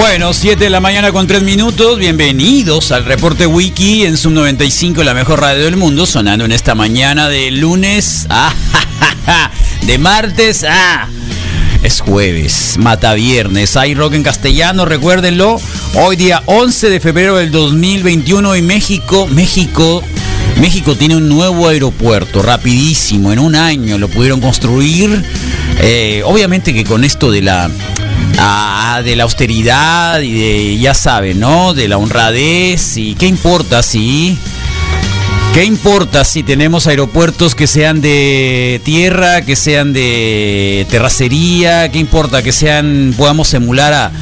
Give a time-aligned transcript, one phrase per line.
[0.00, 1.98] Bueno, 7 de la mañana con 3 minutos.
[1.98, 6.74] Bienvenidos al reporte Wiki en Sub 95, la mejor radio del mundo, sonando en esta
[6.74, 8.26] mañana de lunes.
[9.26, 9.50] Ah,
[9.82, 10.64] de martes.
[10.66, 11.06] Ah,
[11.82, 13.76] es jueves, mata viernes.
[13.76, 15.60] Hay rock en castellano, recuérdenlo.
[15.94, 20.02] Hoy día 11 de febrero del 2021 en México, México.
[20.58, 25.22] México tiene un nuevo aeropuerto, rapidísimo, en un año lo pudieron construir.
[25.80, 27.70] Eh, obviamente que con esto de la
[28.38, 31.74] Ah, de la austeridad y de, ya saben, ¿no?
[31.74, 34.38] De la honradez y qué importa si...
[35.54, 41.90] ¿Qué importa si tenemos aeropuertos que sean de tierra, que sean de terracería?
[41.90, 44.12] ¿Qué importa que sean, podamos emular a,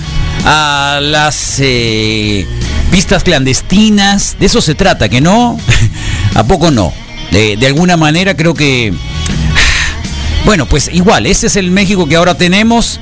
[0.97, 2.47] a las eh,
[2.91, 4.37] pistas clandestinas?
[4.41, 5.61] De eso se trata, ¿que no?
[6.35, 6.95] ¿A poco no?
[7.31, 8.95] De, de alguna manera creo que...
[10.47, 13.01] Bueno, pues igual, ese es el México que ahora tenemos.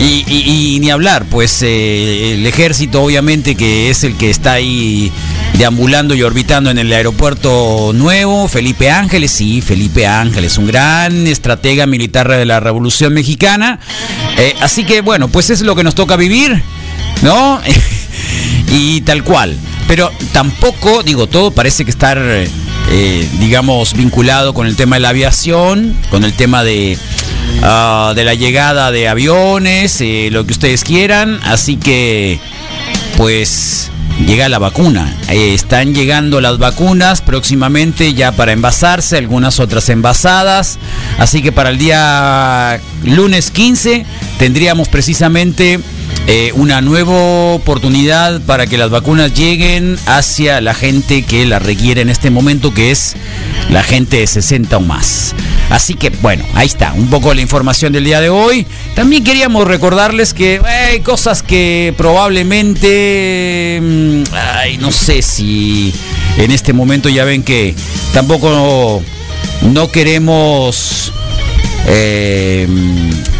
[0.00, 5.10] Y, ni hablar, pues eh, el ejército obviamente que es el que está ahí
[5.54, 11.86] deambulando y orbitando en el aeropuerto nuevo, Felipe Ángeles, sí, Felipe Ángeles, un gran estratega
[11.86, 13.80] militar de la Revolución Mexicana.
[14.36, 16.62] Eh, así que bueno, pues es lo que nos toca vivir,
[17.22, 17.60] ¿no?
[18.70, 19.56] y tal cual.
[19.88, 22.48] Pero tampoco, digo, todo parece que estar, eh,
[23.38, 26.98] digamos, vinculado con el tema de la aviación, con el tema de
[27.62, 31.40] Ah, de la llegada de aviones, eh, lo que ustedes quieran.
[31.42, 32.38] Así que,
[33.16, 33.90] pues,
[34.26, 35.16] llega la vacuna.
[35.28, 40.78] Eh, están llegando las vacunas próximamente ya para envasarse, algunas otras envasadas.
[41.18, 44.06] Así que para el día lunes 15
[44.38, 45.80] tendríamos precisamente
[46.30, 52.02] eh, una nueva oportunidad para que las vacunas lleguen hacia la gente que las requiere
[52.02, 53.16] en este momento, que es
[53.70, 55.34] la gente de 60 o más.
[55.70, 58.66] Así que bueno, ahí está, un poco la información del día de hoy.
[58.94, 65.94] También queríamos recordarles que hay cosas que probablemente, mm, ay, no sé si
[66.36, 67.74] en este momento ya ven que
[68.12, 69.02] tampoco
[69.62, 71.10] no queremos
[71.90, 72.68] eh,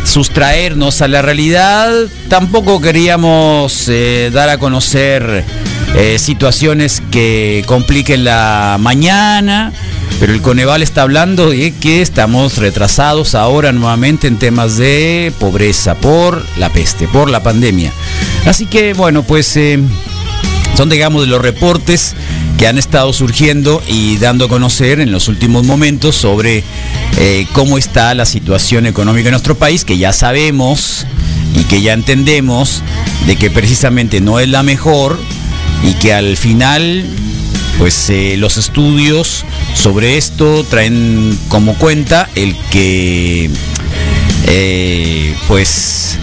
[0.05, 1.93] sustraernos a la realidad,
[2.29, 5.45] tampoco queríamos eh, dar a conocer
[5.95, 9.71] eh, situaciones que compliquen la mañana,
[10.19, 15.95] pero el Coneval está hablando de que estamos retrasados ahora nuevamente en temas de pobreza
[15.95, 17.93] por la peste, por la pandemia.
[18.47, 19.59] Así que bueno, pues
[20.75, 22.15] son digamos de los reportes
[22.59, 26.65] que han estado surgiendo y dando a conocer en los últimos momentos sobre
[27.17, 31.07] eh, cómo está la situación económica en nuestro país, que ya sabemos
[31.55, 32.83] y que ya entendemos
[33.27, 35.19] de que precisamente no es la mejor
[35.85, 37.05] y que al final
[37.79, 39.45] pues eh, los estudios
[39.75, 43.51] sobre esto traen como cuenta el que
[44.49, 46.19] eh, pues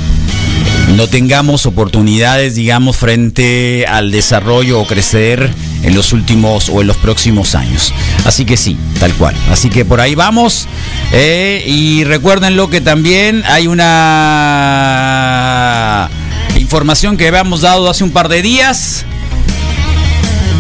[0.97, 5.49] no tengamos oportunidades, digamos, frente al desarrollo o crecer
[5.83, 7.93] en los últimos o en los próximos años.
[8.25, 9.35] Así que sí, tal cual.
[9.51, 10.67] Así que por ahí vamos.
[11.11, 13.89] Eh, y recuérdenlo que también hay una
[16.57, 19.05] información que habíamos dado hace un par de días.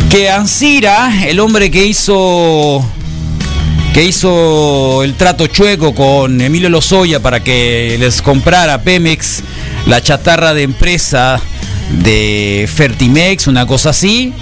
[0.09, 2.85] Que Ansira, el hombre que hizo
[3.95, 9.41] que hizo el trato chueco con Emilio Lozoya para que les comprara Pemex
[9.85, 11.39] la chatarra de empresa
[12.03, 14.33] de Fertimex, una cosa así,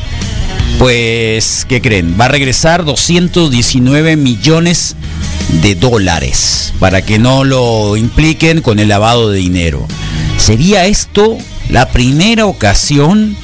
[0.80, 2.16] pues, ¿qué creen?
[2.20, 4.96] Va a regresar 219 millones
[5.62, 9.88] de dólares, para que no lo impliquen con el lavado de dinero.
[10.38, 11.38] ¿Sería esto
[11.70, 13.36] la primera ocasión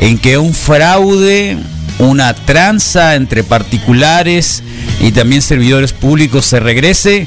[0.00, 1.58] en que un fraude,
[1.98, 4.62] una tranza entre particulares
[5.00, 7.26] y también servidores públicos se regrese?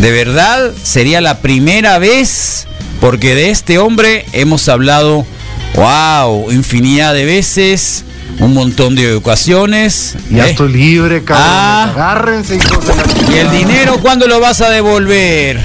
[0.00, 2.66] De verdad, sería la primera vez,
[3.00, 5.26] porque de este hombre hemos hablado,
[5.74, 8.04] wow, infinidad de veces,
[8.38, 10.16] un montón de ocasiones.
[10.30, 10.50] Ya ¿eh?
[10.50, 11.46] estoy libre, cabrón.
[11.48, 11.90] Ah.
[11.94, 15.60] Agárrense, hijos de la ¿Y el dinero cuándo lo vas a devolver?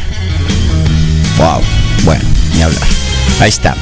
[1.38, 1.62] Wow,
[2.04, 2.24] bueno,
[2.56, 2.88] ni hablar.
[3.40, 3.76] Ahí está.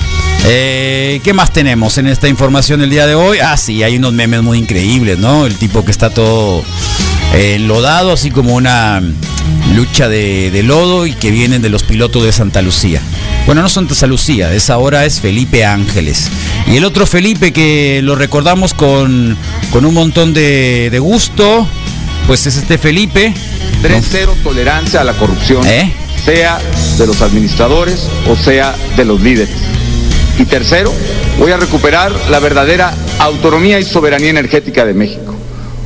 [0.46, 3.40] Eh, ¿Qué más tenemos en esta información del día de hoy?
[3.40, 5.46] Ah, sí, hay unos memes muy increíbles, ¿no?
[5.46, 6.64] El tipo que está todo
[7.34, 9.02] enlodado, así como una
[9.76, 13.02] lucha de, de lodo y que vienen de los pilotos de Santa Lucía.
[13.46, 16.30] Bueno, no son de Santa Lucía, esa hora es Felipe Ángeles.
[16.68, 19.38] Y el otro Felipe que lo recordamos con,
[19.72, 21.68] con un montón de, de gusto,
[22.28, 23.34] pues es este Felipe.
[23.82, 25.94] 3-0 tolerancia a la corrupción, ¿Eh?
[26.24, 26.58] sea
[26.98, 29.56] de los administradores o sea de los líderes.
[30.40, 30.94] Y tercero,
[31.38, 35.33] voy a recuperar la verdadera autonomía y soberanía energética de México.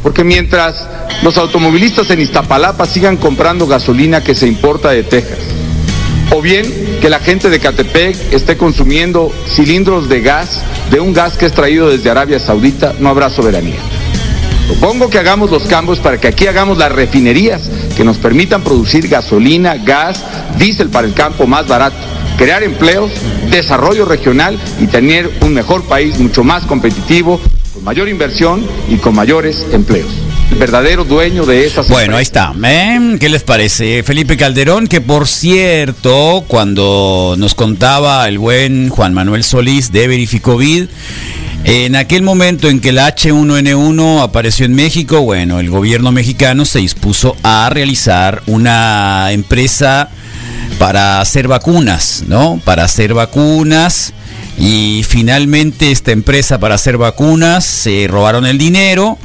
[0.07, 0.87] Porque mientras
[1.21, 5.39] los automovilistas en Iztapalapa sigan comprando gasolina que se importa de Texas,
[6.33, 6.63] o bien
[7.01, 10.61] que la gente de Catepec esté consumiendo cilindros de gas,
[10.91, 13.81] de un gas que es traído desde Arabia Saudita, no habrá soberanía.
[14.67, 17.63] Propongo que hagamos los cambios para que aquí hagamos las refinerías
[17.97, 20.23] que nos permitan producir gasolina, gas,
[20.57, 21.97] diésel para el campo más barato,
[22.37, 23.11] crear empleos,
[23.51, 27.41] desarrollo regional y tener un mejor país mucho más competitivo,
[27.87, 30.09] mayor inversión y con mayores empleos.
[30.51, 32.53] El verdadero dueño de esas Bueno, ahí está.
[32.65, 33.15] ¿eh?
[33.17, 34.03] ¿Qué les parece?
[34.03, 40.87] Felipe Calderón, que por cierto, cuando nos contaba el buen Juan Manuel Solís de Verificovid,
[41.63, 46.79] en aquel momento en que la H1N1 apareció en México, bueno, el gobierno mexicano se
[46.79, 50.09] dispuso a realizar una empresa
[50.77, 52.59] para hacer vacunas, ¿no?
[52.65, 54.13] Para hacer vacunas.
[54.57, 59.17] Y finalmente esta empresa para hacer vacunas se robaron el dinero.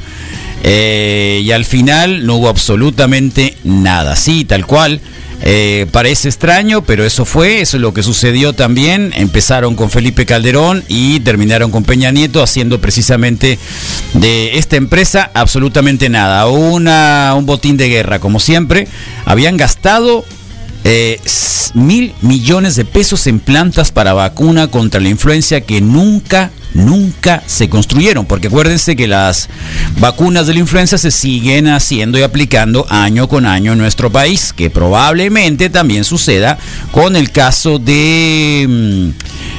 [0.63, 4.15] Eh, y al final no hubo absolutamente nada.
[4.15, 5.01] Sí, tal cual.
[5.45, 9.11] Eh, parece extraño, pero eso fue, eso es lo que sucedió también.
[9.13, 13.59] Empezaron con Felipe Calderón y terminaron con Peña Nieto haciendo precisamente
[14.13, 16.47] de esta empresa absolutamente nada.
[16.47, 18.87] Una, un botín de guerra, como siempre.
[19.25, 20.23] Habían gastado
[20.83, 21.19] eh,
[21.73, 27.69] mil millones de pesos en plantas para vacuna contra la influencia que nunca, nunca se
[27.69, 28.25] construyeron.
[28.25, 29.49] Porque acuérdense que las
[29.99, 34.53] vacunas de la influenza se siguen haciendo y aplicando año con año en nuestro país.
[34.53, 36.57] Que probablemente también suceda
[36.91, 39.09] con el caso de mm,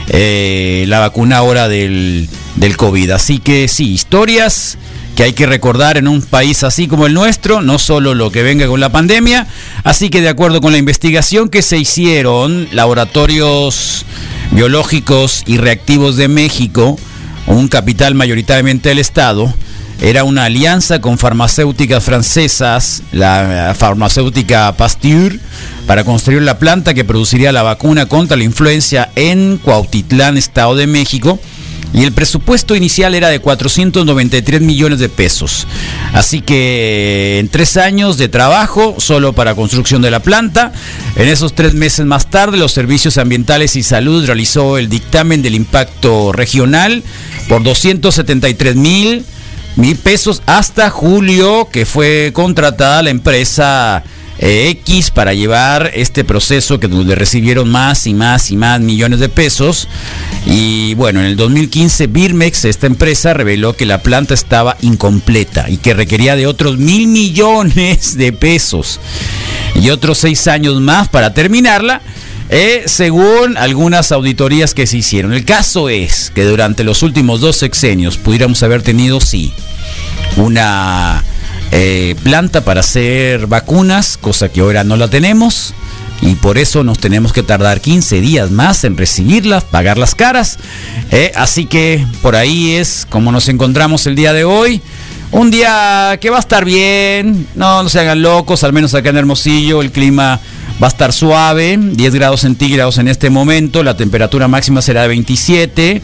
[0.08, 3.10] eh, la vacuna ahora del, del COVID.
[3.10, 4.76] Así que sí, historias
[5.14, 8.42] que hay que recordar en un país así como el nuestro, no solo lo que
[8.42, 9.46] venga con la pandemia.
[9.84, 14.04] Así que de acuerdo con la investigación que se hicieron, laboratorios
[14.50, 16.98] biológicos y reactivos de México,
[17.46, 19.52] un capital mayoritariamente del Estado,
[20.00, 25.38] era una alianza con farmacéuticas francesas, la farmacéutica Pasteur,
[25.86, 30.88] para construir la planta que produciría la vacuna contra la influencia en Cuautitlán, Estado de
[30.88, 31.38] México
[31.94, 35.68] y el presupuesto inicial era de 493 millones de pesos.
[36.12, 40.72] Así que en tres años de trabajo solo para construcción de la planta,
[41.14, 45.54] en esos tres meses más tarde los servicios ambientales y salud realizó el dictamen del
[45.54, 47.04] impacto regional
[47.48, 49.24] por 273 mil
[49.76, 54.04] mil pesos hasta julio que fue contratada la empresa
[54.38, 59.28] X para llevar este proceso que donde recibieron más y más y más millones de
[59.28, 59.88] pesos
[60.46, 65.76] y bueno en el 2015 Birmex esta empresa reveló que la planta estaba incompleta y
[65.76, 69.00] que requería de otros mil millones de pesos
[69.80, 72.02] y otros seis años más para terminarla
[72.50, 75.32] eh, según algunas auditorías que se hicieron.
[75.32, 79.52] El caso es que durante los últimos dos sexenios pudiéramos haber tenido, sí,
[80.36, 81.24] una
[81.76, 85.74] eh, planta para hacer vacunas, cosa que ahora no la tenemos.
[86.22, 90.56] Y por eso nos tenemos que tardar 15 días más en recibirlas, pagar las caras.
[91.10, 94.80] Eh, así que por ahí es como nos encontramos el día de hoy.
[95.32, 99.10] Un día que va a estar bien, no, no se hagan locos, al menos acá
[99.10, 100.38] en Hermosillo el clima
[100.82, 105.08] va a estar suave, 10 grados centígrados en este momento, la temperatura máxima será de
[105.08, 106.02] 27,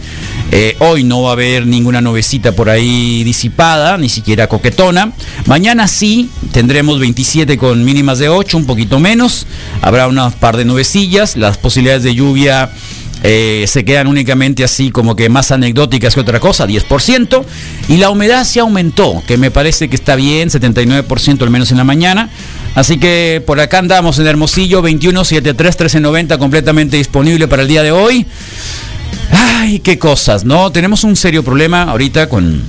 [0.52, 5.12] eh, hoy no va a haber ninguna nubecita por ahí disipada, ni siquiera coquetona,
[5.46, 9.46] mañana sí tendremos 27 con mínimas de 8, un poquito menos,
[9.82, 12.70] habrá unas par de nubecillas, las posibilidades de lluvia
[13.22, 17.44] eh, se quedan únicamente así como que más anecdóticas que otra cosa, 10%.
[17.88, 21.76] Y la humedad se aumentó, que me parece que está bien, 79% al menos en
[21.76, 22.30] la mañana.
[22.74, 27.92] Así que por acá andamos en Hermosillo 2173 1390 completamente disponible para el día de
[27.92, 28.26] hoy.
[29.32, 30.70] Ay, qué cosas, ¿no?
[30.72, 32.62] Tenemos un serio problema ahorita con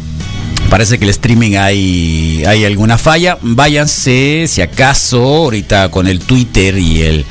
[0.71, 3.37] parece que el streaming hay, hay alguna falla.
[3.41, 7.25] Váyanse, si acaso, ahorita con el Twitter y el,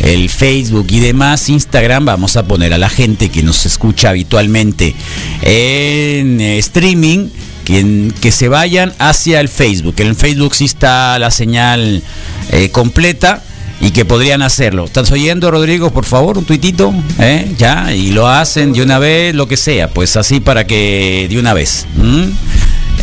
[0.00, 4.94] el Facebook y demás, Instagram, vamos a poner a la gente que nos escucha habitualmente
[5.40, 7.28] en streaming.
[7.64, 9.94] Que, que, se vayan hacia el Facebook.
[9.98, 12.02] En Facebook sí está la señal
[12.50, 13.42] eh, completa
[13.82, 14.84] y que podrían hacerlo.
[14.84, 15.90] ¿Estás oyendo, Rodrigo?
[15.90, 17.52] Por favor, un tuitito, ¿eh?
[17.58, 21.38] Ya, y lo hacen de una vez, lo que sea, pues así para que de
[21.38, 21.86] una vez.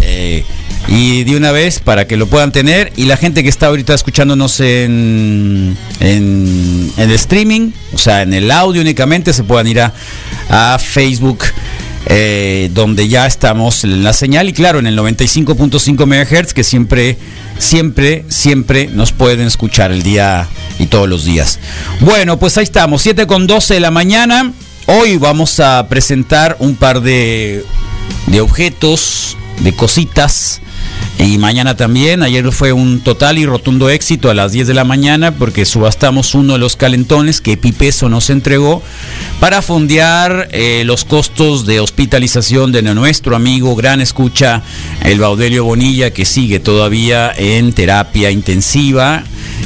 [0.01, 0.45] Eh,
[0.87, 3.93] y de una vez para que lo puedan tener y la gente que está ahorita
[3.93, 9.93] escuchándonos en, en, el streaming, o sea, en el audio únicamente, se puedan ir a,
[10.49, 11.43] a Facebook.
[12.05, 17.17] Eh, donde ya estamos en la señal y claro en el 95.5 MHz que siempre
[17.57, 20.47] siempre siempre nos pueden escuchar el día
[20.79, 21.59] y todos los días
[21.99, 24.53] bueno pues ahí estamos 7 con 12 de la mañana
[24.85, 27.65] hoy vamos a presentar un par de
[28.27, 30.61] de objetos de cositas.
[31.19, 34.85] Y mañana también, ayer fue un total y rotundo éxito a las 10 de la
[34.85, 38.81] mañana porque subastamos uno de los calentones que Pipeso nos entregó
[39.41, 44.63] para fondear eh, los costos de hospitalización de nuestro amigo gran escucha,
[45.03, 49.23] el Baudelio Bonilla, que sigue todavía en terapia intensiva.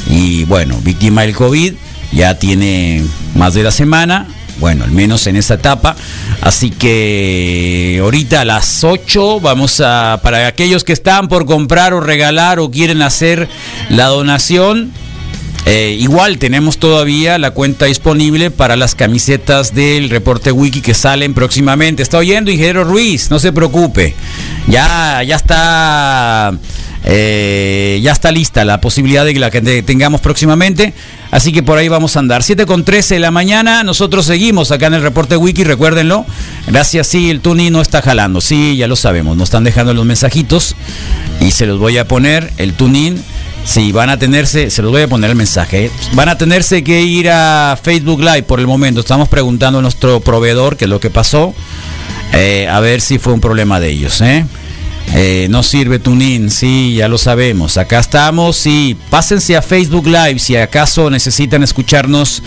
[0.10, 1.74] Y bueno, víctima del COVID,
[2.14, 3.04] ya tiene
[3.36, 4.28] más de la semana,
[4.60, 5.96] bueno, al menos en esa etapa.
[6.42, 12.02] Así que ahorita a las 8 vamos a, para aquellos que están por comprar o
[12.02, 13.48] regalar o quieren hacer
[13.90, 14.92] la donación,
[15.66, 21.34] eh, igual tenemos todavía la cuenta disponible para las camisetas del reporte wiki que salen
[21.34, 22.04] próximamente.
[22.04, 24.14] Está oyendo, ingeniero Ruiz, no se preocupe.
[24.68, 26.54] Ya, ya está
[27.06, 30.94] eh, ya está lista la posibilidad de que la que tengamos próximamente.
[31.32, 32.44] Así que por ahí vamos a andar.
[32.44, 33.84] 7 con 13 de la mañana.
[33.84, 36.26] Nosotros seguimos acá en el reporte wiki, recuérdenlo.
[36.68, 38.40] Gracias, sí, el Tuni no está jalando.
[38.40, 39.36] Sí, ya lo sabemos.
[39.36, 40.76] Nos están dejando los mensajitos.
[41.42, 42.52] Y se los voy a poner.
[42.58, 43.18] El tuning.
[43.66, 45.86] Sí, van a tenerse, se los voy a poner el mensaje.
[45.86, 45.92] ¿eh?
[46.14, 49.00] Van a tenerse que ir a Facebook Live por el momento.
[49.00, 51.54] Estamos preguntando a nuestro proveedor qué es lo que pasó.
[52.34, 54.46] Eh, a ver si fue un problema de ellos, ¿eh?
[55.50, 57.78] No sirve Tunin, sí, ya lo sabemos.
[57.78, 58.98] Acá estamos, sí.
[59.10, 62.42] Pásense a Facebook Live si acaso necesitan escucharnos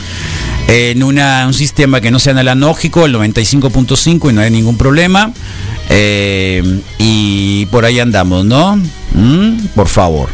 [0.66, 5.32] en un sistema que no sea analógico, el 95.5 y no hay ningún problema.
[6.98, 8.76] Y por ahí andamos, ¿no?
[9.14, 9.66] ¿Mm?
[9.74, 10.28] Por favor.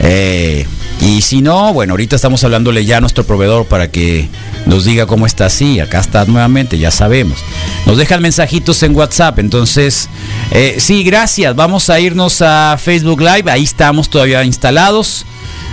[0.00, 0.66] Eh,
[1.00, 4.28] y si no, bueno, ahorita estamos hablándole ya a nuestro proveedor para que
[4.66, 5.80] nos diga cómo está así.
[5.80, 7.38] Acá está nuevamente, ya sabemos.
[7.86, 9.38] Nos dejan mensajitos en WhatsApp.
[9.38, 10.08] Entonces,
[10.50, 11.54] eh, sí, gracias.
[11.54, 13.50] Vamos a irnos a Facebook Live.
[13.50, 15.26] Ahí estamos todavía instalados.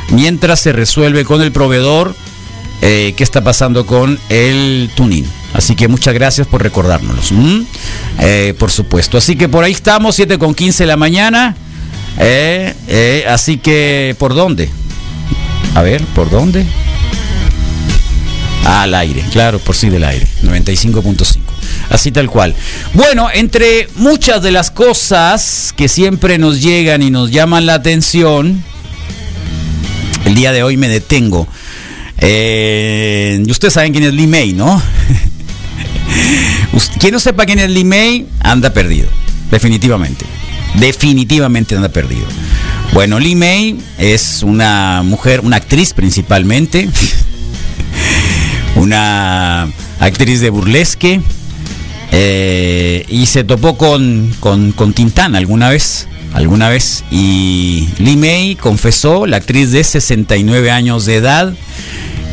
[0.10, 2.14] Mientras se resuelve con el proveedor
[2.82, 5.26] eh, qué está pasando con el tuning.
[5.54, 7.32] Así que muchas gracias por recordárnoslos.
[8.20, 9.18] Eh, por supuesto.
[9.18, 11.56] Así que por ahí estamos, 7 con 15 de la mañana.
[13.28, 14.70] Así que, ¿por dónde?
[15.76, 16.66] A ver, ¿por dónde?
[18.66, 21.38] Al aire, claro, por sí del aire, 95.5.
[21.90, 22.56] Así tal cual.
[22.94, 28.64] Bueno, entre muchas de las cosas que siempre nos llegan y nos llaman la atención,
[30.26, 31.48] el día de hoy me detengo.
[32.20, 34.82] Eh, y ustedes saben quién es May, ¿no?
[37.00, 39.10] Quien no sepa quién es May, anda perdido,
[39.52, 40.26] definitivamente.
[40.80, 42.26] Definitivamente anda perdido.
[42.94, 46.90] Bueno, Lee May es una mujer, una actriz principalmente,
[48.76, 51.22] una actriz de burlesque,
[52.14, 58.56] eh, y se topó con, con, con, Tintán alguna vez, alguna vez, y Lee May
[58.56, 61.54] confesó, la actriz de 69 años de edad,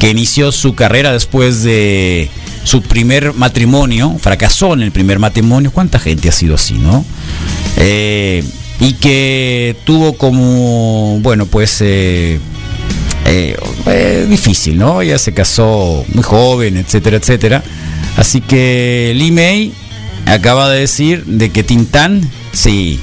[0.01, 2.31] que inició su carrera después de
[2.69, 7.03] su primer matrimonio, fracasó en el primer matrimonio, ¿cuánta gente ha sido así, no?
[7.79, 8.45] Eh,
[8.79, 12.39] y que tuvo como, bueno, pues eh,
[13.25, 13.57] eh,
[13.87, 15.01] eh, difícil, ¿no?
[15.01, 17.65] Ella se casó muy joven, etcétera, etcétera.
[18.19, 19.73] Así que Lee May
[20.27, 22.21] acaba de decir de que Tintán,
[22.53, 23.01] sí,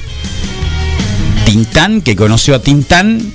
[1.44, 3.32] Tintán, que conoció a Tintán,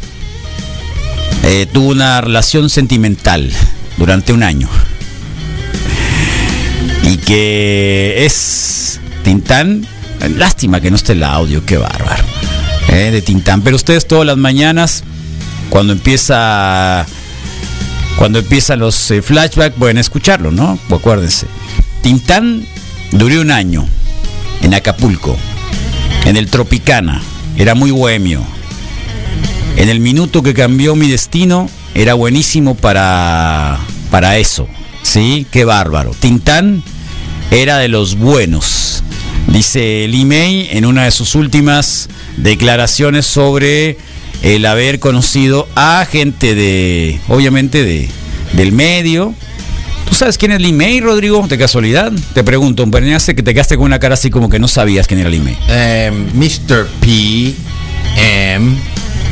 [1.73, 3.51] tuvo una relación sentimental
[3.97, 4.69] durante un año.
[7.03, 9.87] Y que es Tintán
[10.29, 12.23] Lástima que no esté el audio, qué bárbaro.
[12.89, 13.61] Eh, de Tintán.
[13.61, 15.03] Pero ustedes todas las mañanas,
[15.69, 17.05] cuando empieza.
[18.17, 20.77] Cuando empiezan los eh, flashbacks, pueden escucharlo, ¿no?
[20.91, 21.47] acuérdense.
[22.03, 22.67] Tintán
[23.11, 23.87] duró un año
[24.61, 25.35] en Acapulco,
[26.25, 27.21] en el Tropicana.
[27.57, 28.43] Era muy bohemio.
[29.77, 33.79] En el minuto que cambió mi destino, era buenísimo para,
[34.11, 34.67] para eso.
[35.03, 35.45] ¿Sí?
[35.51, 36.11] Qué bárbaro.
[36.19, 36.83] Tintán
[37.51, 39.03] era de los buenos.
[39.47, 43.97] Dice Lee May en una de sus últimas declaraciones sobre
[44.43, 48.09] el haber conocido a gente de, obviamente, de,
[48.53, 49.33] del medio.
[50.07, 51.45] ¿Tú sabes quién es Lee May, Rodrigo?
[51.47, 52.11] De casualidad.
[52.33, 55.07] Te pregunto, me hace que te quedaste con una cara así como que no sabías
[55.07, 55.57] quién era Lee May.
[55.69, 56.87] Eh, Mr.
[56.99, 57.53] P.
[58.17, 58.75] M.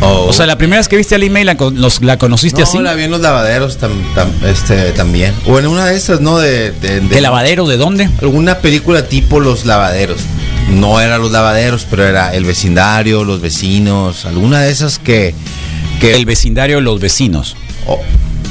[0.01, 0.27] O.
[0.27, 2.61] O sea, la primera vez que viste a Lee May la, con- los- la conociste
[2.61, 2.77] no, así.
[2.79, 5.33] la vi en los lavaderos tam- tam- este, también.
[5.45, 6.37] O en una de esas, ¿no?
[6.39, 7.67] De, de, de- ¿De lavadero?
[7.67, 8.09] ¿De dónde?
[8.21, 10.21] Alguna película tipo Los Lavaderos.
[10.69, 14.25] No era Los Lavaderos, pero era El Vecindario, Los Vecinos.
[14.25, 15.33] Alguna de esas que.
[15.99, 17.57] que El vecindario los vecinos.
[17.85, 17.99] o-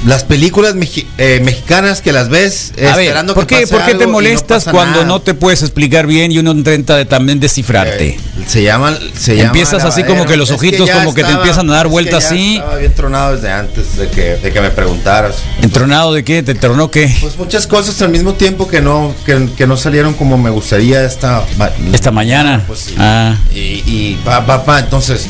[0.07, 0.75] las películas
[1.19, 4.07] eh, mexicanas que las ves A ver, esperando ¿por que qué, pase por qué te
[4.07, 5.05] no molestas cuando nada?
[5.05, 8.09] no te puedes explicar bien y uno intenta de también descifrarte?
[8.11, 8.97] Eh, se llaman.
[9.17, 11.87] Se llama Empiezas así como que los Es ojitos como que te empiezan a dar
[11.87, 12.57] que vueltas así.
[12.57, 15.37] Estaba bien tronado desde antes de que, de que me preguntaras.
[15.63, 16.43] ¿Entronado de qué?
[16.43, 17.15] ¿Te tronó qué?
[17.21, 21.05] Pues muchas cosas al mismo tiempo que no, que, que no salieron como me gustaría
[21.05, 21.45] esta,
[21.93, 22.65] Esta mañana.
[22.67, 22.95] Pues sí.
[22.99, 23.37] Ah.
[23.53, 25.27] Y, y pa, pa, pa, entonces.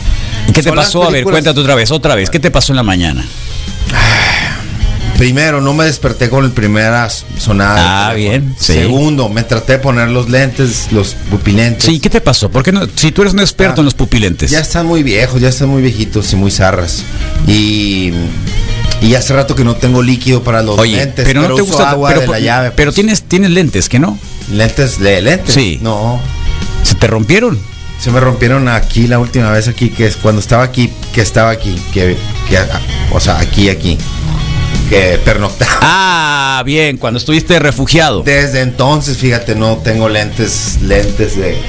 [0.47, 1.03] ¿Y ¿Qué te pasó?
[1.05, 2.31] A ver, cuéntate otra vez, otra vez.
[2.31, 3.25] ¿Qué te pasó en la mañana?
[5.19, 8.09] Primero, no me desperté con el primera sonada.
[8.09, 8.75] Ah, bien, sí.
[8.75, 11.85] Segundo, me traté de poner los lentes, los pupilentes.
[11.85, 12.49] Sí, ¿qué te pasó?
[12.51, 12.83] ¿Por qué no?
[12.95, 14.49] Si tú eres un experto Ah, en los pupilentes.
[14.51, 17.03] Ya están muy viejos, ya están muy viejitos y muy zarras.
[17.49, 18.13] Y,
[19.03, 21.25] y hace rato que no tengo líquido para los Oye, lentes.
[21.25, 21.91] pero no te uso gusta.
[21.91, 22.71] agua pero de la llave.
[22.77, 22.95] pero pues.
[22.95, 24.17] tienes, tienes lentes, ¿que no?
[24.53, 25.53] lentes de lentes.
[25.53, 25.79] Sí.
[25.83, 26.21] No.
[26.85, 27.59] ¿Se te rompieron?
[28.01, 31.51] Se me rompieron aquí la última vez aquí, que es cuando estaba aquí, que estaba
[31.51, 32.17] aquí, que,
[32.49, 32.59] que
[33.11, 33.99] o sea, aquí, aquí,
[34.89, 35.79] que pernoctaba.
[35.83, 38.23] Ah, bien, cuando estuviste refugiado.
[38.23, 41.61] Desde entonces, fíjate, no tengo lentes, lentes de,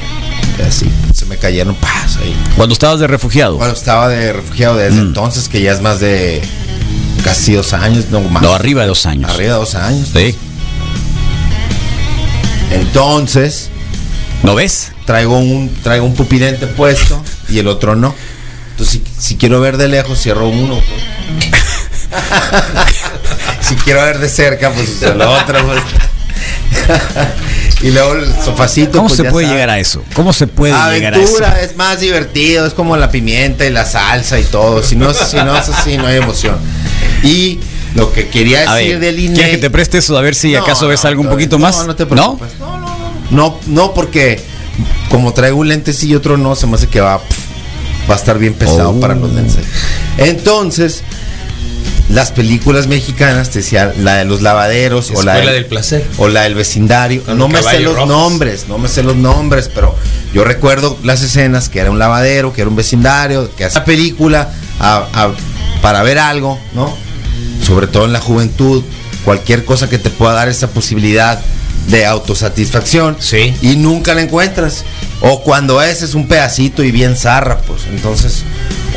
[0.58, 2.36] de así, se me cayeron, pas, ahí.
[2.56, 3.58] Cuando estabas de refugiado.
[3.58, 5.08] Cuando estaba de refugiado desde Mm.
[5.08, 6.42] entonces, que ya es más de
[7.24, 8.42] casi dos años, no más.
[8.42, 9.30] No, arriba de dos años.
[9.30, 10.10] Arriba de dos años.
[10.14, 10.36] Sí.
[12.72, 13.70] Entonces,
[14.44, 14.92] ¿No ves?
[15.06, 18.14] traigo un, traigo un pupilente puesto y el otro no.
[18.72, 20.76] Entonces, si, si quiero ver de lejos, cierro uno.
[20.76, 21.52] pues.
[23.62, 25.66] si quiero ver de cerca, pues uso el otro.
[25.66, 25.82] pues.
[27.82, 28.92] y luego el sofacito.
[28.94, 29.56] ¿Cómo pues, se ya puede sabes.
[29.56, 30.04] llegar a eso?
[30.14, 31.38] ¿Cómo se puede llegar a eso?
[31.38, 34.82] Aventura es más divertido, es como la pimienta y la salsa y todo.
[34.84, 36.58] Si no, es- si no es así, no hay emoción.
[37.24, 37.60] Y
[37.96, 39.34] lo que quería A decir ver, del INE.
[39.34, 41.60] ¿quieres que te preste eso a ver si No, acaso ves no, algo un poquito
[41.60, 41.78] más?
[41.78, 42.52] No, no te preocupes.
[42.60, 43.00] No, no, no.
[43.32, 44.42] No, no, porque
[45.10, 47.18] como traigo un lente sí y otro no, se me hace que va,
[48.10, 49.00] va a estar bien pesado Oh.
[49.00, 49.64] para los lentes.
[50.18, 51.04] Entonces,
[52.10, 56.06] las películas mexicanas, te decía, la de los lavaderos o la del- del placer.
[56.18, 57.24] o la del vecindario.
[57.24, 58.10] Con no me sé los rojos.
[58.10, 59.96] nombres, no me sé los nombres, pero
[60.34, 64.50] yo recuerdo las escenas que era un lavadero, que era un vecindario, que esa película
[64.80, 65.32] a- a-
[65.82, 66.96] para ver algo, ¿no?
[67.66, 68.84] Sobre todo en la juventud,
[69.24, 71.40] cualquier cosa que te pueda dar esa posibilidad
[71.90, 73.54] de autosatisfacción Sí.
[73.62, 74.84] y nunca la encuentras.
[75.22, 77.82] O cuando es, es un pedacito y bien zarra, pues.
[77.90, 78.44] Entonces,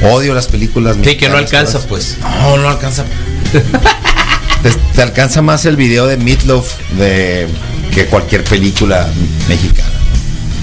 [0.05, 1.87] odio las películas Sí, que no alcanza, todas.
[1.87, 2.17] pues.
[2.21, 3.05] No, no alcanza.
[4.63, 7.47] te, te alcanza más el video de Meatloaf de
[7.95, 9.09] que cualquier película
[9.49, 9.91] mexicana.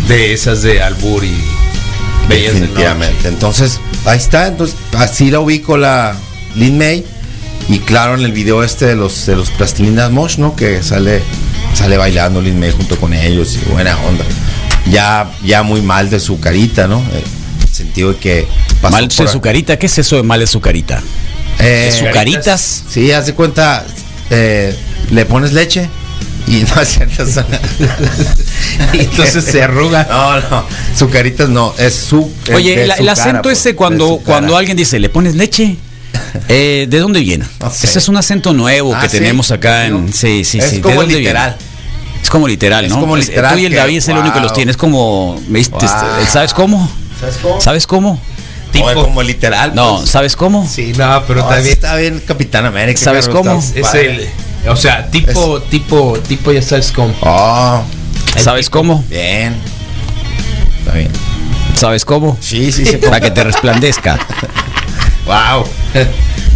[0.08, 1.36] De esas de Albur y
[2.28, 3.28] Bellas de Definitivamente.
[3.28, 4.48] Entonces, ahí está.
[4.48, 6.16] Entonces, así la ubico la
[6.56, 7.06] Lin May.
[7.68, 10.56] Y claro, en el video este de los de los plastilinas Mosh, ¿no?
[10.56, 11.22] Que sale
[11.76, 14.24] sale bailando Lin May junto con ellos y buena onda.
[14.90, 17.04] Ya ya muy mal de su carita, ¿no?
[17.70, 18.48] Eh, sentido de que
[18.90, 21.02] Mal de su carita, ¿qué es eso de mal de su carita?
[21.60, 22.84] Eh, ¿De su caritas?
[22.90, 23.86] Sí, haz de cuenta,
[24.30, 24.76] eh,
[25.12, 25.90] le pones leche
[26.48, 27.24] y no es cierto.
[27.24, 27.44] eso-
[28.94, 30.08] Y entonces se arruga.
[30.10, 30.66] No, no,
[30.98, 32.32] su caritas no, es su.
[32.48, 35.00] eh, Oye, de el, su el cara, acento pues, ese de cuando, cuando alguien dice,
[35.00, 35.76] ¿le pones leche?
[36.48, 37.46] Eh, ¿De dónde viene?
[37.60, 37.88] No sé.
[37.88, 39.18] Ese es un acento nuevo Ah, que ¿sí?
[39.18, 40.06] tenemos acá en...
[40.08, 40.12] ¿No?
[40.14, 40.76] Sí, sí, Es sí.
[40.78, 41.56] ¿De como dónde literal.
[41.58, 42.22] viene?
[42.24, 43.00] Es como literal, Es ¿no?
[43.00, 44.70] como Es- literal Tú y el que- David es el único que los tiene.
[44.72, 45.42] Es como...
[45.50, 45.80] Wow.
[46.32, 46.92] ¿Sabes cómo?
[47.20, 47.62] ¿Sabes cómo?
[47.62, 48.22] ¿Sabes cómo?
[48.72, 49.74] Tipo, como literal.
[49.74, 50.10] No, pues.
[50.10, 50.68] ¿sabes cómo?
[50.68, 53.00] Sí, no, pero No, también está bien Capitán América.
[53.00, 53.60] ¿Sabes cómo?
[53.60, 54.30] es el.
[54.68, 57.14] O sea, tipo, tipo, tipo, ya sabes cómo.
[57.22, 57.82] Oh,
[58.38, 58.80] ¿Sabes tipo.
[58.80, 59.04] cómo?
[59.10, 59.56] bien.
[60.80, 61.12] Está bien.
[61.76, 62.38] ¿Sabes cómo?
[62.42, 62.98] Sí, sí, sí.
[62.98, 64.20] Para que te resplandezca.
[65.26, 65.66] wow.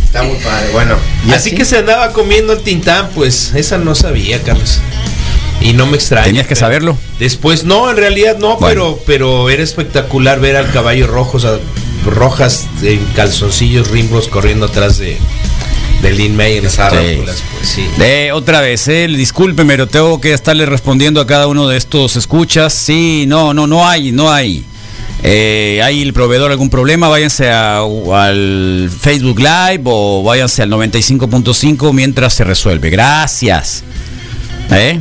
[0.05, 0.69] Está muy padre.
[0.71, 0.95] Bueno,
[1.27, 4.79] y así, que se andaba comiendo el tintán, pues esa no sabía, Carlos.
[5.63, 6.25] Y no me extraña.
[6.25, 6.97] Tenías que saberlo.
[7.19, 8.67] Después, no, en realidad no, Bueno.
[8.67, 11.57] pero, pero era espectacular ver al caballo rojo, o sea,
[12.05, 15.17] rojas en calzoncillos rimbos corriendo atrás de,
[16.01, 16.77] de Lin May en Sí.
[16.91, 17.85] películas, pues sí.
[18.01, 22.17] Eh, otra vez, eh, discúlpeme, pero tengo que estarle respondiendo a cada uno de estos
[22.17, 22.73] escuchas.
[22.73, 24.65] Sí, no, no, no hay, no hay.
[25.25, 27.07] Eh, ¿Hay el proveedor algún problema?
[27.07, 32.89] Váyanse a- al Facebook Live o váyanse al 95.5 mientras se resuelve.
[32.89, 33.83] Gracias.
[34.71, 34.99] ¿Eh?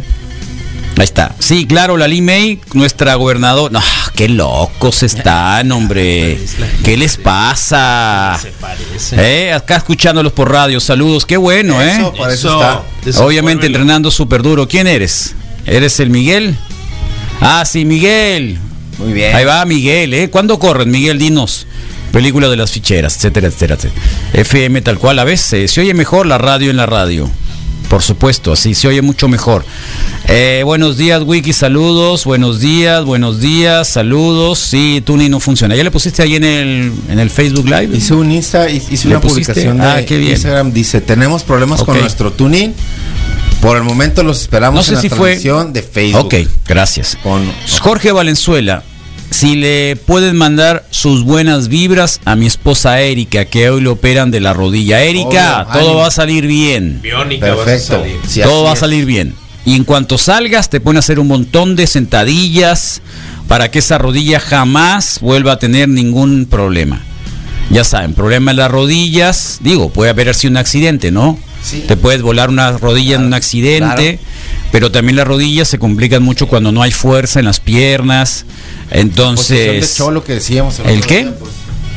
[1.02, 1.34] Ahí está.
[1.40, 3.72] Sí, claro, la May, nuestra gobernadora.
[3.72, 3.82] No,
[4.14, 6.38] qué locos están, hombre.
[6.84, 8.38] ¿Qué les pasa?
[8.40, 9.16] Se parece.
[9.48, 10.78] Eh, acá escuchándolos por radio.
[10.78, 11.90] Saludos, qué bueno, ¿eh?
[11.90, 13.20] Eso, para eso está.
[13.24, 14.68] Obviamente entrenando súper duro.
[14.68, 15.34] ¿Quién eres?
[15.66, 16.56] ¿Eres el Miguel?
[17.40, 18.60] Ah, sí, Miguel.
[18.98, 19.34] Muy bien.
[19.34, 20.30] Ahí va Miguel, ¿eh?
[20.30, 21.18] ¿Cuándo corren, Miguel?
[21.18, 21.66] Dinos.
[22.12, 23.74] Película de las ficheras, etcétera, etcétera.
[23.74, 24.00] etcétera.
[24.34, 27.28] FM tal cual, a veces se oye mejor la radio en la radio.
[27.92, 29.66] Por supuesto, así se oye mucho mejor.
[30.26, 32.24] Eh, buenos días, Wiki, saludos.
[32.24, 34.60] Buenos días, buenos días, saludos.
[34.60, 35.76] Sí, Tuni no funciona.
[35.76, 37.94] ¿Ya le pusiste ahí en el, en el Facebook Live?
[37.94, 39.52] Hice un Insta, hice ¿Le una pusiste?
[39.52, 40.30] publicación de Ah, qué bien.
[40.32, 40.72] Instagram.
[40.72, 42.72] Dice, tenemos problemas con nuestro tuning.
[43.60, 46.20] Por el momento los esperamos No sé en la si fue- transmisión de Facebook.
[46.24, 46.34] Ok,
[46.66, 47.18] gracias.
[47.22, 47.42] Con,
[47.82, 48.82] Jorge Valenzuela,
[49.32, 54.30] si le pueden mandar sus buenas vibras a mi esposa Erika, que hoy le operan
[54.30, 55.02] de la rodilla.
[55.02, 55.94] Erika, Obvio, todo ánimo.
[56.00, 57.00] va a salir bien.
[57.02, 57.92] Biónica vas a Perfecto.
[58.00, 58.16] salir.
[58.28, 59.34] Sí, todo va a salir bien.
[59.64, 63.00] Y en cuanto salgas, te ponen a hacer un montón de sentadillas
[63.48, 67.00] para que esa rodilla jamás vuelva a tener ningún problema.
[67.70, 71.38] Ya saben, problema en las rodillas, digo, puede haber sido un accidente, ¿no?
[71.62, 71.84] Sí.
[71.86, 74.18] Te puedes volar una rodilla en un accidente,
[74.72, 78.44] pero también las rodillas se complican mucho cuando no hay fuerza en las piernas.
[78.44, 80.80] Posición de Entonces, cholo que decíamos.
[80.80, 81.24] ¿El otro qué?
[81.38, 81.52] pues.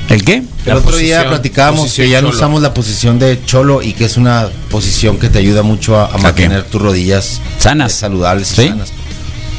[0.09, 0.35] ¿el qué?
[0.35, 4.05] El La otro día platicábamos que ya no usamos la posición de cholo y que
[4.05, 7.93] es una posición que te ayuda mucho a, a mantener tus rodillas Sanas.
[7.93, 8.67] eh, saludables y ¿Sí?
[8.67, 8.89] sanas.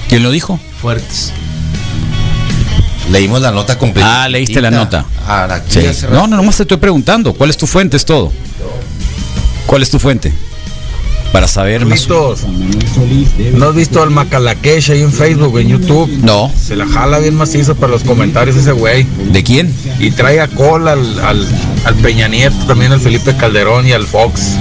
[0.08, 0.60] ¿Quién lo dijo?
[0.80, 1.32] Fuertes.
[3.10, 4.24] Leímos la nota completa.
[4.24, 5.04] Ah, leíste la nota.
[5.26, 6.06] Ah, aquí Sí.
[6.10, 7.32] No, no, nomás te estoy preguntando.
[7.34, 7.96] ¿Cuál es tu fuente?
[7.96, 8.32] Es todo.
[9.66, 10.32] ¿Cuál es tu fuente?
[11.32, 12.08] Para saber más.
[12.08, 16.08] ¿no has visto al Macalakesh ahí en Facebook, en YouTube?
[16.22, 16.50] No.
[16.58, 19.06] Se la jala bien macizo para los comentarios ese güey.
[19.32, 19.74] ¿De quién?
[19.98, 21.46] Y trae a cola al, al,
[21.84, 24.56] al Peña Nieto, también al Felipe Calderón y al Fox.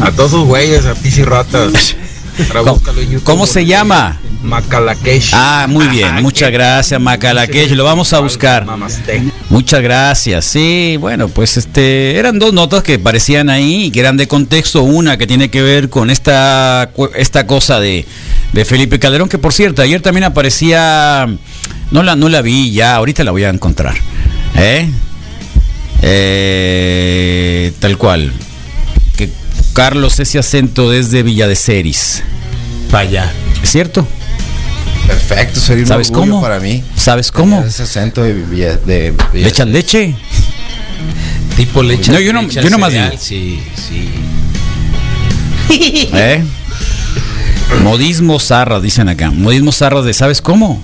[0.00, 1.96] A todos esos güeyes, a pichi ratas.
[2.48, 2.80] Ahora ¿Cómo,
[3.24, 4.20] cómo se llama?
[4.42, 5.30] Macalakesh.
[5.32, 6.22] Ah, muy bien.
[6.22, 7.72] Muchas gracias, Macalaquesh.
[7.72, 8.64] Lo vamos a buscar.
[8.64, 9.24] Namaste.
[9.50, 10.44] Muchas gracias.
[10.44, 14.82] Sí, bueno, pues este eran dos notas que parecían ahí y que eran de contexto.
[14.82, 18.06] Una que tiene que ver con esta esta cosa de,
[18.52, 21.28] de Felipe Calderón, que por cierto, ayer también aparecía.
[21.90, 23.96] No la, no la vi ya, ahorita la voy a encontrar.
[24.56, 24.88] ¿Eh?
[26.02, 28.32] Eh, tal cual.
[29.16, 29.30] Que
[29.72, 32.22] Carlos ese acento desde Villa de Ceris.
[32.90, 33.32] Para allá.
[33.62, 34.06] ¿Es cierto?
[35.08, 36.42] Perfecto, sería un ¿Sabes orgullo cómo?
[36.42, 36.84] para mí.
[36.96, 37.64] ¿Sabes cómo?
[37.64, 38.78] Ese acento de, de, Villa-
[39.32, 40.14] ¿Le echan leche?
[41.56, 42.12] Tipo leche.
[42.12, 43.22] No, yo no- yo nomás cereal, digo.
[43.22, 44.10] Sí, sí.
[46.12, 46.44] ¿Eh?
[47.82, 49.30] Modismo zarra, dicen acá.
[49.30, 50.82] Modismo zarra de ¿sabes cómo?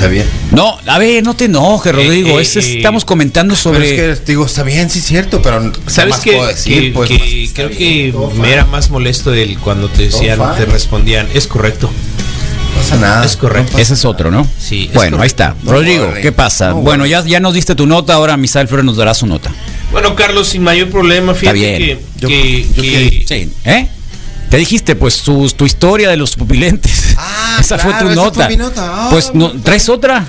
[0.00, 0.24] Está bien.
[0.52, 2.38] No, a ver, no te enojes, Rodrigo.
[2.38, 2.76] eh, es- es- eh.
[2.78, 4.12] estamos comentando Pero sobre.
[4.12, 6.30] es que digo, está bien, sí es cierto, pero ¿qué ¿Sabes qué?
[6.64, 7.08] que, pues?
[7.10, 11.28] que Está creo bien, que me era más molesto el cuando te decían, te respondían,
[11.34, 11.88] es correcto.
[11.90, 13.26] No pasa nada.
[13.26, 13.72] Es correcto.
[13.74, 14.46] no Ese es otro, ¿no?
[14.58, 15.54] Sí, es Bueno, ahí está.
[15.64, 16.10] No Rodrigo.
[16.22, 16.70] ¿qué pasa?
[16.70, 19.52] No bueno, ya, ya nos diste tu nota, ahora Misael Flores nos dará su nota.
[19.92, 21.76] Bueno, Carlos, sin mayor problema, fíjate bien.
[21.78, 23.86] que, Yo- que- yo que- Sí, ¿eh?
[24.50, 27.14] Te dijiste, pues, tu, tu historia de los pupilentes.
[27.16, 28.40] Ah, esa fue tu esa nota.
[28.46, 28.90] fue mi nota.
[28.92, 30.26] Ah, pues, no, ¿traes otra?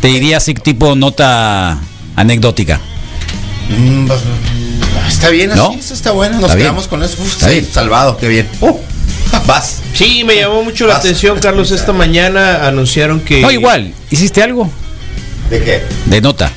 [0.00, 1.78] Te diría así, tipo nota
[2.16, 2.80] anecdótica.
[3.70, 4.20] Mm, vas-
[5.08, 5.72] Está bien así, ¿No?
[5.72, 6.34] eso está bueno.
[6.34, 6.66] Nos Está bien.
[6.68, 7.16] quedamos con eso.
[7.20, 7.68] Uf, Está sí, bien.
[7.72, 8.48] salvado, qué bien.
[8.60, 8.76] Uh,
[9.46, 9.78] vas.
[9.94, 11.04] Sí, me llamó mucho la Vas.
[11.04, 11.70] atención, Carlos.
[11.70, 13.40] Esta mañana anunciaron que.
[13.40, 13.94] No, igual.
[14.10, 14.68] ¿Hiciste algo?
[15.48, 15.82] ¿De qué?
[16.06, 16.50] De nota.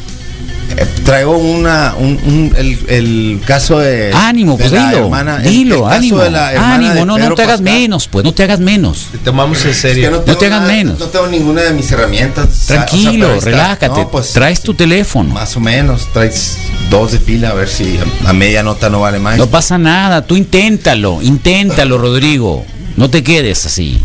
[0.77, 4.11] Eh, traigo una, un, un- el, el caso de.
[4.13, 5.03] Ánimo, de pues la dilo.
[5.05, 6.17] hermana- dilo, el ánimo.
[6.19, 7.63] de la hermana Ánimo, de no, no te hagas Pascal.
[7.79, 9.07] menos, pues no te hagas menos.
[9.11, 10.11] Te tomamos en Es que serio.
[10.11, 10.99] no, te hagas nada- menos.
[10.99, 12.47] No tengo ninguna de mis herramientas.
[12.47, 13.87] O sea, Tranquilo, relájate.
[13.87, 15.33] No, pues, Traes tu teléfono.
[15.33, 16.57] Más o menos, traes
[16.89, 19.37] dos de pila a ver si a, a media nota no vale más.
[19.37, 22.65] No pasa nada, tú inténtalo, inténtalo, Rodrigo.
[22.97, 24.01] No te quedes así.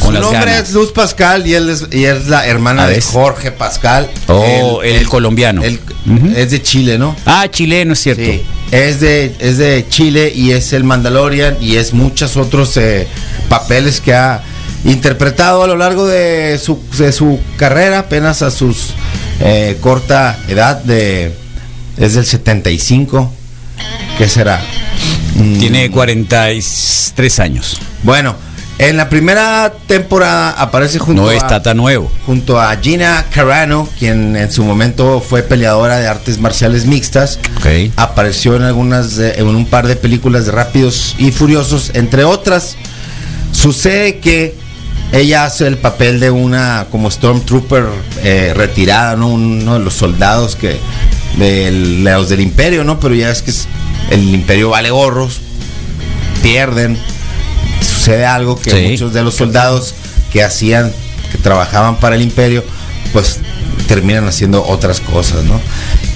[0.00, 0.68] Con Su nombre ganas.
[0.68, 3.00] es Luz Pascal y él es, y es la hermana Ah, de.
[3.00, 4.08] Jorge Pascal.
[4.28, 5.62] Oh, el colombiano.
[5.62, 7.14] Es de Chile, ¿no?
[7.26, 8.22] Ah, chileno, es cierto.
[8.22, 13.06] Sí, es de, es de Chile y es el Mandalorian y es muchos otros eh,
[13.48, 14.42] papeles que ha
[14.84, 18.90] interpretado a lo largo de su, de su carrera, apenas a sus
[19.40, 21.32] eh, corta edad de
[21.98, 23.32] es del 75.
[24.16, 24.62] ¿Qué será?
[25.34, 27.78] Mm, Tiene 43 años.
[28.02, 28.36] Bueno,
[28.78, 32.10] en la primera temporada aparece junto No a está tan nuevo.
[32.26, 37.38] junto a Gina Carano, quien en su momento fue peleadora de artes marciales mixtas.
[37.96, 42.76] Apareció en algunas, de- en un par de películas de Rápidos y Furiosos, entre otras.
[43.52, 44.54] Sucede que
[45.12, 47.86] ella hace el papel de una como Stormtrooper
[48.22, 49.28] eh, retirada, ¿no?
[49.28, 50.76] Uno de los soldados que
[51.38, 51.70] de
[52.02, 53.00] los del imperio, ¿no?
[53.00, 53.52] Pero ya es que
[54.10, 55.40] el imperio vale gorros,
[56.42, 56.98] pierden,
[58.08, 58.88] sucede algo que Sí.
[58.90, 59.94] muchos de los soldados
[60.32, 60.92] que hacían,
[61.30, 62.64] que trabajaban para el imperio,
[63.12, 63.38] pues
[63.86, 65.60] terminan haciendo otras cosas, ¿no?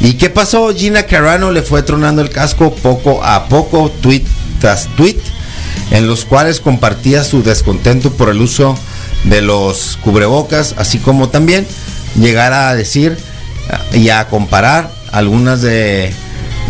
[0.00, 0.74] ¿Y qué pasó?
[0.74, 4.24] Gina Carano le fue tronando el casco poco a poco, tweet
[4.60, 5.16] tras tweet,
[5.90, 8.76] en los cuales compartía su descontento por el uso
[9.24, 11.66] de los cubrebocas, así como también
[12.18, 13.16] llegar a decir
[13.92, 16.12] y a comparar algunas de,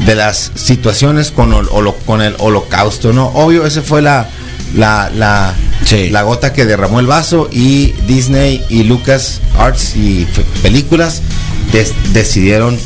[0.07, 3.27] de las situaciones con, holo- con el holocausto, ¿no?
[3.29, 4.29] Obvio, esa fue la,
[4.75, 5.55] la, la,
[5.85, 6.11] Sí.
[6.11, 10.27] la gota que derramó el vaso y Disney y Lucas Arts y
[10.63, 11.23] películas
[11.73, 12.79] des- decidieron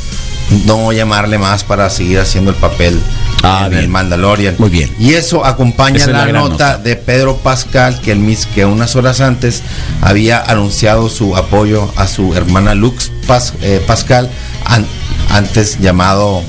[0.65, 2.99] no llamarle más para seguir haciendo el papel
[3.43, 3.83] Ah, en bien.
[3.83, 4.55] el Mandalorian.
[4.57, 4.89] Muy bien.
[4.97, 6.77] Y eso acompaña es la nota, nota.
[6.79, 9.61] de Pedro Pascal, que, el mis, que unas horas antes
[10.01, 14.29] había anunciado su apoyo a su hermana Lux Pas- eh, Pascal,
[14.65, 14.87] an-
[15.29, 16.41] antes llamado.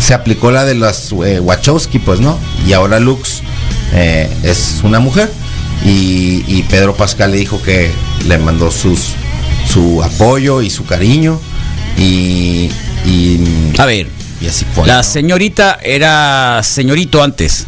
[0.00, 2.38] Se aplicó la de las eh, Wachowski, pues no.
[2.66, 3.42] Y ahora Lux
[3.92, 5.30] eh, es una mujer.
[5.84, 7.90] Y, y Pedro Pascal le dijo que
[8.26, 9.12] le mandó sus,
[9.70, 11.40] su apoyo y su cariño.
[11.96, 12.70] Y.
[13.04, 14.08] y A ver,
[14.40, 14.86] y así fue.
[14.86, 15.02] la ¿no?
[15.02, 17.66] señorita era señorito antes.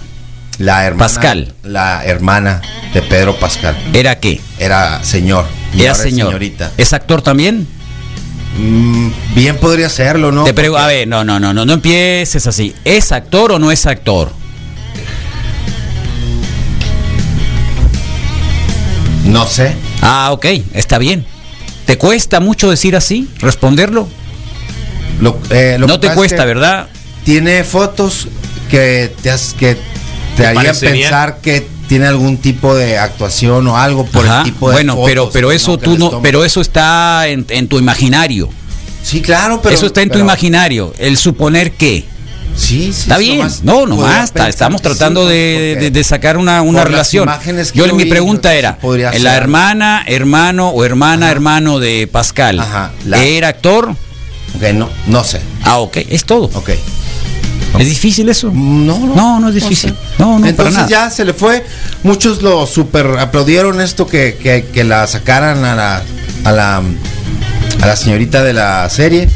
[0.58, 1.54] La hermana, Pascal.
[1.64, 2.60] La hermana
[2.92, 3.76] de Pedro Pascal.
[3.94, 4.40] ¿Era qué?
[4.58, 5.46] Era señor.
[5.76, 6.28] Era señor.
[6.28, 6.72] señorita.
[6.76, 7.66] ¿Es actor también?
[8.58, 10.44] Mm, bien podría serlo, ¿no?
[10.44, 12.74] Te a ver, no, no, no, no, no empieces así.
[12.84, 14.32] ¿Es actor o no es actor?
[19.30, 19.74] No sé.
[20.02, 21.24] Ah, ok, está bien.
[21.86, 23.28] ¿Te cuesta mucho decir así?
[23.38, 24.08] ¿Responderlo?
[25.20, 26.88] Lo, eh, lo no te es cuesta, que ¿verdad?
[27.24, 28.28] Tiene fotos
[28.70, 29.76] que te, has- que
[30.36, 34.38] te harían pensar que tiene algún tipo de actuación o algo por Ajá.
[34.38, 37.66] el tipo de bueno, pero, fotos, pero eso tú no, pero eso está en, en
[37.68, 38.48] tu imaginario.
[39.02, 39.74] Sí, claro, pero.
[39.74, 40.92] eso está en tu imaginario.
[40.98, 42.04] El suponer que.
[42.56, 43.02] Sí, sí.
[43.02, 43.38] Está bien.
[43.38, 44.24] nomás No, nomás.
[44.24, 45.28] está- estamos sí, tratando ¿no?
[45.28, 47.28] de, sacar una, relación.
[47.74, 48.78] Yo, mi vi, pregunta sí era,
[49.22, 49.42] la ser.
[49.42, 51.32] hermana, hermano o hermana, Ajá.
[51.32, 53.90] hermano de Pascal, Ajá, la- ¿era actor?
[54.56, 55.40] Ok, no, no sé.
[55.62, 56.50] Ah, ok, es todo.
[56.54, 56.70] Ok.
[57.78, 58.50] ¿Es difícil eso?
[58.52, 59.14] No, no.
[59.14, 59.90] No, no es difícil.
[59.90, 59.96] sé.
[60.18, 60.88] No, no, para Entonces nada.
[60.88, 61.64] ya se le fue.
[62.02, 66.02] Muchos lo super aplaudieron esto que, que- que la sacaran a la,
[66.44, 66.82] a la
[67.82, 69.28] a la señorita de la serie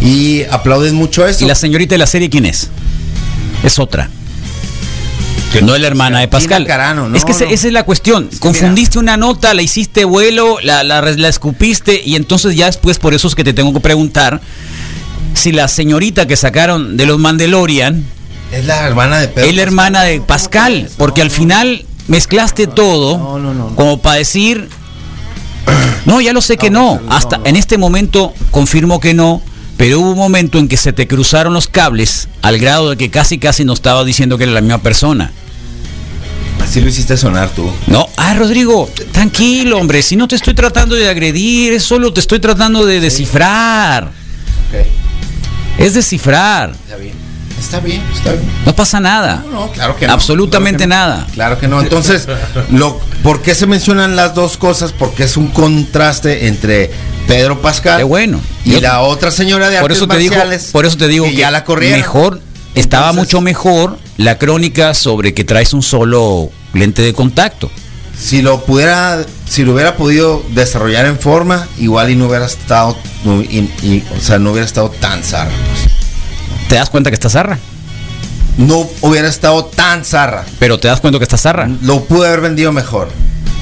[0.00, 1.44] y aplauden mucho eso.
[1.44, 2.68] ¿Y la señorita de la serie quién es?
[3.62, 4.10] Es otra.
[5.62, 6.66] No es la hermana de Pascal.
[6.66, 7.38] Carano, no, es que no.
[7.38, 8.28] esa es la cuestión.
[8.40, 13.14] Confundiste una nota, la hiciste vuelo, la, la, la escupiste y entonces ya después por
[13.14, 14.40] eso es que te tengo que preguntar
[15.34, 18.04] si la señorita que sacaron de los Mandalorian
[18.52, 23.18] es la hermana de Pedro es la hermana de Pascal, porque al final mezclaste todo
[23.18, 23.76] No, no, no, no.
[23.76, 24.68] como para decir,
[26.04, 29.42] no, ya lo sé que no, no, hasta en este momento confirmo que no,
[29.76, 33.10] pero hubo un momento en que se te cruzaron los cables al grado de que
[33.10, 35.32] casi casi no estaba diciendo que era la misma persona.
[36.62, 37.70] Así lo hiciste sonar tú.
[37.86, 42.20] No, ah, Rodrigo, tranquilo, hombre, si no te estoy tratando de agredir, es solo te
[42.20, 44.04] estoy tratando de descifrar.
[44.06, 44.86] Ok,
[45.78, 47.26] Es descifrar, está bien.
[47.58, 48.44] Está bien, está bien.
[48.64, 49.44] no pasa nada.
[49.50, 50.12] No, claro que no.
[50.12, 51.16] Absolutamente claro que no.
[51.16, 51.26] nada.
[51.34, 51.80] Claro que no.
[51.80, 52.28] Entonces,
[52.70, 54.92] lo, ¿por qué se mencionan las dos cosas?
[54.92, 56.92] Porque es un contraste entre
[57.26, 58.40] Pedro Pascal Qué bueno.
[58.64, 60.36] y Yo- la otra señora de por artes eso te digo,
[60.70, 61.98] por eso te digo que, que, ya la corrieron.
[61.98, 62.40] mejor
[62.76, 67.68] estaba Entonces, mucho mejor la crónica sobre que traes un solo lente de contacto.
[68.16, 72.96] Si lo pudiera, si lo hubiera podido desarrollar en forma, igual y no hubiera estado,
[73.24, 75.50] no- y- y- o sea, no hubiera estado tan zarra.
[75.50, 76.68] pues.
[76.68, 77.58] ¿Te das cuenta que está zarra?
[78.56, 80.44] No hubiera estado tan zarra.
[80.58, 81.68] Pero te das cuenta que está zarra.
[81.82, 83.08] Lo pude haber vendido mejor,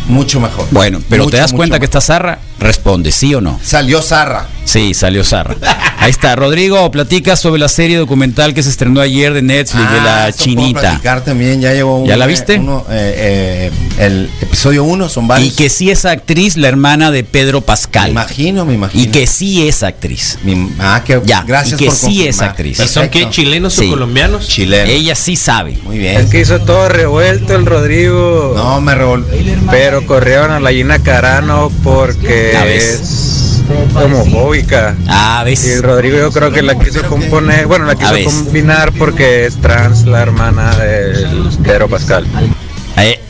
[0.08, 0.66] mucho mejor.
[0.70, 3.60] Bueno, pero Mucho, te das cuenta que está zarra, responde, ¿sí o no?
[3.62, 4.48] salió zarra.
[4.64, 5.54] Sí, salió zarra.
[5.98, 9.98] Ahí está, Rodrigo, platica sobre la serie documental que se estrenó ayer de Netflix de
[10.00, 10.80] Ah, la eso puedo chinita.
[10.80, 12.56] platicar también, ya llegó ¿Ya la eh, viste?
[12.58, 15.54] uno, eh, eh, el episodio 1 son Y varios.
[15.54, 18.10] que sí es actriz, la hermana de Pedro me Pascal.
[18.10, 19.04] imagino, me imagino.
[19.04, 20.38] Y que sí es actriz.
[20.44, 22.80] Mi- ah, que Ya, gracias y que por sí es actriz.
[22.80, 23.28] ¿Y son qué?
[23.28, 23.86] ¿Chilenos Sí.
[23.86, 24.48] o colombianos?
[24.48, 24.90] Chileno.
[24.90, 25.78] Ella sí sabe.
[25.84, 26.16] Muy bien.
[26.16, 28.54] Es que hizo todo revuelto el Rodrigo.
[28.56, 29.26] No, me revol...
[29.70, 32.53] Pero corrieron a la Gina Carano porque.
[32.62, 33.60] Es
[33.94, 34.96] homofóbica.
[35.08, 35.64] Ah, Y ves.
[35.66, 39.56] el Rodrigo yo creo que la quiso componer, bueno, la A quiso combinar porque es
[39.60, 41.26] trans la hermana de
[41.62, 42.26] Pedro Pascal.
[42.96, 43.20] Eh,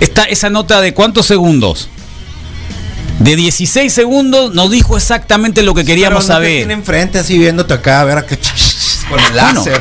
[0.00, 1.88] está esa nota de cuántos segundos?
[3.18, 6.70] De 16 segundos nos dijo exactamente lo que queríamos Pero no te saber.
[6.70, 8.38] enfrente así viéndote acá, a ver a qué
[9.08, 9.80] con el Bueno, láser.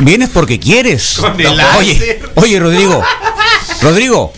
[0.00, 1.16] vienes porque quieres.
[1.18, 2.30] Con el oye, láser.
[2.36, 3.02] oye, Rodrigo.
[3.82, 4.32] Rodrigo,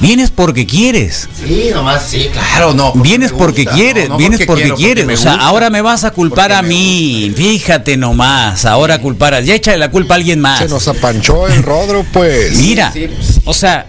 [0.00, 1.28] Vienes porque quieres.
[1.44, 2.92] Sí, nomás, sí, claro, no.
[2.92, 5.20] porque Vienes porque gusta, quieres, no, no vienes porque, quiero, quieres.
[5.20, 7.32] o sea, ahora me vas a culpar Porque a mí.
[7.36, 9.40] Fíjate nomás, ahora culpar a...
[9.40, 10.58] Ya échale la culpa a alguien más.
[10.58, 12.52] Se nos apanchó el rodro, pues.
[12.56, 13.40] Mira, Sí, pues, sí.
[13.44, 13.86] o sea,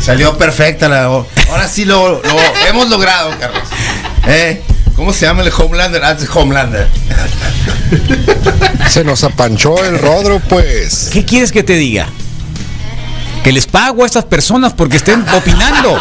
[0.00, 1.04] Salió perfecta la.
[1.04, 2.36] Ahora sí lo, lo
[2.68, 3.62] hemos logrado, Carlos.
[4.26, 4.62] ¿Eh?
[4.94, 6.02] ¿Cómo se llama el Homelander?
[6.04, 6.88] Ah, Homelander.
[8.88, 11.10] Se nos apanchó el rodro, pues.
[11.12, 12.08] ¿qué quieres que te diga?
[13.46, 15.96] Que les pago a estas personas porque estén opinando.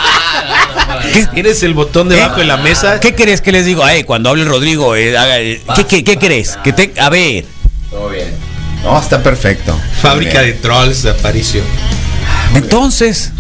[1.14, 3.00] ¿Qué, Tienes el botón debajo de la mesa.
[3.00, 3.84] ¿Qué crees que les digo?
[3.84, 6.58] Ay, cuando hable Rodrigo, eh, haga, eh, ¿qué, qué, qué crees?
[6.64, 7.46] Que te, a ver,
[7.92, 8.34] Todo bien.
[8.84, 9.80] No, está perfecto.
[10.02, 11.64] Fábrica de trolls de aparición.
[12.56, 13.32] entonces,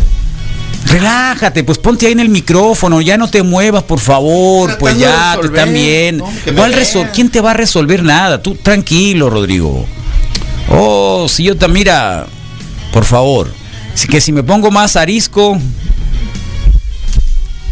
[0.86, 5.00] relájate, pues ponte ahí en el micrófono, ya no te muevas, por favor, Tratando pues
[5.00, 6.18] ya, te resolver, están bien.
[6.20, 8.40] no, ¿Cuál resol- ¿Quién te va a resolver nada?
[8.40, 9.88] Tú tranquilo, Rodrigo.
[10.70, 12.28] Oh, si yo te mira,
[12.94, 13.52] por favor,
[14.04, 15.58] que si me pongo más arisco.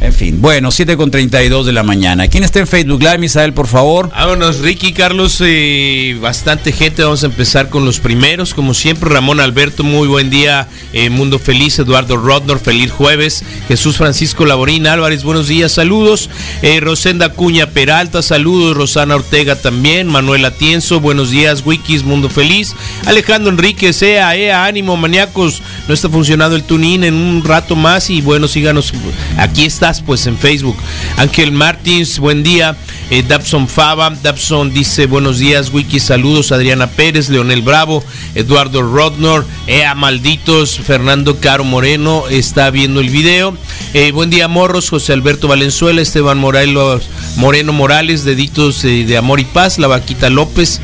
[0.04, 2.28] En fin, bueno, 7 con 32 de la mañana.
[2.28, 4.10] ¿Quién está en Facebook Live, Misael, por favor?
[4.10, 7.04] Vámonos, Ricky, Carlos, eh, bastante gente.
[7.04, 8.54] Vamos a empezar con los primeros.
[8.54, 10.68] Como siempre, Ramón Alberto, muy buen día.
[10.92, 13.46] eh, Mundo Feliz, Eduardo Rodnor, feliz jueves.
[13.70, 16.30] Jesús Francisco Laborín Álvarez, buenos días, saludos.
[16.62, 18.76] Eh, Rosenda Cuña Peralta, saludos.
[18.76, 20.08] Rosana Ortega también.
[20.08, 21.64] Manuel Atienzo, buenos días.
[21.66, 22.76] Wikis, Mundo Feliz.
[23.06, 25.62] Alejandro Enríquez, ea, ea, ánimo, maníacos.
[25.88, 28.10] No está funcionando el tune en un rato más.
[28.10, 28.94] Y bueno, síganos.
[29.38, 29.64] Aquí
[30.02, 30.78] pues, en Facebook.
[31.18, 32.76] Ángel Martins, buen día.
[33.10, 38.04] Eh, Dabson Fava, Dabson dice buenos días, Wiki, saludos, Adriana Pérez, Leonel Bravo,
[38.34, 43.56] Eduardo Rodnor, Ea Malditos, Fernando Caro Moreno está viendo el video.
[43.94, 49.46] Eh, buen día, Morros, José Alberto Valenzuela, Esteban Moreno Morales, Deditos eh, de Amor y
[49.46, 50.82] Paz, La Vaquita López,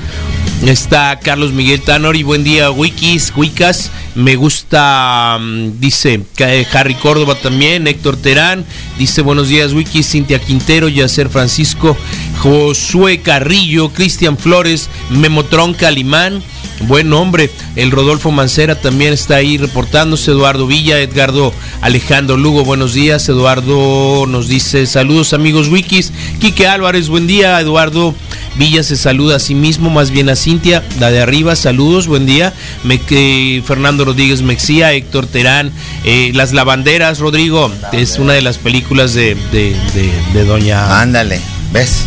[0.65, 3.91] Está Carlos Miguel Tanori, buen día, Wikis, Wicas.
[4.13, 8.65] Me gusta, mm, dice eh, Harry Córdoba también, Héctor Terán,
[8.97, 11.95] dice buenos días, Wikis, Cintia Quintero, Yacer Francisco,
[12.39, 16.43] Josué Carrillo, Cristian Flores, Memotron Calimán.
[16.87, 22.93] Buen nombre, el Rodolfo Mancera también está ahí reportándose, Eduardo Villa, Edgardo Alejandro Lugo, buenos
[22.93, 28.15] días, Eduardo nos dice saludos amigos Wikis, Quique Álvarez, buen día, Eduardo
[28.55, 32.25] Villa se saluda a sí mismo, más bien a Cintia, la de arriba, saludos, buen
[32.25, 32.53] día.
[32.83, 35.71] Me, que Fernando Rodríguez Mexía, Héctor Terán,
[36.05, 41.39] eh, Las Lavanderas, Rodrigo, es una de las películas de- de Doña Ándale,
[41.71, 42.03] ¿ves?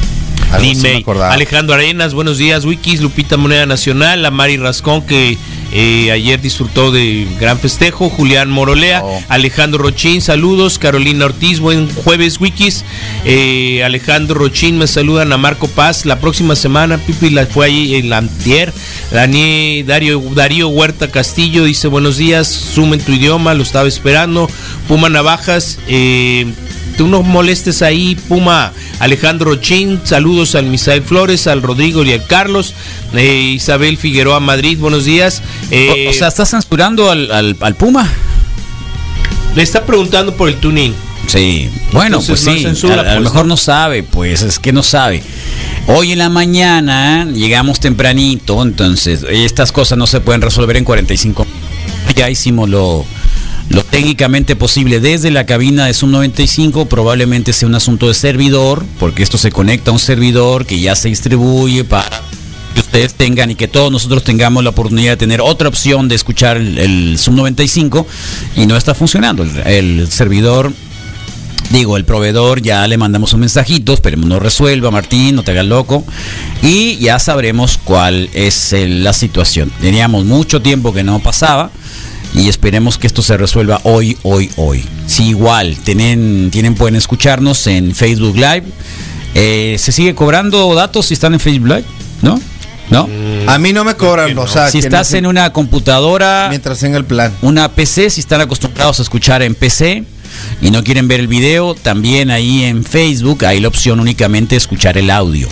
[1.33, 5.39] Alejandro Arenas, buenos días, Wikis, Lupita Moneda Nacional, la Mari Rascón, que
[5.75, 9.23] eh, ayer disfrutó de gran festejo, Julián Morolea, Oh.
[9.29, 12.85] Alejandro Rochín, saludos, Carolina Ortiz, buen jueves, Wikis,
[13.25, 17.95] Eh, Alejandro Rochín, me saludan a Marco Paz, la próxima semana, Pipi la fue ahí
[17.95, 18.73] en la antier,
[19.11, 24.51] Dani, Darío, Darío Huerta Castillo dice buenos días, suma en tu idioma, lo estaba esperando,
[24.89, 26.47] Puma Navajas, eh,
[26.97, 28.73] Tú no molestes ahí, Puma.
[29.01, 32.75] Alejandro Chin, saludos al Misael Flores, al Rodrigo y al Carlos.
[33.15, 35.43] Eh, Isabel Figueroa Madrid, buenos días.
[35.71, 38.09] Eh, o, o sea, ¿estás censurando al, al- al Puma?
[39.55, 40.95] le está preguntando por el tuning.
[41.27, 43.51] Sí, bueno, Entonces, pues sí, censura, a, a lo pues, mejor ¿no?
[43.51, 45.23] no sabe, pues es que no sabe.
[45.87, 51.47] Hoy en la mañana llegamos tempranito, entonces estas cosas no se pueden resolver en 45
[52.17, 53.05] Ya hicimos lo,
[53.73, 58.85] lo técnicamente posible desde la cabina de Zoom 95, probablemente sea un asunto de servidor,
[59.01, 62.21] porque esto se conecta a un servidor que ya se distribuye para
[62.75, 66.17] que ustedes tengan y que todos nosotros tengamos la oportunidad de tener otra opción de
[66.17, 68.07] escuchar el, el Zoom 95
[68.57, 69.43] y no está funcionando.
[69.43, 70.73] El, el servidor
[71.71, 75.65] Digo, el proveedor ya le mandamos un mensajito, esperemos no resuelva, Martín, no te hagas
[75.65, 76.05] loco.
[76.61, 79.73] Y ya sabremos cuál es la situación.
[79.81, 81.71] Teníamos mucho tiempo que no pasaba
[82.35, 84.85] y esperemos que esto se resuelva hoy, hoy, hoy.
[85.07, 88.65] Si igual tienen, tienen pueden escucharnos en Facebook Live.
[89.35, 91.85] Eh, ¿Se sigue cobrando datos si están en Facebook Live?
[92.23, 92.41] ¿No?
[92.91, 93.09] ¿No?
[93.47, 96.99] A mí no me cobran, o sea, si estás no- en una computadora, mientras tenga
[96.99, 97.33] el plan.
[97.41, 100.05] una PC, si están acostumbrados a escuchar en PC
[100.61, 104.59] y no quieren ver el video, también ahí en Facebook hay la opción únicamente de
[104.59, 105.49] escuchar el audio.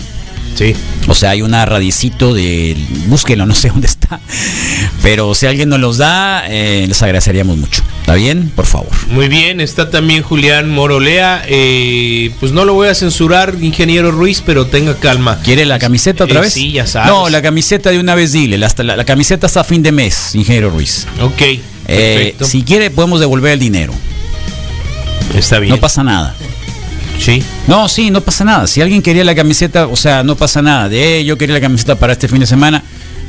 [0.55, 0.75] Sí.
[1.07, 2.75] O sea, hay una radicito de.
[3.07, 4.00] Búsquenlo, no sé dónde está.
[5.01, 7.81] Pero si alguien nos los da, eh, les agradeceríamos mucho.
[8.01, 8.51] ¿Está bien?
[8.55, 8.89] Por favor.
[9.09, 11.43] Muy bien, está también Julián Morolea.
[11.47, 15.39] eh, pues no lo voy a censurar, ingeniero Ruiz, pero tenga calma.
[15.43, 16.53] ¿Quiere la camiseta otra Eh, vez?
[16.53, 17.09] sí, ya sabes.
[17.09, 18.57] No, la camiseta de una vez dile.
[18.57, 21.07] La, la, la camiseta hasta fin de mes, ingeniero Ruiz.
[21.21, 22.45] Ok, Eh, perfecto.
[22.45, 23.93] si quiere, podemos devolver el dinero.
[25.35, 25.73] está bien.
[25.75, 26.35] No pasa nada.
[27.19, 27.43] Sí.
[27.67, 28.65] No, sí, no pasa nada.
[28.67, 30.89] Si alguien quería la camiseta, o sea, no pasa nada.
[30.89, 32.83] De "Eh, yo quería la camiseta para este fin de semana,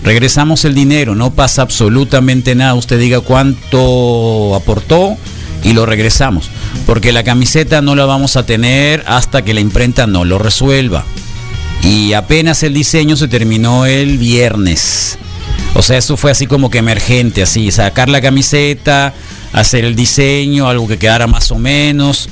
[0.04, 2.74] regresamos el dinero, no pasa absolutamente nada.
[2.74, 5.16] Usted diga cuánto aportó
[5.64, 6.50] y lo regresamos.
[6.86, 11.04] Porque la camiseta no la vamos a tener hasta que la imprenta no lo resuelva.
[11.82, 15.18] Y apenas el diseño se terminó el viernes.
[15.74, 19.14] O sea, eso fue así como que emergente, así, sacar la camiseta,
[19.52, 22.28] hacer el diseño, algo que quedara más o menos.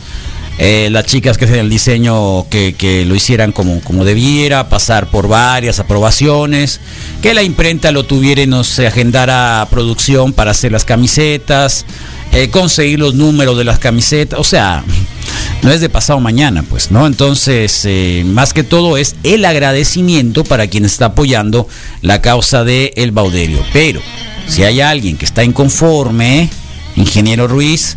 [0.63, 5.11] Eh, las chicas que hacen el diseño que, que lo hicieran como, como debiera, pasar
[5.11, 6.81] por varias aprobaciones,
[7.23, 11.87] que la imprenta lo tuviera y nos agendara producción para hacer las camisetas,
[12.33, 14.85] eh, conseguir los números de las camisetas, o sea,
[15.63, 17.07] no es de pasado mañana, pues, ¿no?
[17.07, 21.69] Entonces, eh, más que todo es el agradecimiento para quien está apoyando
[22.03, 23.65] la causa de El Baudelio.
[23.73, 24.03] Pero,
[24.47, 26.51] si hay alguien que está inconforme,
[26.97, 27.97] ingeniero Ruiz,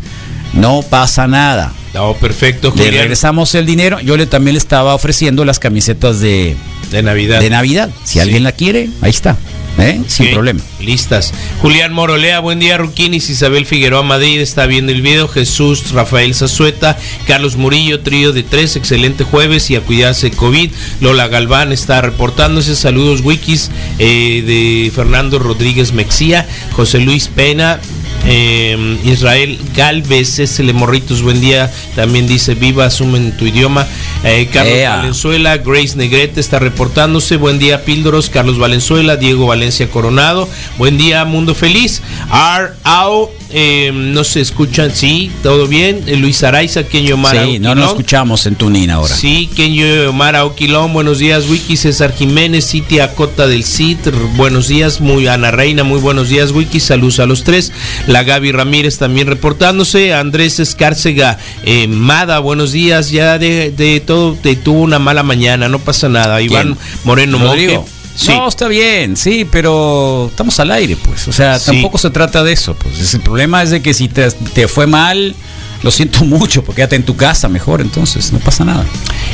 [0.53, 1.73] no pasa nada.
[1.93, 3.01] No, perfecto, Le Julián.
[3.03, 3.99] regresamos el dinero.
[4.01, 6.55] Yo le también le estaba ofreciendo las camisetas de,
[6.91, 7.39] De Navidad.
[7.39, 7.89] de Navidad.
[8.03, 9.37] Si alguien la quiere, ahí está.
[9.77, 10.01] ¿eh?
[10.07, 10.59] Sin problema.
[10.79, 11.33] Listas.
[11.61, 13.29] Julián Morolea, buen día, Ruquinis.
[13.29, 15.27] Isabel Figueroa Madrid está viendo el video.
[15.27, 20.71] Jesús Rafael Zazueta, Carlos Murillo, trío de tres, excelente jueves y a cuidarse COVID.
[20.99, 22.75] Lola Galván está reportándose.
[22.75, 23.69] Saludos, wikis
[23.99, 27.79] eh, de Fernando Rodríguez Mexía, José Luis Pena.
[28.25, 31.71] Eh, Israel Galvez, ese Morritos, buen día.
[31.95, 33.85] También dice viva, asumen tu idioma.
[34.23, 34.95] Eh, Carlos Ea.
[34.97, 37.37] Valenzuela, Grace Negrete está reportándose.
[37.37, 38.29] Buen día, Píldoros.
[38.29, 40.47] Carlos Valenzuela, Diego Valencia Coronado.
[40.77, 42.01] Buen día, Mundo Feliz.
[42.29, 46.03] Ar Ao, eh, no se escuchan, sí, todo bien.
[46.07, 47.45] Eh, Luis Araiza, Kenyo Mara.
[47.45, 49.13] Sí, no nos escuchamos en Tunín ahora.
[49.13, 55.01] Sí, Kenyo Mara Oquilón, buenos días, Wiki César Jiménez, City Acota del CIT, buenos días,
[55.01, 57.71] muy Ana Reina, muy buenos días, Wiki, saludos a los tres,
[58.13, 64.35] la Gaby Ramírez también reportándose, Andrés Escárcega, eh, Mada, buenos días, ya de, de todo,
[64.35, 67.77] te tuvo una mala mañana, no pasa nada, Iván Moreno Rodrigo.
[67.81, 67.91] Monge.
[68.15, 68.27] Sí.
[68.29, 71.27] No, está bien, sí, pero estamos al aire, pues.
[71.27, 71.71] O sea, Sí.
[71.71, 72.75] tampoco se trata de eso.
[72.75, 75.33] Pues el problema es de que si te, te fue mal,
[75.81, 78.85] lo siento mucho, porque quédate en tu casa mejor, entonces no pasa nada.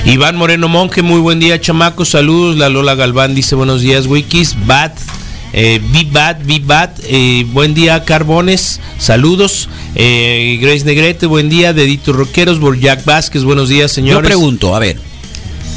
[0.05, 2.55] Iván Moreno Monje, muy buen día, chamacos, saludos.
[2.55, 4.55] La Lola Galván dice buenos días, Wikis.
[4.65, 4.93] Bat,
[5.53, 9.69] eh, Be Bad, Be Bad, eh, buen día, Carbones, saludos.
[9.95, 11.73] Eh, Grace Negrete, buen día.
[11.73, 14.21] Deditos Roqueros, Borjack Vázquez, buenos días, señores.
[14.23, 14.97] Yo pregunto, a ver,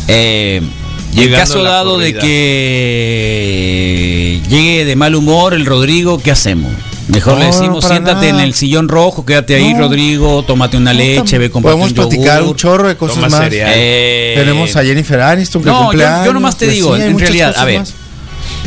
[0.08, 2.22] eh, en Llegando caso dado de que
[4.48, 6.72] llegue de mal humor el Rodrigo, ¿qué hacemos?
[7.08, 8.42] Mejor le decimos, no, siéntate nada.
[8.42, 9.80] en el sillón rojo, quédate ahí, No.
[9.80, 13.34] Rodrigo, tómate una leche, ve con Podemos platicar un chorro de cosas más.
[13.34, 13.72] cereal.
[13.74, 15.92] Tenemos a Jennifer Aniston que Eh, No,
[16.24, 17.92] yo, nomás te y digo, en realidad, a ver, más.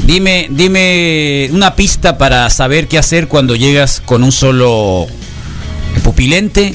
[0.04, 5.08] Dime, dime una pista para saber qué hacer cuando llegas con un solo
[6.04, 6.74] pupilente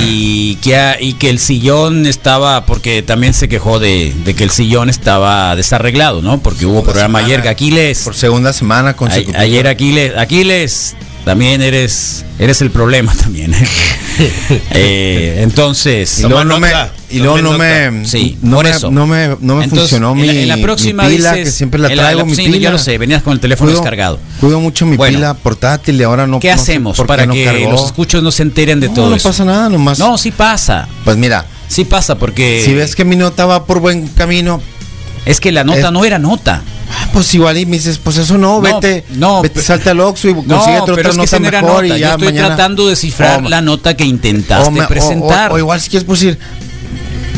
[0.00, 4.44] y que, ha- y que el sillón estaba, porque también se quejó de, de que
[4.44, 6.40] el sillón estaba desarreglado, ¿no?
[6.40, 7.26] Porque hubo programa semana.
[7.40, 9.40] ayer, Aquiles, Por segunda semana a- consecutiva.
[9.40, 13.54] ayer Aquiles, Aquiles, también eres, eres el problema también.
[14.70, 16.70] Eh, entonces, Y luego no me,
[17.10, 18.90] y luego no me, Sí, no por me, eso.
[18.90, 21.44] no me, no me Entonces, funcionó en mi, la- en la próxima mi pila, dices-
[21.44, 22.58] que siempre la traigo, la- mi sí, pila.
[22.58, 24.18] ya lo sé, venías con el teléfono Cuido- descargado.
[24.40, 25.18] Cuido mucho mi Bueno.
[25.18, 28.22] pila portátil y ahora no ¿Qué no sé hacemos por para no que los escuchos
[28.22, 29.28] no se enteren de No, todo no eso?
[29.28, 29.98] pasa nada, nomás.
[29.98, 30.88] No, sí pasa.
[31.04, 34.60] Pues mira, Sí pasa porque si ves que mi nota va por buen camino,
[35.24, 36.62] es que la nota Es- no era nota.
[37.12, 40.00] Pues igual y me dices, pues eso no, No, vete, no, vete, pe- salta al
[40.00, 41.86] Oxxo y No, consigue otra, pero es que nota no mejor nota.
[41.86, 42.46] y Yo ya estoy mañana.
[42.48, 45.50] tratando de descifrar la nota que o intentaste me- presentar.
[45.52, 46.38] O, o igual si quieres pues ir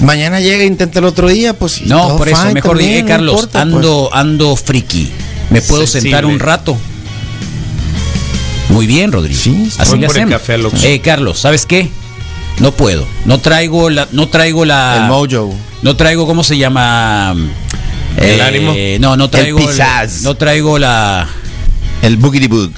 [0.03, 2.91] mañana llega e intenta el otro día, pues no, todo por eso, fine mejor también,
[2.91, 3.75] dije, no Carlos, importa, pues.
[3.75, 5.11] ando, ando friki.
[5.51, 6.11] ¿Me puedo Sensible.
[6.11, 6.77] sentar un rato?
[8.70, 9.39] Muy bien, Rodrigo.
[9.41, 10.41] Sí, Así le Por el hacemos.
[10.41, 10.87] café al Oxxo.
[10.87, 11.89] Eh, Carlos, ¿sabes qué?
[12.59, 13.07] No puedo.
[13.25, 14.97] No traigo la, no traigo la.
[14.97, 15.55] El mojo.
[15.83, 17.35] No traigo, ¿cómo se llama?
[18.17, 18.75] ¿El ánimo?
[19.01, 19.59] No, no traigo.
[19.59, 20.23] El pizzazz.
[20.23, 21.29] no traigo la.
[22.03, 22.71] El boogity boog.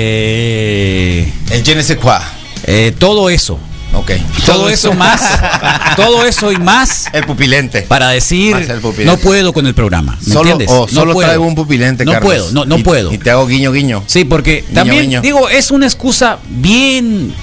[0.00, 2.18] eh, El je ne sais quoi.
[2.64, 3.58] eh, todo eso.
[3.92, 4.12] Ok.
[4.46, 5.20] Todo eso más.
[5.96, 7.06] todo eso y más.
[7.12, 7.82] El pupilente.
[7.82, 9.04] Para decir, el pupilente.
[9.04, 10.16] no puedo con el programa.
[10.24, 10.68] ¿me Solo, entiendes?
[10.70, 11.26] o No solo puedo.
[11.28, 12.26] traigo un pupilente, No Carlos.
[12.28, 13.12] puedo, no, no Y- puedo.
[13.12, 14.04] Y te hago guiño, guiño.
[14.06, 15.20] Sí, porque también, guiño.
[15.22, 17.34] digo, es una excusa bien,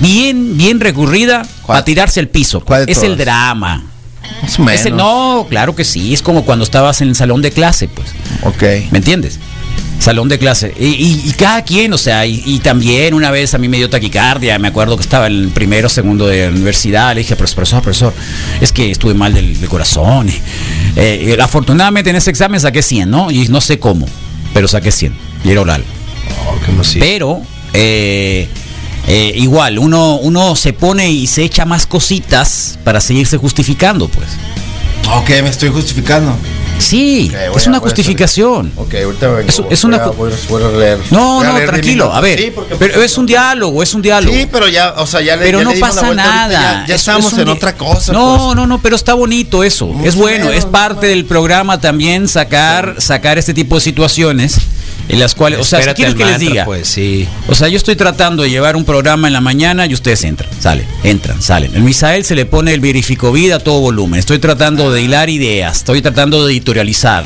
[0.00, 2.60] bien, bien recurrida para tirarse al piso.
[2.60, 3.84] ¿Cuál de Es el drama.
[4.42, 4.80] Más o menos.
[4.80, 6.12] Es el- no, claro que sí.
[6.14, 8.08] Es como cuando estabas en el salón de clase, pues.
[8.42, 8.62] Ok.
[8.90, 9.38] ¿Me entiendes?
[9.98, 10.74] Salón de clase.
[10.78, 13.76] Y, y- y cada quien, o sea, y, y también una vez a mí me
[13.78, 17.36] dio taquicardia, me acuerdo que estaba en el primero, segundo de la universidad, le dije,
[17.36, 18.12] "Pero, profesor, profesor,
[18.60, 20.28] es que estuve mal del, del corazón.
[20.96, 23.30] Eh, y afortunadamente en ese examen saqué 100, ¿no?
[23.30, 24.06] Y no sé cómo,
[24.52, 25.14] pero saqué 100.
[25.44, 25.84] Y era oral.
[26.46, 26.82] Oh.
[26.98, 27.40] Pero,
[27.72, 28.48] eh,
[29.06, 34.26] eh, igual, uno, uno se pone y se echa más cositas para seguirse justificando, pues.
[35.16, 36.34] Ok, me estoy justificando.
[36.78, 38.72] Sí, es a- una justificación.
[38.76, 39.66] Ok, ahorita vengo.
[39.70, 40.98] Es- una a- ju- voy a- voy a leer.
[41.10, 42.12] No, Voy a no, leer tranquilo.
[42.12, 44.34] A ver, Sí, porque- pero es un diálogo, es un diálogo.
[44.34, 46.24] Sí, pero ya, o sea, ya le pero ya no le dimos la pasa ahorita,
[46.24, 46.52] nada.
[46.82, 48.12] Ya, ya Es- estamos es en otra cosa.
[48.12, 48.56] No, pues.
[48.56, 49.94] no, no, pero está bonito eso.
[50.02, 54.58] Es bueno, es parte del programa también sacar, sacar este tipo de situaciones
[55.08, 57.28] en las cuales, o sea, si al que les diga, Pues sí.
[57.48, 60.48] o sea, yo estoy tratando de llevar un programa en la mañana y ustedes entran,
[60.60, 61.74] salen, entran, salen.
[61.74, 64.18] El Misael se le pone el verifico vida a todo volumen.
[64.18, 67.24] Estoy tratando de hilar ideas, estoy tratando de editorializar.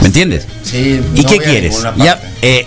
[0.00, 0.46] ¿Me entiendes?
[0.62, 1.82] Sí, ¿Y no qué quieres?
[1.96, 2.66] Ya, eh,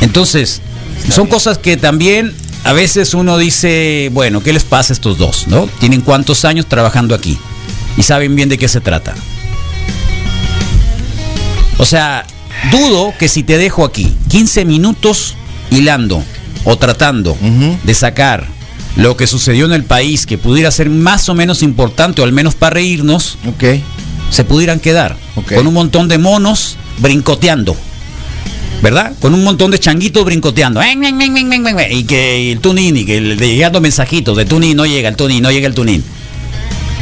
[0.00, 0.62] entonces,
[1.10, 2.34] son cosas que también
[2.64, 5.46] a veces uno dice, bueno, ¿qué les pasa a estos dos?
[5.46, 5.68] ¿No?
[5.80, 7.38] Tienen cuántos años trabajando aquí
[7.96, 9.14] y saben bien de qué se trata.
[11.78, 12.26] O sea,
[12.70, 15.34] dudo que si te dejo aquí 15 minutos
[15.70, 16.22] hilando
[16.64, 17.36] o tratando
[17.84, 18.46] de sacar
[18.96, 22.32] lo que sucedió en el país que pudiera ser más o menos importante o al
[22.32, 23.38] menos para reírnos,
[24.30, 25.16] se pudieran quedar
[25.54, 27.76] con un montón de monos brincoteando.
[28.82, 29.14] ¿Verdad?
[29.20, 30.80] Con un montón de changuitos brincoteando.
[31.90, 35.50] Y que el tuning, y que llegando mensajitos de tuning no llega el tuning, no
[35.50, 36.02] llega el tuning.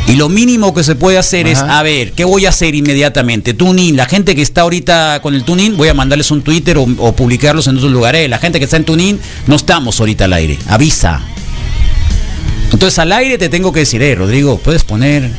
[0.07, 3.55] Y lo mínimo que se puede hacer es, a ver, ¿qué voy a hacer inmediatamente?
[3.55, 6.83] Tuning, la gente que está ahorita con el tuning, voy a mandarles un Twitter o,
[6.99, 8.29] o publicarlos en otros lugares.
[8.29, 10.59] La gente que está en tuning, no estamos ahorita al aire.
[10.69, 11.23] Avisa.
[12.73, 15.31] Entonces al aire te tengo que decir, eh, Rodrigo, puedes poner.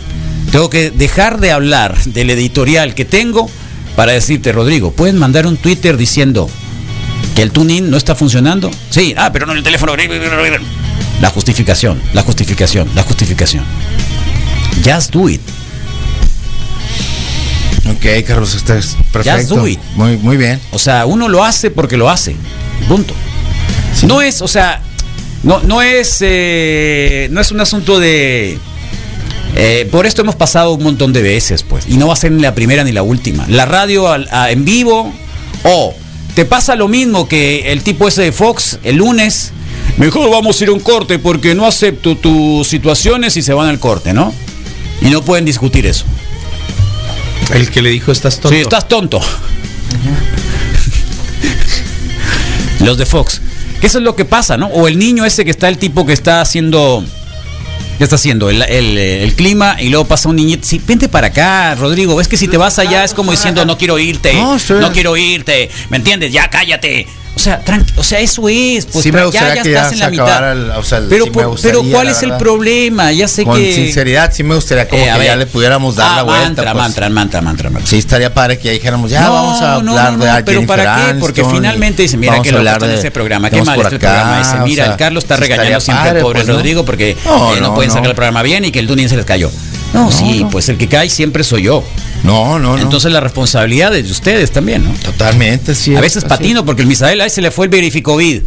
[0.51, 3.49] Tengo que dejar de hablar del editorial que tengo
[3.95, 6.49] para decirte, Rodrigo, puedes mandar un Twitter diciendo
[7.35, 8.71] que el tuning no está funcionando.
[8.89, 9.93] Sí, ah, pero no en el teléfono.
[11.21, 13.63] La justificación, la justificación, la justificación.
[14.83, 15.41] Just do it.
[17.87, 19.55] Ok, Carlos, estás perfecto.
[19.55, 19.79] do it.
[19.95, 20.59] Muy, muy bien.
[20.71, 22.35] O sea, uno lo hace porque lo hace.
[22.87, 23.13] Punto.
[24.07, 24.81] No es, o sea,
[25.43, 28.57] no, no es, eh, no es un asunto de.
[29.55, 32.31] eh, por esto hemos pasado un montón de veces, pues, y no va a ser
[32.31, 33.45] ni la primera ni la última.
[33.47, 35.13] La radio al- a- en vivo,
[35.63, 35.93] o
[36.33, 39.51] te pasa lo mismo que el tipo ese de Fox el lunes.
[39.97, 43.69] Mejor vamos a ir a un corte porque no acepto tus situaciones y se van
[43.69, 44.33] al corte, ¿no?
[45.01, 46.05] Y no pueden discutir eso.
[47.53, 48.55] El que le dijo estás tonto.
[48.55, 49.19] Sí, estás tonto.
[52.79, 53.41] Los de Fox.
[53.81, 54.67] Que eso es lo que pasa, ¿no?
[54.67, 57.03] O el niño ese que está el tipo que está haciendo.
[57.97, 58.49] ¿Qué está haciendo?
[58.49, 60.65] El, el- el clima y luego pasa un niñito.
[60.67, 62.19] Sí, vente para acá, Rodrigo.
[62.19, 64.33] Es que si te vas allá es como diciendo no quiero irte.
[64.33, 65.69] No, No, estoy- quiero irte.
[65.89, 66.31] ¿Me entiendes?
[66.33, 67.07] Ya cállate.
[67.45, 67.61] O sea,
[67.97, 68.87] o sea, eso es.
[68.87, 71.83] Pues Sí me gustaría que ya se acabara el- o sea, pero, sí por- pero
[71.83, 73.11] ¿cuál la es el problema?
[73.11, 73.71] Ya sé Con que.
[73.71, 75.37] sinceridad, sí me gustaría como Eh, que ya ver.
[75.37, 76.45] le pudiéramos dar Ah, la vuelta.
[76.47, 76.83] Mantra, pues.
[76.83, 77.87] mantra, mantra, mantra, mantra.
[77.89, 80.61] Sí, estaría padre que ya dijéramos, ya No, vamos a no, hablar no, de pero
[80.61, 81.13] Jennifer ¿para qué?
[81.19, 83.99] Porque Aniston, finalmente dicen, mira que lo en de- ese programa, qué mal el acá,
[83.99, 86.47] programa o Mira, el Carlos está regañando siempre al pobre pues.
[86.55, 87.15] Rodrigo porque
[87.61, 89.51] No, pueden sacar el programa bien y que el tuning se les cayó.
[89.95, 91.83] No, sí, pues el que cae siempre soy yo.
[92.23, 92.81] No, no, no.
[92.81, 94.91] Entonces la responsabilidad es de ustedes también, ¿no?
[95.03, 95.91] Totalmente, sí.
[95.93, 96.29] A es veces así.
[96.29, 98.41] patino porque el Misael ahí se le fue el verificovid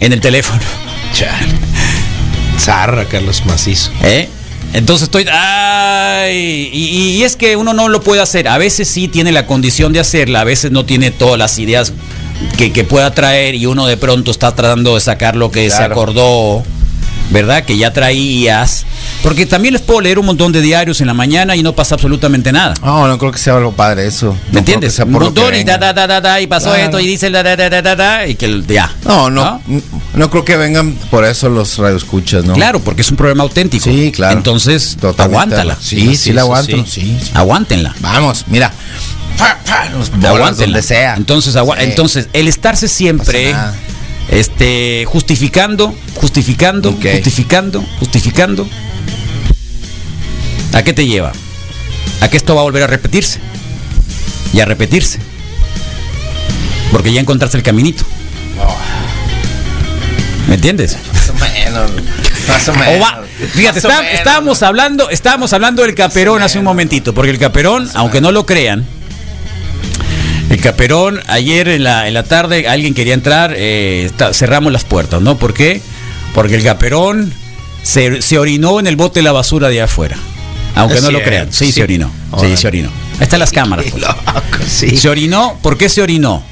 [0.00, 0.60] en el teléfono.
[1.14, 1.52] Chale.
[2.58, 3.90] Zarra, Carlos Macizo.
[4.02, 4.28] ¿Eh?
[4.74, 5.26] Entonces estoy.
[5.32, 6.70] ¡Ay!
[6.72, 8.48] Y, y es que uno no lo puede hacer.
[8.48, 11.92] A veces sí tiene la condición de hacerla, a veces no tiene todas las ideas
[12.56, 15.82] que, que pueda traer y uno de pronto está tratando de sacar lo que se
[15.82, 16.62] acordó,
[17.30, 17.64] ¿verdad?
[17.64, 18.84] Que ya traías.
[19.22, 21.94] Porque también les puedo leer un montón de diarios en la mañana y no pasa
[21.96, 22.74] absolutamente nada.
[22.82, 24.36] No, no creo que sea algo padre eso.
[24.52, 24.98] ¿Me entiendes?
[25.00, 26.84] Un montón y da, da, da, da, da, y pasó Claro.
[26.84, 28.92] esto y dice da, da, da, da, da, da, y que ya.
[29.04, 29.60] No, no,
[30.14, 32.54] no, creo que vengan por eso los radioescuchas, ¿no?
[32.54, 33.84] Claro, porque es un problema auténtico.
[33.84, 34.36] Sí, claro.
[34.36, 35.22] Entonces, Totalmente.
[35.22, 35.76] aguántala.
[35.80, 36.76] Sí, sí, la aguanto.
[36.84, 36.84] sí.
[36.86, 37.30] Sí, sí.
[37.34, 37.94] Aguántenla.
[38.00, 38.72] Vamos, mira.
[39.38, 39.56] Pa,
[39.96, 40.10] los
[40.58, 41.14] donde sea.
[41.14, 41.60] Entonces, Sí.
[41.78, 43.54] entonces, el estarse siempre.
[44.30, 48.68] Este, justificando, justificando, justificando, justificando.
[50.74, 51.32] ¿A qué te lleva?
[52.20, 53.40] A que esto va a volver a repetirse.
[54.52, 55.18] Y a repetirse.
[56.92, 58.04] Porque ya encontraste el caminito.
[60.48, 60.96] ¿Me entiendes?
[61.12, 61.90] Más o menos.
[62.48, 62.88] Más o menos.
[62.96, 63.22] O va-
[63.52, 64.18] fíjate, Más o está- menos.
[64.18, 68.46] estábamos hablando, estábamos hablando del caperón hace un momentito, porque el caperón, aunque no lo
[68.46, 68.86] crean,
[70.50, 74.84] el caperón ayer en la, en la tarde alguien quería entrar, eh, está- cerramos las
[74.84, 75.36] puertas, ¿no?
[75.38, 75.80] ¿Por qué?
[76.34, 77.32] Porque el caperón
[77.82, 80.16] se, se orinó en el bote de la basura de afuera.
[80.74, 81.52] Aunque Es no lo crean.
[81.52, 81.72] Sí, sí.
[81.72, 82.10] se orinó.
[82.40, 82.88] Sí, se orinó.
[83.14, 83.86] Ahí están las cámaras.
[83.90, 84.00] pues.
[84.02, 84.22] Loco,
[84.68, 84.96] sí.
[84.96, 86.42] Se orinó, ¿por qué se orinó?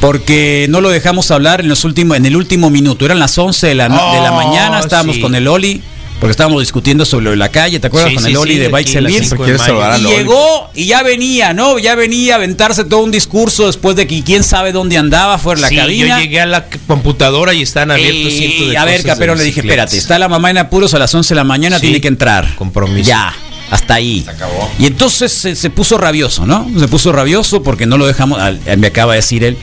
[0.00, 3.04] Porque no lo dejamos hablar en los últimos, en el último minuto.
[3.04, 5.20] Eran las 11 de la, de la Oh, mañana, estábamos sí.
[5.20, 5.82] con el Oli,
[6.20, 8.10] porque estábamos discutiendo sobre la calle, ¿te acuerdas?
[8.10, 9.28] Sí, con sí, el Oli sí, de de Bikes aquí and a las Beats.
[9.30, 9.72] cinco de Quiere mayo.
[9.72, 11.78] salvar al Y llegó y ya venía, ¿no?
[11.78, 15.56] Ya venía a aventarse todo un discurso después de que quién sabe dónde andaba fuera
[15.58, 16.18] de la Sí, cabina.
[16.18, 19.38] yo llegué a la computadora y están abiertos cientos Y de a ver, de Caperón,
[19.38, 21.82] le dije, espérate, está la mamá en apuros a las 11 de la mañana, Sí,
[21.86, 22.54] tiene que entrar.
[22.56, 23.08] compromiso.
[23.08, 23.34] Ya.
[23.70, 24.22] Hasta ahí.
[24.24, 24.68] Se acabó.
[24.80, 26.68] Y entonces se, se puso rabioso, ¿no?
[26.78, 29.56] Se puso rabioso porque no lo dejamos, al- me acaba de decir él.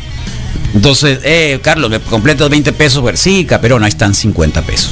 [0.73, 3.01] Entonces, eh, Carlos, ¿me completas 20 pesos?
[3.01, 4.91] Pues, sí, Caperón, ahí están 50 pesos.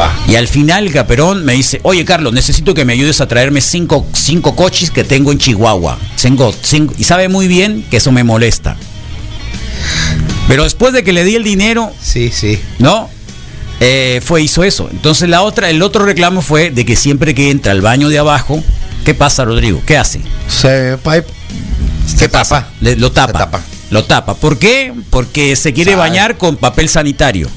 [0.00, 0.10] Va.
[0.26, 3.60] Y al final el Caperón me dice, oye Carlos, necesito que me ayudes a traerme
[3.60, 5.98] cinco, cinco coches que tengo en Chihuahua.
[6.20, 8.76] Tengo cinco- y sabe muy bien que eso me molesta.
[10.48, 12.58] Pero después de que le di el dinero, Sí, sí.
[12.78, 13.10] ¿no?
[13.80, 14.88] Eh, fue, hizo eso.
[14.90, 18.18] Entonces la otra, el otro reclamo fue de que siempre que entra al baño de
[18.18, 18.62] abajo,
[19.04, 19.82] ¿qué pasa, Rodrigo?
[19.86, 20.20] ¿Qué hace?
[20.48, 21.26] Se, pipe,
[22.16, 22.68] se tapa.
[22.80, 23.32] Le- lo tapa.
[23.32, 23.60] Se tapa.
[23.90, 24.34] Lo tapa.
[24.34, 24.92] ¿Por qué?
[25.10, 26.00] Porque se quiere Sabe.
[26.08, 27.48] bañar con papel sanitario.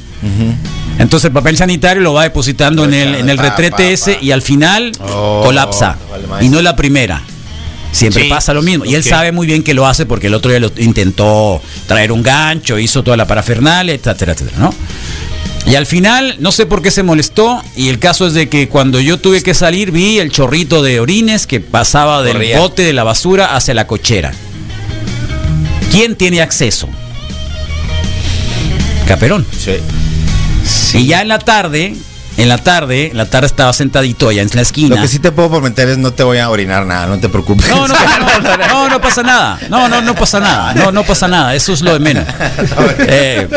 [0.98, 4.32] Entonces el papel sanitario lo va depositando en el, en el retrete pa, ese y
[4.32, 5.98] al final Oh, colapsa.
[6.30, 7.22] vale y no es la primera.
[7.92, 8.86] Siempre Sí, pasa lo mismo.
[8.86, 12.12] Y él sabe muy bien que lo hace porque el otro día lo intentó traer
[12.12, 14.74] un gancho, hizo toda la parafernalia, etcétera, etcétera, ¿no?
[15.68, 18.68] Y al final, no sé por qué se molestó, y el caso es de que
[18.70, 22.60] cuando yo tuve que salir, vi el chorrito de orines que pasaba del Corría.
[22.60, 24.32] bote de la basura hacia la cochera.
[25.92, 26.88] ¿Quién tiene acceso?
[29.08, 29.46] Caperón.
[30.66, 31.00] Sí.
[31.00, 31.96] Y ya en la tarde,
[32.38, 34.96] en la tarde, en la tarde estaba sentadito allá en la esquina.
[34.96, 37.30] Lo que sí te puedo prometer es no te voy a orinar nada, no te
[37.30, 37.68] preocupes.
[37.70, 39.60] No, no, no, no, no pasa nada.
[39.70, 40.74] No, no, no pasa nada.
[40.74, 41.56] No, no pasa nada.
[41.56, 42.26] Eso es lo de menos.
[43.08, 43.48] Eh,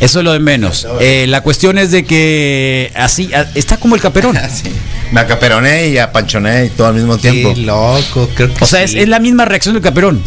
[0.00, 0.86] eso es lo de menos.
[1.00, 4.38] Eh, la cuestión es de que así está como el caperón.
[5.12, 7.54] Me acaperoné y apanchoné y todo al mismo tiempo.
[7.54, 10.22] Qué loco, creo que O sea, es, es la misma reacción del caperón.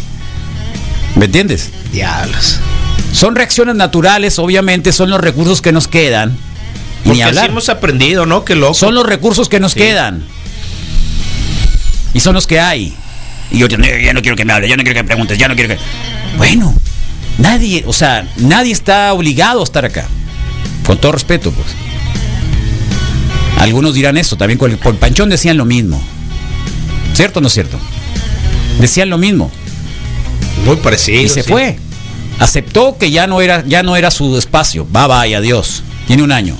[1.14, 1.70] ¿Me entiendes?
[1.92, 2.58] Diablos.
[3.12, 6.30] Son reacciones naturales, obviamente, son los recursos que nos quedan.
[7.04, 8.44] Y Porque ni así hemos aprendido, ¿no?
[8.44, 8.74] Qué loco.
[8.74, 9.80] Son los recursos que nos Sí.
[9.80, 10.24] quedan.
[12.14, 12.94] Y son los que hay.
[13.50, 15.48] Y yo ya no quiero que me hables, ya no quiero que me preguntes, ya
[15.48, 15.80] no quiero que.
[16.38, 16.74] Bueno,
[17.38, 20.06] nadie, o sea, nadie está obligado a estar acá.
[20.86, 21.66] Con todo respeto, pues.
[23.58, 26.02] Algunos dirán eso, también con el, con Panchón decían lo mismo.
[27.14, 27.78] ¿Cierto o no es cierto?
[28.80, 29.50] Decían lo mismo.
[30.64, 31.20] Muy parecido.
[31.20, 31.50] Y se sí.
[31.50, 31.78] fue.
[32.38, 34.84] Aceptó que ya no era, ya no era su espacio.
[34.90, 35.82] Bye bye, adiós.
[36.06, 36.56] Tiene un año.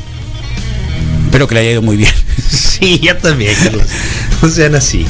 [1.27, 2.12] Espero que le haya ido muy bien.
[2.53, 3.87] Sí, ya también, Carlos.
[4.43, 5.07] No sean así.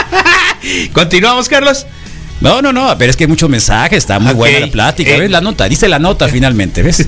[0.92, 1.86] Continuamos, Carlos.
[2.40, 5.10] No, no, no, pero es que hay muchos mensajes, está muy buena la plática.
[5.10, 5.20] eh.
[5.20, 5.68] ¿Ves la nota?
[5.68, 7.06] Dice la nota finalmente, ¿ves?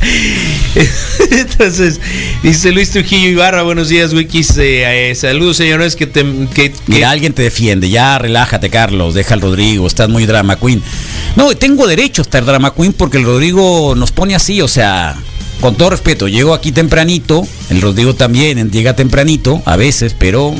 [1.30, 2.00] Entonces,
[2.42, 4.56] dice Luis Trujillo Ibarra, buenos días, Wikis.
[4.58, 6.24] eh, eh, saludos, señores, que te...
[6.54, 7.88] Que, Mira, alguien te defiende.
[7.88, 9.14] Ya, relájate, Carlos.
[9.14, 9.86] Deja al Rodrigo.
[9.86, 10.82] Estás muy drama queen.
[11.36, 14.60] No, tengo derecho a estar drama queen porque el Rodrigo nos pone así.
[14.60, 15.16] O sea,
[15.60, 17.46] con todo respeto, llego aquí tempranito.
[17.70, 20.54] El Rodrigo también llega tempranito, a veces, pero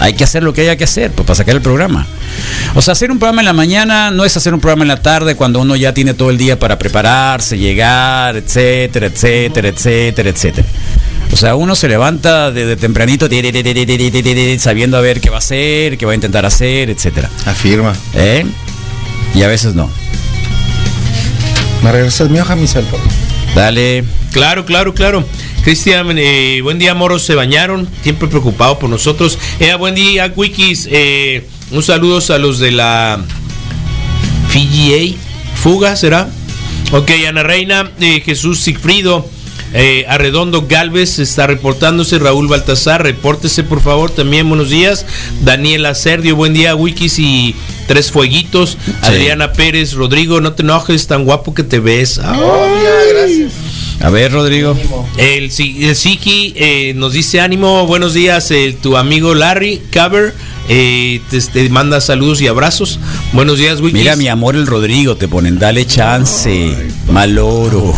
[0.00, 2.06] hay que hacer lo que haya que hacer pues, para sacar el programa.
[2.74, 5.02] O sea, hacer un programa en la mañana no es hacer un programa en la
[5.02, 10.68] tarde cuando uno ya tiene todo el día para prepararse, llegar, etcétera, etcétera, etcétera, etcétera.
[11.32, 13.26] O sea, uno se levanta desde tempranito
[14.58, 17.30] sabiendo a ver qué va a hacer, qué va a intentar hacer, etcétera.
[17.46, 17.94] Afirma.
[18.14, 18.44] ¿Eh?
[19.34, 19.90] Y a veces no.
[21.82, 22.98] ¿Me regresas mi hoja, mi salto?
[23.54, 24.04] Dale.
[24.32, 25.24] Claro, claro, claro.
[25.64, 27.22] Cristian, eh, buen día, moros.
[27.22, 27.88] Se bañaron.
[28.02, 29.38] Siempre preocupado por nosotros.
[29.58, 30.88] Eh, buen día, Wikis.
[30.90, 33.18] Eh, un saludo a los de la
[34.48, 35.16] FGA,
[35.54, 36.28] Fuga, ¿será?
[36.92, 39.26] Ok, Ana Reina, eh, Jesús Sigfrido,
[39.72, 45.06] eh, Arredondo Galvez está reportándose, Raúl Baltasar, repórtese por favor, también buenos días.
[45.42, 47.54] Daniela Serdio, buen día, Wikis y
[47.86, 48.76] Tres Fueguitos.
[49.00, 52.18] Adriana Pérez, Rodrigo, no te enojes, tan guapo que te ves.
[52.18, 52.38] Ay.
[53.14, 53.52] gracias.
[54.00, 54.76] A ver, Rodrigo.
[55.16, 58.52] El, el Siki eh, nos dice ánimo, buenos días,
[58.82, 60.34] tu amigo Larry Caber
[60.68, 62.98] eh, te, te manda saludos y abrazos.
[63.32, 63.94] Buenos días, Wikis.
[63.94, 66.76] Mira, mi amor, el Rodrigo, te ponen, dale chance.
[67.10, 67.94] Maloro.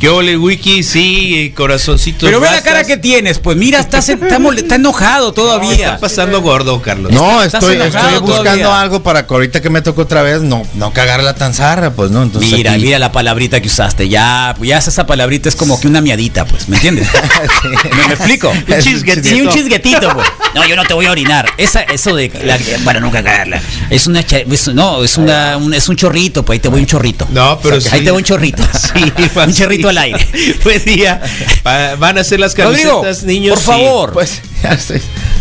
[0.00, 0.82] ¿Qué ole, Wiki?
[0.82, 2.24] Sí, corazoncito.
[2.24, 5.72] Pero ve la cara que tienes, pues mira, estás, está, mole- está enojado todavía.
[5.74, 7.12] Está pasando gordo, Carlos.
[7.12, 8.80] No, estoy, estoy buscando todavía.
[8.80, 12.10] algo para que ahorita que me tocó otra vez no, no cagarla tan zarra, pues
[12.10, 12.22] no.
[12.22, 14.08] Entonces Mira, aquí- mira la palabrita que usaste.
[14.08, 17.06] Ya, pues ya esa palabrita es como que una miadita, pues, ¿me entiendes?
[17.64, 18.48] ¿Me, me explico?
[18.68, 19.28] Un chisguetito.
[19.28, 20.26] Sí, un chisguetito, pues.
[20.54, 21.46] No, yo no te voy a orinar.
[21.58, 23.60] Esa, eso de la- para nunca cagarla.
[23.90, 26.86] Es una es- no, es una un, es un chorrito, pues ahí te voy un
[26.86, 27.28] chorrito.
[27.32, 27.90] No, pero Ahí sí.
[28.04, 28.62] te voy un chorrito.
[28.80, 30.26] Sí, un chorrito al aire.
[30.64, 31.20] Buen día.
[31.66, 33.54] Va- Van a hacer las Rodrigo, camisetas, niños.
[33.56, 34.12] por favor.
[34.12, 35.00] Pues, ya estoy.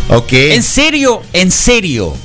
[0.09, 0.33] Ok.
[0.33, 2.15] En serio, en serio.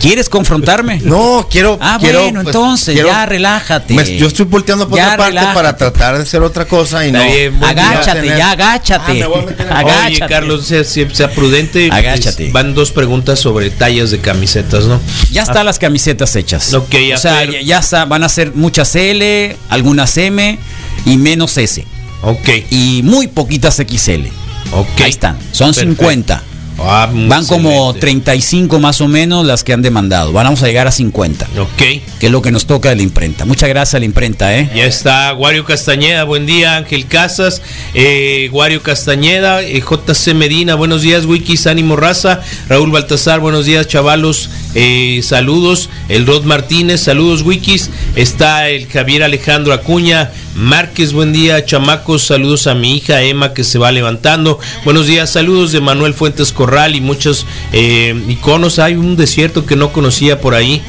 [0.00, 0.98] ¿Quieres confrontarme?
[1.04, 1.76] No, quiero.
[1.78, 3.92] Ah, quiero, bueno, pues, entonces, quiero- ya relájate.
[3.92, 5.54] me- yo estoy volteando por Ya otra parte relájate.
[5.54, 7.22] para tratar de hacer otra cosa y no.
[7.22, 7.62] Bien.
[7.62, 9.10] Agáchate, Tener- ya agáchate.
[9.10, 10.06] Ah, me voy a meter en- Agáchate.
[10.24, 11.90] Oye, Carlos, sea, sea- sea prudente.
[11.92, 12.50] Agáchate.
[12.50, 14.98] Van dos preguntas sobre tallas de camisetas, ¿no?
[15.32, 16.72] Ya están las camisetas hechas.
[16.72, 20.58] Ok, a o sea, ya, ya está- van a ser muchas L, algunas M
[21.06, 21.84] y menos S.
[22.22, 22.48] Ok.
[22.70, 24.26] Y muy poquitas XL.
[24.72, 25.00] Ok.
[25.02, 25.96] Ahí están, son Perfecto.
[26.02, 26.42] 50.
[26.82, 28.00] Ah, Van como excelente.
[28.00, 30.32] 35 más o menos las que han demandado.
[30.32, 31.76] Vamos a llegar a 50, Ok.
[32.18, 33.44] que es lo que nos toca de la imprenta.
[33.44, 34.70] Muchas gracias a la imprenta, ¿eh?
[34.74, 37.60] Ya está Guario Castañeda, buen día, Ángel Casas,
[37.92, 42.40] eh, Guario Castañeda, eh, JC Medina, buenos días, Wikis, ánimo raza,
[42.70, 49.22] Raúl Baltasar, buenos días, chavalos, eh, saludos, el Rod Martínez, saludos, Wikis, está el Javier
[49.22, 54.58] Alejandro Acuña, Márquez, buen día, chamacos, saludos a mi hija Emma que se va levantando,
[54.84, 59.76] buenos días, saludos de Manuel Fuentes Corral y muchos eh, iconos, hay un desierto que
[59.76, 60.82] no conocía por ahí,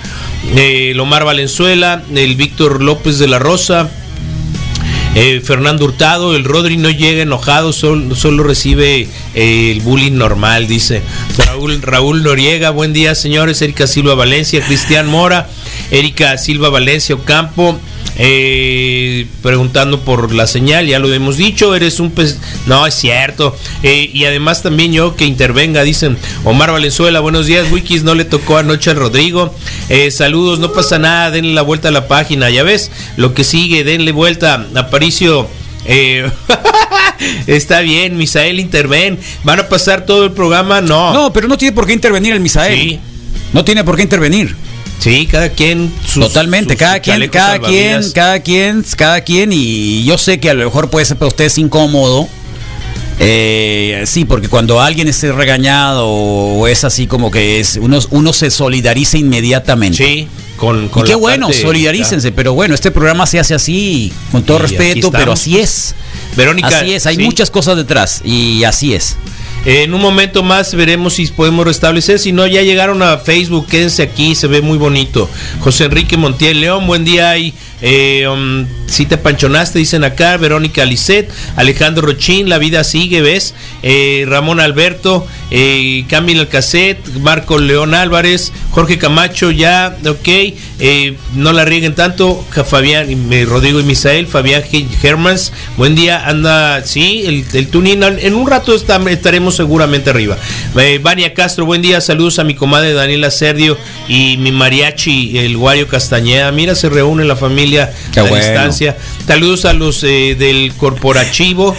[0.56, 3.92] eh, Lomar Valenzuela, el Víctor López de la Rosa,
[5.14, 11.04] eh, Fernando Hurtado, el Rodri no llega enojado, solo, recibe eh, el bullying normal, dice
[11.38, 15.50] Raúl, Raúl Noriega, buen día señores, Erika Silva Valencia, Cristian Mora,
[15.92, 17.78] Erika Silva Valencia Ocampo,
[18.18, 22.38] eh, preguntando por la señal, ya lo hemos dicho, eres un pez,
[22.68, 27.72] no es cierto, Eh, y además también yo que intervenga, dicen Omar Valenzuela, buenos días,
[27.72, 29.56] Wikis no le tocó anoche al Rodrigo,
[29.90, 33.44] Eh, saludos, no pasa nada, denle la vuelta a la página, ya ves, lo que
[33.44, 35.48] sigue, denle vuelta, Aparicio.
[35.86, 36.30] eh,
[37.48, 39.20] está bien, Misael interven.
[39.44, 40.82] ¿Van a pasar todo el programa?
[40.82, 41.14] No.
[41.14, 42.80] No, pero no tiene por qué intervenir el Misael.
[42.80, 43.00] Sí.
[43.54, 44.56] No tiene por qué intervenir.
[45.02, 45.92] Sí, cada quien.
[46.06, 50.50] sus- Totalmente, sus cada quien, cada quien, cada quien, cada quien, y yo sé que
[50.50, 52.30] a lo mejor puede ser para ustedes incómodo.
[53.24, 58.34] Eh, sí, porque cuando alguien es regañado o es así como que es, uno, uno
[58.34, 59.98] se solidariza inmediatamente.
[59.98, 60.28] Sí,
[60.58, 64.12] con, Y con qué la bueno, parte- solidarícense, pero bueno, este programa se hace así,
[64.32, 65.94] con todo Y respeto, pero así es.
[66.36, 66.70] Verónica.
[66.70, 67.24] Así es, hay sí.
[67.24, 69.18] muchas cosas detrás y así es.
[69.64, 72.18] En un momento más veremos si podemos restablecer.
[72.18, 73.68] Si no, ya llegaron a Facebook.
[73.68, 75.30] Quédense aquí, se ve muy bonito.
[75.60, 77.38] José Enrique Montiel León, buen día.
[77.38, 77.54] Y,
[78.92, 80.38] si te panchonaste, dicen acá.
[80.38, 83.54] Verónica Lisset, Alejandro Rochín, La Vida Sigue, ¿ves?
[83.84, 90.28] Eh, Ramón Alberto, eh, Camila Alcacet, Marco León Álvarez, Jorge Camacho, ya, ok.
[90.80, 92.46] Eh, no la rieguen tanto.
[92.70, 93.08] Fabián,
[93.48, 96.26] Rodrigo y Misael, Fabián G- Hermans, buen día.
[96.28, 98.02] Anda, sí, el, el tuning.
[98.04, 100.38] En un rato está- estaremos seguramente arriba.
[100.78, 102.02] Eh, Vania Castro, buen día.
[102.02, 103.78] Saludos a mi comadre Daniela Serdio
[104.08, 106.52] y mi mariachi, el Guario Castañeda.
[106.52, 108.38] Mira, se reúne la familia Qué a bueno.
[108.38, 108.81] distancia.
[109.28, 111.76] Saludos a los eh, del corporativo.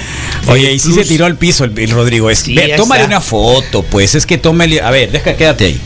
[0.48, 2.30] Oye, y si se tiró al piso el, el Rodrigo.
[2.30, 4.14] Es, Sí, ve, tómale una foto, pues.
[4.14, 4.80] Es que tómale.
[4.80, 5.80] A ver, deja, quédate ahí.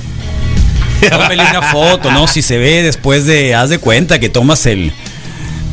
[1.11, 2.27] Tómale una foto, ¿no?
[2.27, 3.55] Si se ve después de.
[3.55, 4.93] Haz de cuenta que tomas el.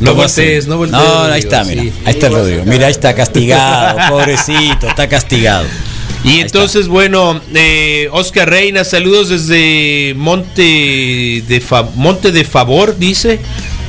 [0.00, 1.82] No voltees, no voltees, No, ahí está, mira.
[1.82, 1.92] sí.
[2.04, 2.62] Ahí está el Rodrigo.
[2.66, 5.66] Mira, ahí está castigado, pobrecito, está castigado.
[6.24, 13.38] Y entonces, bueno, eh, Oscar Reina, saludos desde Monte de, Fa- Monte de Favor, dice.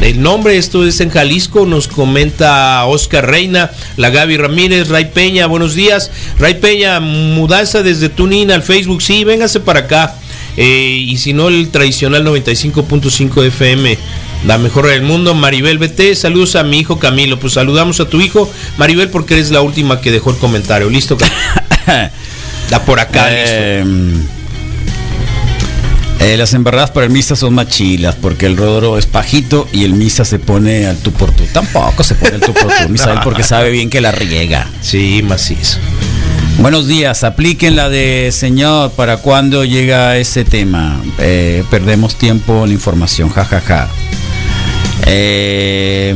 [0.06, 5.48] El nombre, esto es en Jalisco, nos comenta Oscar Reina, la Gaby Ramírez, Ray Peña,
[5.48, 6.12] buenos días.
[6.38, 10.14] Ray Peña, mudanza desde Tunín al Facebook, sí, véngase para acá.
[10.58, 13.98] Eh, y si no, el tradicional 95.5 FM,
[14.46, 15.34] la mejor del mundo.
[15.34, 17.40] Maribel BT, saludos a mi hijo Camilo.
[17.40, 18.48] Pues saludamos a tu hijo,
[18.78, 20.88] Maribel, porque eres la última que dejó el comentario.
[20.88, 21.36] Listo, Camilo?
[22.70, 23.84] Da por acá, Eh,
[26.26, 29.84] eh, las embarradas para el misa son más chilas porque el rodro es pajito y
[29.84, 31.44] el misa se pone al tú por tú.
[31.54, 34.68] Tampoco se pone al tú por tú, Misael, porque sabe bien que la riega.
[34.82, 35.78] Sí, macizo.
[36.58, 41.00] Buenos días, apliquen la de señor para cuando llega ese tema.
[41.20, 43.62] Eh, perdemos tiempo en la información, jajaja.
[43.62, 43.90] Ja, ja.
[45.06, 46.16] Eh,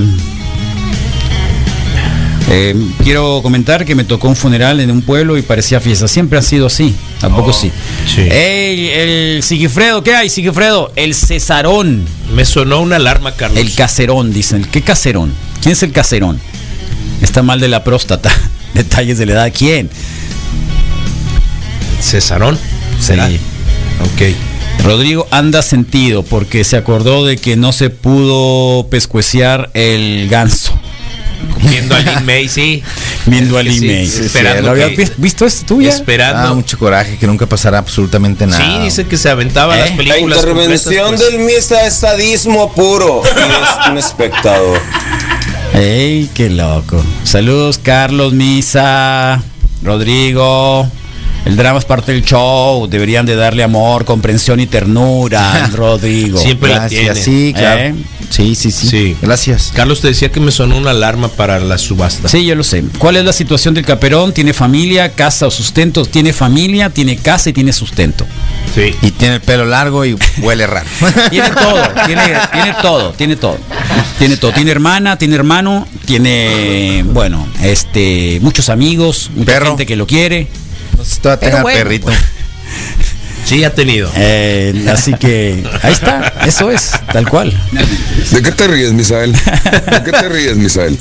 [2.51, 6.07] eh, quiero comentar que me tocó un funeral en un pueblo y parecía fiesta.
[6.07, 7.71] Siempre ha sido así, tampoco sí.
[8.07, 8.21] sí.
[8.21, 10.91] Ey, el Sigifredo, ¿qué hay, Sigifredo?
[10.95, 12.05] El Cesarón.
[12.33, 13.59] Me sonó una alarma, Carlos.
[13.59, 14.65] El caserón, dicen.
[14.71, 15.31] ¿Qué caserón?
[15.61, 16.39] ¿Quién es el caserón?
[17.21, 18.31] Está mal de la próstata.
[18.73, 19.53] Detalles de la edad.
[19.55, 19.89] ¿Quién?
[22.01, 22.57] Cesarón.
[22.99, 23.27] ¿Será?
[23.27, 23.39] Sí.
[24.01, 24.83] Ok.
[24.83, 30.78] Rodrigo anda sentido porque se acordó de que no se pudo pescueciar el ganso.
[31.69, 32.81] Viendo a Lin May, sí.
[33.25, 34.07] Viendo a Lin May.
[34.07, 35.89] sí, esperando ¿Lo habías que- visto esto tú ya?
[35.89, 36.49] Esperando.
[36.49, 38.63] Ah, mucho coraje, que nunca pasará absolutamente nada.
[38.63, 39.79] Sí, dice que se aventaba ¿Eh?
[39.81, 40.37] las La películas.
[40.39, 41.31] intervención completas, pues.
[41.31, 44.79] del misa es sadismo puro y es un espectador.
[45.73, 47.03] ¡Ey, qué loco!
[47.23, 49.41] Saludos, Carlos Misa,
[49.83, 50.89] Rodrigo.
[51.45, 52.87] El drama es parte del show.
[52.87, 56.37] Deberían de darle amor, comprensión y ternura Rodrigo.
[56.39, 57.21] Siempre la Gracias, tiene.
[57.23, 57.81] sí, claro.
[57.81, 57.95] ¿Eh?
[58.29, 59.17] Sí, sí, sí, Sí.
[59.21, 59.71] Gracias.
[59.75, 62.29] Carlos te decía que me sonó una alarma para la subasta.
[62.29, 62.83] Sí, yo lo sé.
[62.99, 64.33] ¿Cuál es la situación del caperón?
[64.33, 66.05] ¿Tiene familia, casa o sustento?
[66.05, 68.25] Tiene familia, tiene casa y tiene sustento.
[68.75, 68.93] Sí.
[69.01, 70.87] Y tiene el pelo largo y huele raro.
[71.31, 72.21] Tiene todo, tiene,
[72.53, 73.57] tiene todo, tiene todo.
[74.19, 79.67] Tiene todo, tiene hermana, tiene hermano, tiene, bueno, este, muchos amigos, mucha Perro.
[79.69, 80.47] gente que lo quiere.
[80.97, 82.11] No sé si todavía Pero tenga bueno, perrito.
[83.49, 84.11] Sí, ha tenido.
[84.15, 87.51] Eh, así que ahí está, eso es, tal cual.
[88.29, 89.33] ¿De qué te ríes, Misael?
[89.33, 90.99] ¿De qué te ríes, Misael?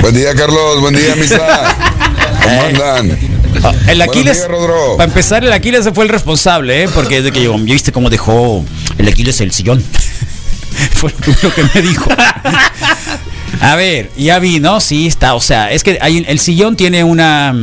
[0.00, 0.80] Buen día, Carlos.
[0.80, 1.76] Buen día, Misa.
[2.42, 3.18] ¿Cómo andan?
[3.62, 4.48] Ah, El Aquiles, días,
[4.96, 6.88] para empezar, el Aquiles fue el responsable, ¿eh?
[6.88, 8.64] porque desde que llegó, ¿ya viste cómo dejó
[8.96, 9.84] el Aquiles el sillón?
[10.94, 12.08] fue lo primero que me dijo.
[13.60, 14.80] A ver, ya vi, ¿no?
[14.80, 17.54] Sí, está, o sea, es que hay, el sillón tiene una,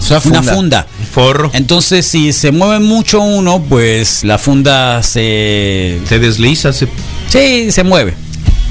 [0.00, 0.54] Una una funda.
[0.54, 0.86] funda.
[1.12, 1.50] Forro.
[1.54, 5.98] Entonces, si se mueve mucho uno, pues la funda se...
[6.08, 6.88] Se desliza, se
[7.28, 8.14] Sí, se mueve.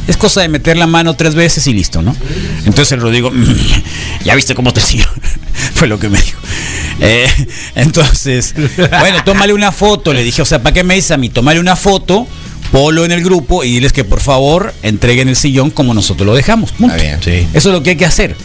[0.07, 2.15] Es cosa de meter la mano tres veces y listo, ¿no?
[2.65, 3.43] Entonces el Rodrigo, "Mm,
[4.26, 5.05] ya viste cómo te sigo.
[5.73, 6.39] Fue lo que me dijo.
[7.01, 7.28] Eh,
[7.76, 8.53] entonces,
[8.99, 11.30] bueno, tómale una foto, le dije, o sea, ¿para qué me dices a mí?
[11.30, 12.28] Tómale una foto,
[12.71, 16.36] polo en el grupo y diles que por favor entreguen el sillón como nosotros lo
[16.36, 16.71] dejamos.
[16.71, 16.95] Punto.
[16.95, 17.19] Está bien.
[17.23, 17.47] Sí.
[17.53, 18.36] Eso es lo que hay que hacer.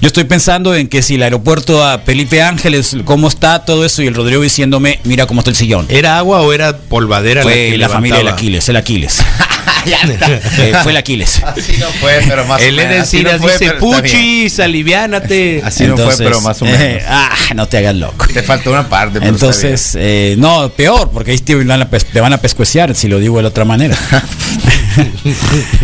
[0.00, 4.02] Yo estoy pensando en que si el aeropuerto a Felipe Ángeles, cómo está todo eso,
[4.02, 5.86] y el Rodrigo diciéndome, mira cómo está el sillón.
[5.88, 7.42] ¿Era agua o era polvadera?
[7.42, 8.28] Fue que la familia del?
[8.28, 9.18] Aquiles, el Aquiles.
[10.58, 11.42] Eh, fue el Aquiles.
[11.44, 13.02] Así no fue, pero más El o menos.
[13.02, 13.72] Así Encinas no fue, dice.
[13.74, 15.62] Puchis, aliviánate.
[15.64, 17.02] Así no fue, pero más o eh, menos.
[17.08, 18.26] ah, no te hagas loco.
[18.32, 19.18] Te falta una parte.
[19.20, 22.94] pero Entonces, eh, no, peor, porque ahí te van, a, pes- te van a pescueciar
[22.94, 23.96] si lo digo de la otra manera.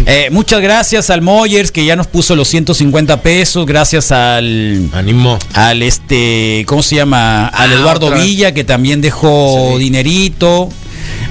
[0.07, 3.67] Eh, muchas gracias al Moyers que ya nos puso los 150 pesos.
[3.67, 5.39] Gracias al, Ánimo.
[5.55, 7.47] al este, ¿cómo se llama?
[7.49, 8.11] Al Ah, Eduardo.
[8.11, 9.79] Villa que también dejó Sí.
[9.85, 10.69] dinerito.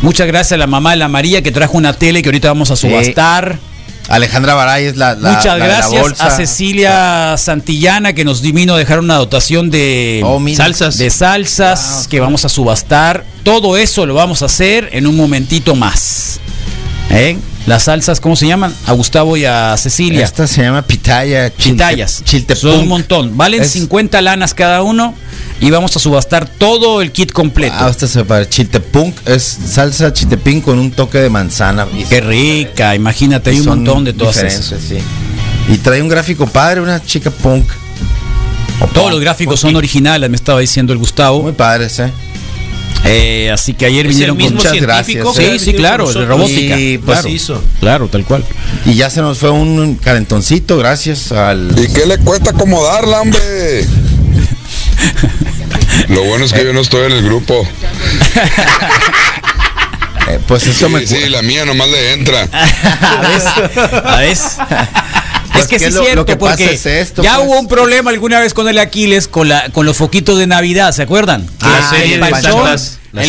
[0.02, 2.72] Muchas gracias a la mamá de la María que trajo una tele que ahorita vamos
[2.72, 3.58] a subastar.
[4.10, 5.16] Alejandra Baray es la.
[5.16, 6.26] la- Muchas la de la gracias bolsa.
[6.28, 10.42] a Cecilia Santillana que nos vino a dejar una dotación de Oh.
[10.56, 10.98] Salsas.
[10.98, 12.10] de salsas Wow.
[12.10, 13.24] que vamos a subastar.
[13.44, 16.42] Todo eso lo vamos a hacer en un momentito más.
[17.14, 17.38] ¿Eh?
[17.66, 18.74] Las salsas, ¿cómo se llaman?
[18.88, 20.24] A Gustavo y a Cecilia.
[20.26, 21.50] Esta se llama pitaya.
[21.52, 22.24] Pitayas.
[22.26, 22.62] Chiltepunk.
[22.74, 23.38] Son un montón.
[23.38, 25.14] Valen Es- 50 lanas cada uno
[25.62, 27.76] y vamos a subastar todo el kit completo.
[27.78, 29.16] Ah, esta se para chiltepunk.
[29.26, 31.88] Es salsa chiltepín con un toque de manzana.
[31.98, 34.82] Y Qué rica, imagínate, hay un montón de todas esas.
[34.82, 34.98] sí.
[35.70, 37.66] Y trae un gráfico padre, una chica punk.
[38.94, 41.42] Todos los gráficos son originales, me estaba diciendo el Gustavo.
[41.44, 42.12] Muy padres, ¿eh?
[43.06, 46.26] Eh, así que ayer ¿Es el vinieron con muchas gracias, Sí, sí, claro, el de
[46.26, 46.80] robótica.
[46.80, 47.64] Y, pues, claro, hizo.
[47.80, 48.46] claro, tal cual.
[48.86, 51.74] Y ya se nos fue un calentoncito gracias al.
[51.78, 53.86] ¿Y qué le cuesta acomodarla, hombre?
[56.10, 57.68] Lo bueno es que yo no estoy en el grupo.
[60.30, 62.44] eh, pues esto Sí, me sí, la mía nomás le entra.
[62.54, 63.42] A ver,
[64.06, 64.38] a ver.
[65.54, 67.48] Pues es que que sí es lo cierto, pasa porque es esto, ya pues.
[67.48, 70.92] hubo un problema alguna vez con el Aquiles con la con los foquitos de Navidad,
[70.94, 71.46] ¿se acuerdan?
[71.46, 72.20] Que Ah, el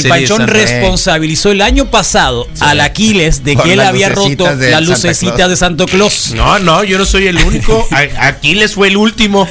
[0.08, 5.48] Panchón, el responsabilizó el año pasado al Aquiles de que él había roto las lucecitas
[5.48, 6.32] de Santo Claus.
[6.34, 7.86] No, no, yo no soy el único.
[8.18, 9.46] Aquiles fue el último.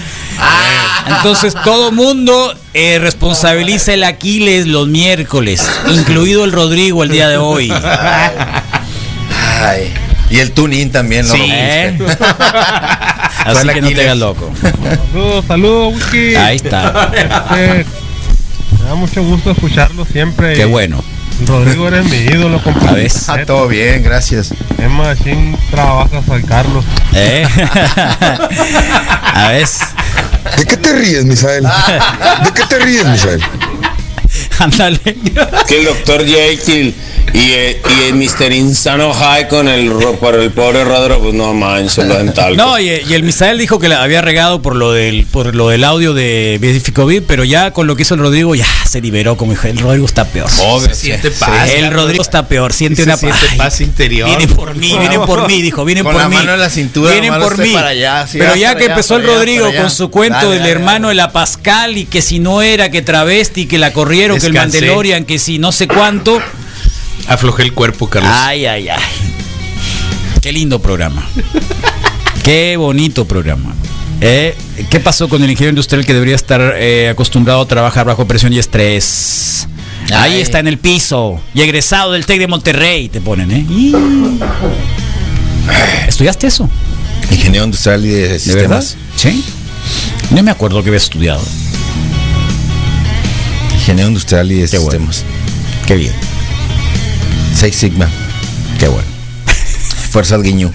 [1.08, 7.38] Entonces todo mundo eh, responsabiliza el Aquiles los miércoles, incluido el Rodrigo el día de
[7.38, 7.72] hoy.
[9.62, 9.94] Ay.
[10.30, 11.42] Y el tuning también lo Sí.
[11.52, 11.98] ¿eh?
[13.46, 14.52] Así que no te hagas loco.
[15.12, 16.36] Saludos, saludos, Wiki.
[16.36, 17.12] Ahí está.
[17.14, 17.86] Este,
[18.82, 20.54] me da mucho gusto escucharlo siempre.
[20.54, 21.04] Qué bueno.
[21.46, 23.04] Rodrigo eres mi ídolo, A compadre.
[23.04, 23.12] ver.
[23.28, 24.52] Ah, todo bien, gracias.
[24.78, 26.86] Es machín, trabajas al Carlos.
[27.14, 27.46] ¿Eh?
[29.34, 29.68] A ver.
[30.58, 31.64] ¿De qué te ríes, Misael?
[31.64, 33.42] ¿De qué te ríes, Misael?
[34.60, 35.00] Ándale.
[35.68, 36.94] Que el doctor Jekyll
[37.34, 38.52] y, eh, y el Mr.
[38.52, 42.56] Insano High con el, ro- por el pobre Rodro, pues no manches, lo dental.
[42.58, 45.70] No, y, y el Misael dijo que la había regado por lo del por lo
[45.70, 49.38] del audio de Bificovid, pero ya con lo que hizo el Rodrigo ya se liberó,
[49.38, 50.50] como dijo, el Rodrigo está peor.
[50.50, 51.70] Se siente paz.
[51.72, 51.92] el.
[51.92, 54.28] Rodrigo está peor, siente Se una siente paz interior.
[54.28, 56.36] Vienen por mí, vienen por mí, dijo, vienen Con por la mí.
[56.36, 57.72] mano en la cintura, vienen nomás por mí.
[57.74, 60.38] para allá, sí, pero ya para que allá, empezó el allá, Rodrigo con su cuento
[60.38, 61.10] Dale, del dale, hermano dale.
[61.10, 64.54] de la Pascal y que si no era, que travesti, que la corrieron, que el
[64.54, 64.78] Descansé.
[64.82, 66.40] Mandelorian, que si no sé cuánto.
[67.28, 68.32] Aflojé el cuerpo, Carlos.
[68.34, 69.02] Ay, ay, ay.
[70.42, 71.26] Qué lindo programa.
[72.44, 73.74] Qué bonito programa.
[74.20, 74.56] Eh,
[74.90, 78.52] ¿Qué pasó con el ingeniero industrial que debería estar eh, acostumbrado a trabajar bajo presión
[78.54, 79.68] y estrés?
[80.14, 80.42] Ahí Ay.
[80.42, 81.40] está en el piso.
[81.54, 83.66] Y egresado del TEC de Monterrey, te ponen, ¿eh?
[83.70, 83.94] Y-
[86.08, 86.70] ¿Estudiaste eso?
[87.32, 88.84] Ingeniero industrial y de ¿De verdad?
[89.16, 89.44] Sí.
[90.32, 91.42] No me acuerdo que había estudiado.
[93.84, 94.92] Ingeniero industrial y de Qué bueno.
[95.12, 95.26] sistemas.
[95.86, 96.14] Qué bien.
[97.54, 98.08] Seis Sigma.
[98.80, 99.04] Qué bueno.
[100.12, 100.72] Fuerza al guiño.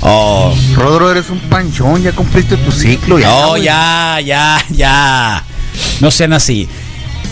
[0.00, 3.18] Oh, Rodro, eres un panchón, ya cumpliste tu ciclo.
[3.18, 3.62] no, güey.
[3.62, 5.42] ya, ya, ya.
[6.00, 6.68] No sean así.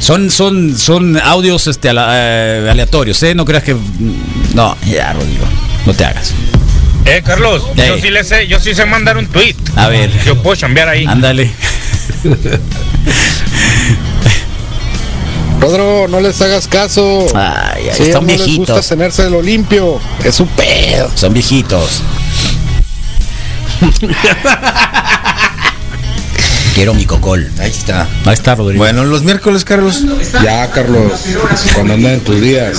[0.00, 3.34] Son, son, son audios este, eh, aleatorios, ¿eh?
[3.34, 3.76] No creas que.
[4.54, 5.44] No, ya, Rodrigo.
[5.84, 6.32] No te hagas.
[7.04, 7.84] Eh, Carlos, Eh.
[7.88, 9.56] yo sí le sé, yo sí sé mandar un tweet.
[9.76, 10.10] A ver.
[10.24, 11.04] Yo puedo chambear ahí.
[11.06, 11.50] Ándale.
[15.62, 17.26] Rodro, no les hagas caso.
[17.34, 18.76] Ay, ay, Sí, están no les viejitos.
[18.76, 20.00] gusta tenerse lo limpio.
[20.24, 21.10] Es un pedo.
[21.14, 22.02] Son viejitos.
[26.74, 27.50] Quiero mi cocol.
[27.58, 28.08] Ahí está.
[28.24, 28.82] Ahí está, Rodrigo.
[28.82, 30.02] Bueno, los miércoles, Carlos.
[30.42, 31.12] Ya, Carlos,
[31.74, 32.78] cuando anden en tus días,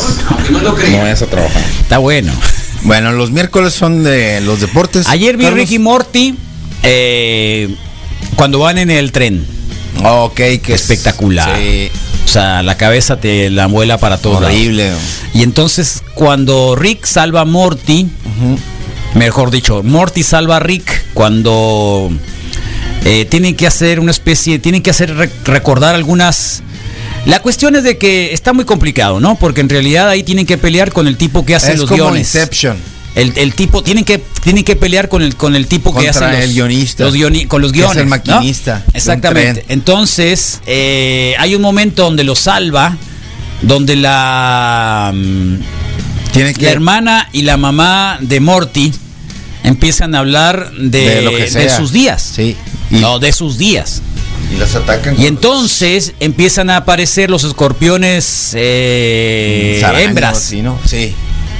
[0.51, 1.61] no vayas a trabajar.
[1.81, 2.33] Está bueno.
[2.83, 5.07] Bueno, los miércoles son de los deportes.
[5.07, 5.59] Ayer vi Carlos.
[5.61, 6.35] Ricky Morty
[6.81, 7.73] eh,
[8.35, 9.45] cuando van en el tren.
[10.03, 11.55] Ok, que es- Espectacular.
[11.55, 11.91] Sí,
[12.25, 14.55] O sea, la cabeza te la muela para lados.
[14.55, 14.91] horrible.
[15.33, 18.07] Y entonces cuando Rick salva a Morty,
[19.15, 22.11] mejor dicho, Morty salva a Rick cuando
[23.05, 26.63] eh, tienen que hacer una especie, tienen que hacer re- recordar algunas...
[27.25, 29.35] La cuestión es de que está muy complicado, ¿no?
[29.35, 32.03] Porque en realidad ahí tienen que pelear con el tipo que hace Es los como
[32.05, 32.33] guiones.
[32.35, 32.77] Inception.
[33.15, 36.21] El, el tipo tienen que tienen que pelear con el con el tipo que hace
[36.21, 37.03] los, el guionista.
[37.03, 42.03] los guioni- con los Que es guiones el maquinista exactamente entonces eh, hay un momento
[42.05, 42.97] donde lo salva
[43.61, 45.55] donde la mm,
[46.33, 48.91] Tiene que la hermana y la mamá de Morty
[49.63, 52.55] empiezan a hablar de, De lo que de sus días Sí.
[52.89, 54.01] no de sus días
[54.51, 55.21] Y las atacan.
[55.21, 60.79] y entonces empiezan a aparecer los escorpiones eh, hembras sí, ¿no?
[60.85, 61.13] Sí.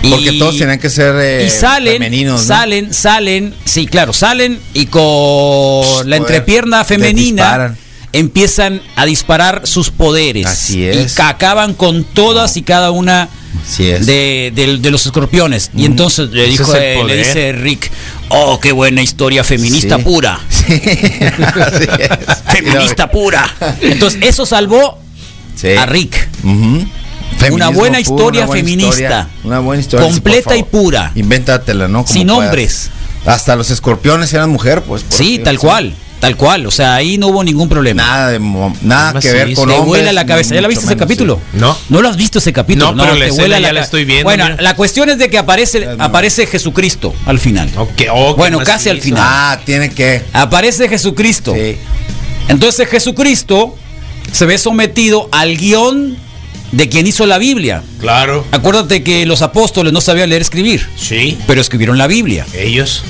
[0.04, 2.48] Y- Porque todos tienen que ser eh, y salen, femeninos, ¿no?
[2.48, 6.22] salen, salen, sí, claro, salen y con la Poder.
[6.22, 7.76] entrepierna femenina
[8.12, 10.46] empiezan a disparar sus poderes.
[10.46, 11.14] Así es.
[11.14, 13.30] Y ca- acaban con todas y cada una
[13.66, 14.06] Así es.
[14.06, 15.72] de, de- de los escorpiones.
[15.76, 17.90] Y entonces le dijo, eh, le dice Rick,
[18.30, 20.04] oh, qué buena historia feminista Sí.
[20.04, 20.40] pura.
[20.50, 20.74] Sí.
[20.74, 22.10] Así es.
[22.54, 23.50] Feminista pura.
[23.82, 25.00] Entonces, eso salvó
[25.56, 25.70] Sí.
[25.70, 26.30] a Rick.
[27.48, 28.92] Feminismo buena puro, historia una buena feminista.
[28.92, 30.08] historia, una buena historia.
[30.08, 31.12] sí, Completa y pura.
[31.16, 32.04] Invéntatela, ¿no?
[32.04, 32.46] Como Sin puedas.
[32.46, 32.90] hombres.
[33.26, 35.04] Hasta los escorpiones eran mujer, pues.
[35.04, 36.66] por Sí, tal cual, tal cual.
[36.68, 38.04] O sea, ahí no hubo ningún problema.
[38.04, 39.86] Nada de nada Además, que sí, ver con te hombres.
[39.88, 40.56] vuela la cabeza.
[40.56, 41.40] ¿Ya la viste ese menos, capítulo?
[41.54, 41.58] sí.
[41.60, 41.78] No.
[41.90, 42.94] ¿No lo has visto ese capítulo?
[42.94, 44.62] No, pero la te vuela ya la estoy viendo, Bueno, mira.
[44.62, 47.70] la cuestión es de que aparece, aparece Jesucristo al final.
[47.78, 49.22] Ok, oh, ¿qué Bueno, casi al final.
[49.26, 50.22] Ah, tiene que.
[50.34, 51.54] Aparece Jesucristo.
[51.56, 51.78] Sí.
[52.50, 53.78] Entonces Jesucristo
[54.34, 56.18] se ve sometido al guion
[56.74, 57.82] de quien hizo la Biblia.
[58.00, 58.46] Claro.
[58.52, 61.38] Acuérdate que los apóstoles no sabían leer y escribir, Sí.
[61.48, 62.46] pero escribieron la Biblia.
[62.54, 63.04] Ellos.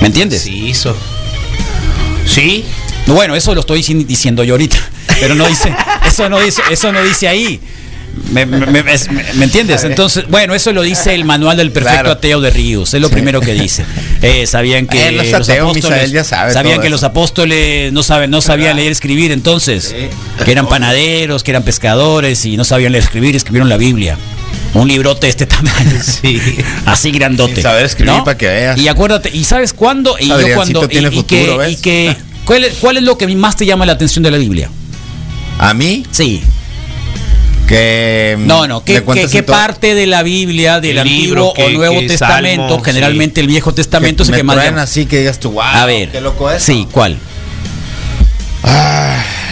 [0.00, 0.42] ¿Me entiendes?
[0.42, 0.96] Sí hizo.
[2.26, 2.64] Sí.
[3.06, 4.76] Bueno, eso lo estoy dici- diciendo yo ahorita,
[5.20, 5.72] pero no dice,
[6.06, 7.60] eso no dice, eso no dice ahí.
[8.30, 9.84] ¿Me, me- me- es- me- me entiendes?
[9.84, 12.12] Entonces, bueno, eso lo dice el manual del perfecto Claro.
[12.12, 13.84] ateo de Ríos, es lo primero que dice.
[14.22, 16.94] Eh, sabían que los apóstoles, Misael ya sabe sabían que eso.
[16.94, 19.94] los apóstoles no saben, no sabían leer y escribir entonces,
[20.44, 24.16] que eran panaderos, que eran pescadores y no sabían leer y escribir, escribieron la Biblia.
[24.74, 25.74] Un librote de este tamaño.
[26.02, 26.40] Sí.
[26.86, 27.54] Así grandote.
[27.54, 28.24] Sin saber escribir ¿no?
[28.24, 28.78] para que veas.
[28.78, 30.16] Y acuérdate, ¿y sabes cuándo?
[30.18, 30.88] Y yo cuando.
[30.90, 33.86] Y, y futuro, que, y que- ¿cuál, es, ¿Cuál es lo que más te llama
[33.86, 34.68] la atención de la Biblia?
[35.58, 36.42] A mí, Sí.
[37.66, 38.36] Que.
[38.38, 38.82] No, no.
[38.84, 42.68] ¿Qué, me parte de la Biblia, del El Antiguo libro que- o Nuevo que Testamento,
[42.68, 44.82] Salmo, generalmente el Viejo Testamento me que más truena llama?
[44.82, 46.10] así que digas tú, wow, A ver.
[46.10, 46.62] qué loco es.
[46.62, 47.18] Sí, ¿cuál?
[48.62, 49.05] Ah,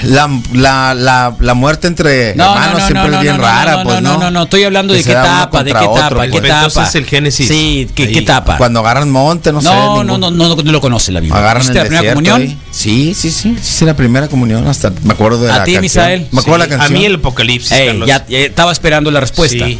[0.04, 3.42] la, la, la, la muerte entre No, hermanos no, no, siempre no, es bien no,
[3.42, 4.18] rara, no, pues no, no.
[4.18, 6.30] no, no, estoy hablando de se qué etapa, de qué etapa, pues.
[6.30, 6.64] qué etapa.
[6.66, 7.48] entonces el Génesis.
[7.48, 8.56] Sí, ¿qué, etapa?
[8.56, 9.68] Cuando agarran monte, no, sé.
[9.68, 11.38] no, ningún- no, no, no, no lo conoce la Biblia.
[11.38, 12.40] Agarran ¿Viste el la primera comunión?
[12.42, 12.58] ahí.
[12.70, 15.74] Sí, sí, sí, sí, sí, la primera comunión, hasta me acuerdo de ¿A la ti,
[15.74, 15.82] canción.
[15.82, 16.28] Misael?
[16.30, 16.96] Me acuerdo la canción.
[16.96, 17.76] A mí el Apocalipsis,
[18.06, 19.66] ya, estaba esperando la respuesta.
[19.66, 19.78] Sí.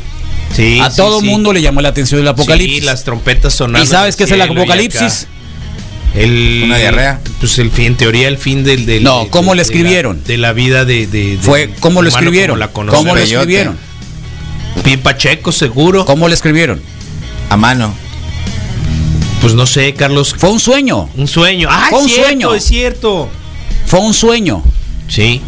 [0.55, 1.27] Sí, a sí, todo sí.
[1.27, 2.79] mundo le llamó la atención el Apocalipsis.
[2.81, 3.83] Sí, las trompetas sonando.
[3.85, 5.27] ¿Y sabes qué es el Apocalipsis?
[6.15, 7.21] El, Una diarrea.
[7.41, 8.87] Pues el fin, en teoría el fin del...
[8.87, 10.23] del No, ¿cómo de- le de la- escribieron?
[10.25, 11.07] De la, vida de...
[11.07, 12.57] de- de- Fue, ¿cómo lo escribieron?
[12.73, 13.77] como la ¿Cómo, lo escribieron?
[14.85, 16.05] Bien Pacheco, seguro.
[16.05, 16.81] ¿Cómo lo escribieron?
[17.51, 17.95] A mano.
[19.41, 20.35] Pues no sé, Carlos.
[20.39, 21.09] Fue un sueño.
[21.17, 21.69] Un sueño.
[21.71, 22.55] Ah, Fue un cierto, sueño.
[22.55, 23.29] es cierto.
[23.87, 24.63] Fue un sueño.
[25.09, 25.41] Sí.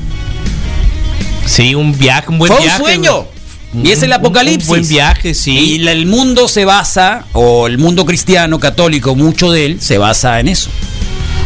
[1.46, 2.82] Sí, un viaje, un buen Fue un viaje.
[2.82, 3.14] sueño.
[3.22, 3.35] güey.
[3.82, 4.64] Y es el Apocalipsis.
[4.64, 5.76] Un buen viaje, sí.
[5.76, 10.40] Y el mundo se basa, o el mundo cristiano, católico, mucho de él se basa
[10.40, 10.70] en eso.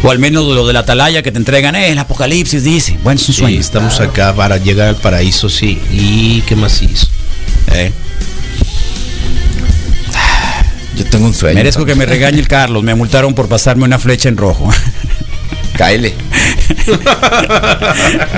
[0.02, 2.98] O al menos lo de la atalaya que te entregan, eh, el Apocalipsis dice.
[3.02, 3.60] Bueno, es un Sí, sueño.
[3.60, 5.78] estamos acá para llegar al paraíso, sí.
[5.92, 7.06] ¿Y qué más hizo?
[7.72, 7.92] Eh,
[10.96, 11.54] Yo tengo un sueño.
[11.54, 12.82] merezco que me regañe el Carlos.
[12.82, 14.70] Me multaron por pasarme una flecha en rojo.
[15.80, 16.14] Cáele.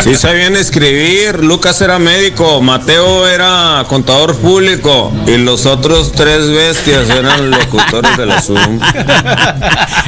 [0.05, 7.11] Sí sabían escribir, Lucas era médico, Mateo era contador público y los otros tres bestias
[7.11, 8.79] eran locutores de la Zoom.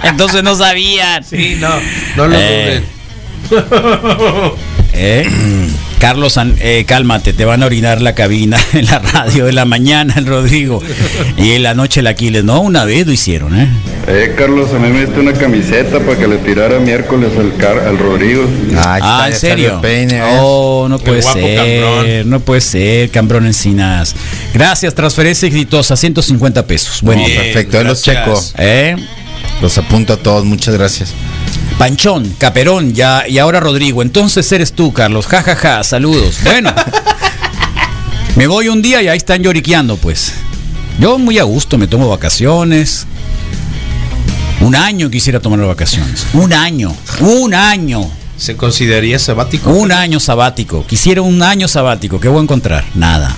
[0.04, 1.24] Entonces no sabían.
[1.24, 1.70] Sí, no,
[2.14, 2.84] no lo Eh.
[4.92, 5.28] ¿Eh?
[6.04, 10.12] Carlos, eh, cálmate, te van a orinar la cabina en la radio de la mañana,
[10.18, 10.82] el Rodrigo.
[11.38, 13.66] Y en la noche el Aquiles, no, una vez lo hicieron, ¿eh?
[14.06, 17.78] Eh, Carlos, a mí me diste una camiseta para que le tirara miércoles al, Car
[17.78, 18.44] al Rodrigo.
[18.76, 19.80] Ah, ¿en serio?
[20.40, 22.30] Oh, no puede guapo ser, Cambrón.
[22.30, 24.14] no puede ser, Cambrón Encinas.
[24.52, 27.00] Gracias, transferencia exitosa, 150 pesos.
[27.00, 28.38] Bueno, No, perfecto, ahí los checo.
[28.58, 28.94] ¿Eh?
[29.62, 31.14] Los apunto a todos, muchas gracias.
[31.78, 34.02] Panchón, Caperón, ya, y ahora Rodrigo.
[34.02, 35.26] Entonces eres tú, Carlos.
[35.26, 36.38] Ja, ja, ja, saludos.
[36.44, 36.72] Bueno,
[38.36, 40.34] me voy un día y ahí están lloriqueando, pues.
[40.98, 43.06] Yo muy a gusto, me tomo vacaciones.
[44.60, 46.26] Un año quisiera tomar vacaciones.
[46.32, 48.08] Un año, un año.
[48.36, 49.70] ¿Se consideraría sabático?
[49.70, 50.86] Un año sabático.
[50.86, 52.20] Quisiera un año sabático.
[52.20, 52.84] ¿Qué voy a encontrar?
[52.94, 53.34] Nada.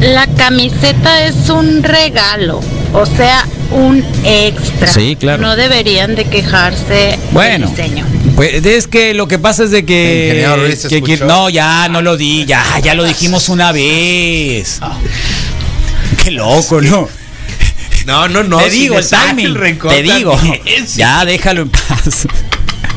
[0.00, 2.60] La camiseta es un regalo,
[2.92, 4.86] o sea, un extra.
[4.86, 5.42] Sí, claro.
[5.42, 7.66] No deberían de quejarse Bueno.
[7.66, 8.06] del diseño.
[8.36, 10.46] Pues es que lo que pasa es de que,
[11.26, 14.80] no, ya no lo di, ya, ya lo dijimos una vez.
[16.24, 17.08] Qué loco, ¿no?
[18.06, 18.58] No, no, no.
[18.58, 20.38] te digo el timing, el rencor te digo.
[20.96, 22.26] Ya déjalo en paz.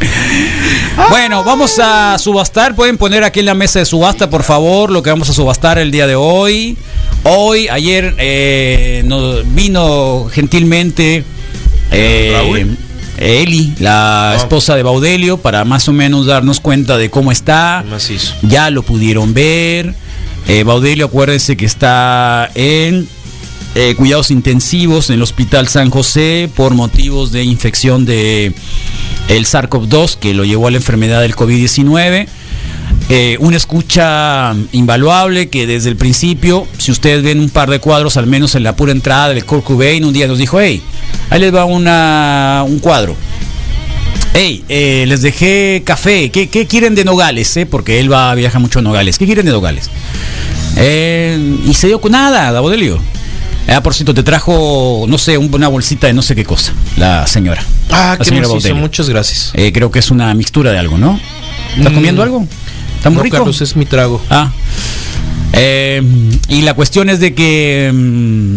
[1.10, 2.76] Bueno, vamos a subastar.
[2.76, 5.78] Pueden poner aquí en la mesa de subasta, por favor, lo que vamos a subastar
[5.78, 6.78] el día de hoy.
[7.24, 11.24] Hoy, ayer eh, nos vino gentilmente
[11.92, 12.68] eh,
[13.18, 17.84] Eli, la esposa de Baudelio, para más o menos darnos cuenta de cómo está.
[18.42, 19.94] Ya lo pudieron ver.
[20.48, 23.08] Eh, Baudelio, acuérdense que está en
[23.74, 28.54] eh, cuidados intensivos en el Hospital San José por motivos de infección de
[29.30, 32.28] el SARS-CoV-2 que lo llevó a la enfermedad del COVID-19.
[33.10, 38.18] Eh, una escucha invaluable que desde el principio, si ustedes ven un par de cuadros,
[38.18, 40.82] al menos en la pura entrada del Kurt Cobain, un día nos dijo, hey,
[41.30, 43.16] ahí les va una, un cuadro.
[44.34, 46.30] Hey, eh, les dejé café.
[46.30, 47.58] ¿Qué, quieren de Nogales?
[47.70, 49.18] Porque él va viaja mucho a Nogales.
[49.18, 49.90] ¿Qué quieren de Nogales?
[50.76, 53.00] Y se dio con nada, Dabodelio.
[53.68, 56.74] Ah, por cierto, te trajo, no sé, un- una bolsita de no sé qué cosa,
[56.98, 57.64] la señora.
[57.92, 58.76] Ah, La qué señora Baudelio.
[58.76, 59.52] muchas gracias.
[59.54, 61.20] Eh, creo que es una mixtura de algo, ¿no?
[61.78, 61.96] ¿Estás Mm.
[61.96, 62.46] comiendo algo?
[62.98, 63.38] ¿Está muy No, rico?
[63.38, 64.22] Carlos, es mi trago.
[64.30, 64.52] Ah.
[65.54, 66.02] Eh,
[66.50, 68.56] y la cuestión es de que, mm,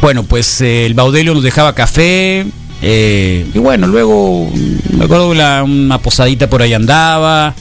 [0.00, 2.46] bueno, pues eh, el Baudelio nos dejaba café.
[2.82, 4.50] eh, y bueno, luego
[4.90, 7.54] me acuerdo que una posadita por ahí andaba.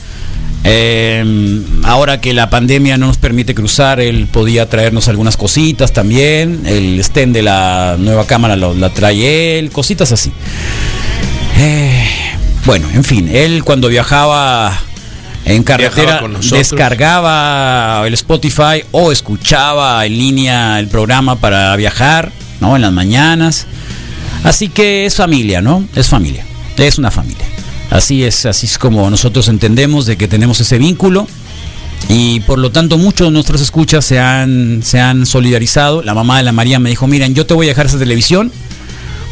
[0.67, 6.63] Eh, ahora que la pandemia no nos permite cruzar, él podía traernos algunas cositas también.
[6.65, 10.31] El stand de la nueva cámara la trae él, cositas así.
[11.59, 12.07] Eh,
[12.65, 14.75] bueno, en fin, él cuando viajaba
[15.45, 22.75] en carretera descargaba el Spotify o escuchaba en línea el programa para viajar, ¿no?
[22.75, 23.67] En las mañanas.
[24.43, 25.87] Así que es familia, ¿no?
[25.95, 26.43] Es familia.
[26.77, 27.54] Es una familia.
[27.89, 31.27] Así es, así es como nosotros entendemos de que tenemos ese vínculo.
[32.09, 36.03] Y por lo tanto muchos de nuestros escuchas se han, se han solidarizado.
[36.03, 38.51] La mamá de la María me dijo, miren, yo te voy a dejar esa televisión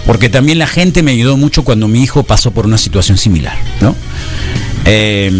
[0.05, 3.57] porque también la gente me ayudó mucho cuando mi hijo pasó por una situación similar,
[3.79, 3.95] ¿no?
[4.85, 5.31] Eh,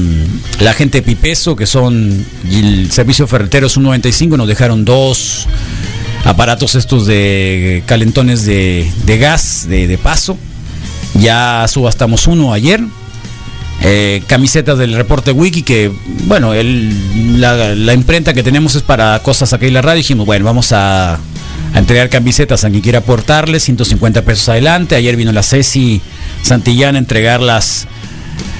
[0.59, 5.47] la gente de Pipeso, que son el servicio ferretero es un 95, nos dejaron dos
[6.23, 10.37] aparatos estos de calentones de, de gas, de, de paso.
[11.15, 12.81] Ya subastamos uno ayer.
[13.85, 15.91] Eh, camisetas del reporte wiki que
[16.25, 19.97] bueno el- la, imprenta que tenemos es para cosas aquí en la radio.
[19.97, 21.19] Dijimos bueno vamos a,
[21.75, 24.95] entregar camisetas a quien quiera aportarle 150 pesos adelante.
[24.95, 26.01] Ayer vino la Ceci
[26.43, 26.99] Santillán a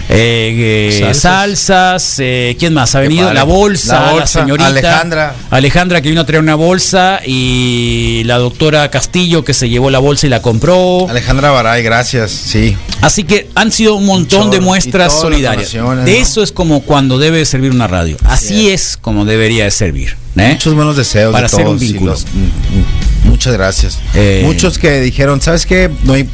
[0.09, 2.17] eh, eh, Salsas.
[2.19, 3.33] eh, ¿quién más ha venido?
[3.33, 5.35] La bolsa, La señorita Alejandra.
[5.49, 9.99] Alejandra que vino a traer una bolsa y la doctora Castillo que se llevó la
[9.99, 11.07] bolsa y la compró.
[11.09, 12.77] Alejandra Baray, gracias, sí.
[13.01, 15.71] Así que han sido un montón de muestras solidarias.
[15.71, 16.03] De ¿no?
[16.05, 18.17] eso es como cuando debe servir una radio.
[18.25, 20.15] Así es como debería de servir.
[20.37, 20.49] ¿eh?
[20.51, 22.11] Muchos buenos deseos Para de hacer todos un vínculo.
[22.11, 23.99] los- mm, mm, muchas gracias.
[24.43, 25.89] Muchos que dijeron, ¿sabes qué?
[26.03, 26.27] No hay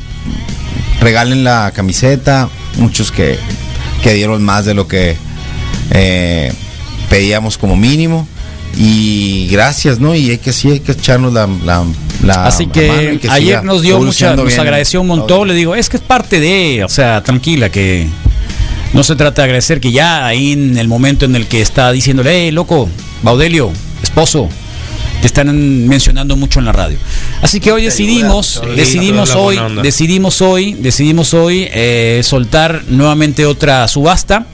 [1.02, 2.50] regalen la camiseta.
[2.78, 3.38] Muchos que,
[4.04, 5.16] que dieron más de lo que
[5.92, 6.54] eh,
[7.10, 8.28] pedíamos como mínimo.
[8.78, 10.14] Y gracias, ¿no?
[10.16, 11.84] Y hay que sí, hay que echarnos la, la,
[12.24, 14.60] la- Así que, ayer nos dio mucha, nos bien.
[14.60, 15.48] agradeció un montón.
[15.48, 18.08] Le digo, es que es parte de, o sea, tranquila, que
[18.94, 21.92] no se trata de agradecer que ya ahí en el momento en el que está
[21.92, 22.88] diciéndole, hey, loco,
[23.24, 23.72] Baudelio,
[24.04, 24.48] esposo,
[25.22, 26.98] te están mencionando mucho en la radio.
[27.42, 34.46] Así que hoy decidimos, decidimos hoy, decidimos hoy, decidimos hoy eh, soltar nuevamente otra subasta,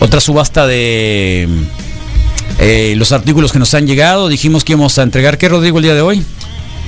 [0.00, 1.48] otra subasta de
[2.58, 4.28] eh, los artículos que nos han llegado.
[4.28, 6.22] Dijimos que íbamos a entregar, ¿qué Rodrigo el día de hoy?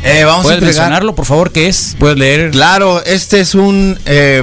[0.05, 1.53] Eh, vamos a ¿Puedes entregar- mencionarlo, por favor?
[1.53, 1.97] ¿Qué es?
[1.99, 2.51] ¿Puedes leer?
[2.51, 4.43] Claro, este es un eh,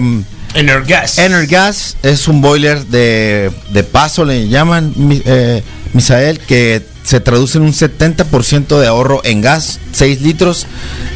[0.55, 1.17] Energas.
[1.17, 4.93] Energas es un boiler de, de paso, le llaman,
[5.25, 5.63] eh,
[5.93, 10.65] Misael, que se traduce en un 70% de ahorro en gas, 6 litros.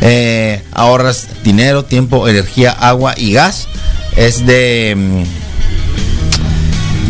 [0.01, 3.67] eh, ahorras dinero, tiempo, energía, agua y gas.
[4.15, 4.95] Es de...
[4.97, 5.47] mm,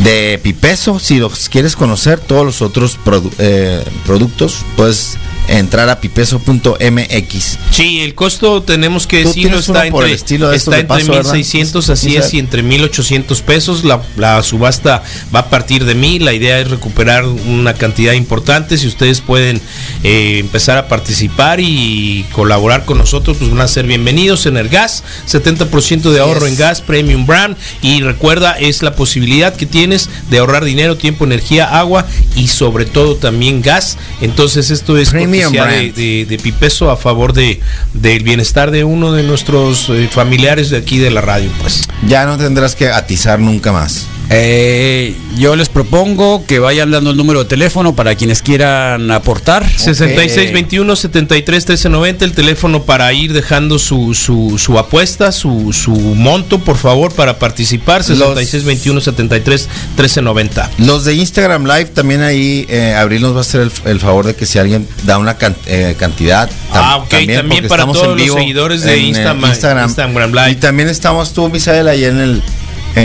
[0.03, 2.99] de Pipeso, si los quieres conocer todos los otros
[3.39, 5.17] eh, productos, puedes
[5.47, 7.57] entrar a pipeso.mx.
[7.71, 10.75] Sí, el costo tenemos que decirlo está uno por el entre, estilo de estos está
[10.75, 11.33] de entre paso, ¿verdad?
[11.33, 13.83] 1600 así es y entre 1800 pesos.
[13.83, 15.03] La, la subasta
[15.33, 16.19] va a partir de mí.
[16.19, 18.77] La idea es recuperar una cantidad importante.
[18.77, 19.61] Si ustedes pueden
[20.03, 24.69] eh, empezar a participar y colaborar con nosotros, pues van a ser bienvenidos en el
[24.69, 25.03] gas.
[25.29, 26.49] 70% de ahorro Yes.
[26.49, 27.55] en gas Premium Brand.
[27.81, 32.05] Y recuerda, es la posibilidad que tienes de ahorrar dinero, tiempo, energía, agua
[32.35, 33.97] y sobre todo también gas.
[34.21, 37.59] Entonces esto es Premium de, de, de Pipeso a favor de
[37.93, 41.87] del bienestar de uno de nuestros eh, familiares de aquí de la radio, pues.
[42.07, 44.07] Ya no tendrás que atizar nunca más.
[44.29, 49.63] Eh, yo les propongo que vayan dando el número de teléfono para quienes quieran aportar.
[49.69, 56.59] 6621 73 1390 el teléfono para ir dejando su, su, su apuesta, su, su monto,
[56.59, 58.03] por favor, para participar.
[58.03, 60.71] 6621 73 1390.
[60.79, 64.25] Los de Instagram Live también ahí, eh, Abril nos va a hacer el, el favor
[64.25, 66.49] de que si alguien da una can- eh, cantidad.
[66.49, 69.85] tam- Ah, ok, también porque para estamos todos los seguidores de en, eh, Instagram- Instagram.
[69.87, 70.51] Instagram Live.
[70.51, 72.43] Y también estamos tú, Misael, ahí en el,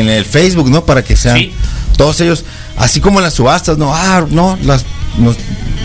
[0.00, 0.84] en el Facebook, ¿no?
[0.84, 1.38] Para que sean
[1.96, 2.44] todos ellos,
[2.76, 3.94] así como en las subastas, ¿no?
[3.94, 4.84] Ah, no, las,
[5.18, 5.36] nos-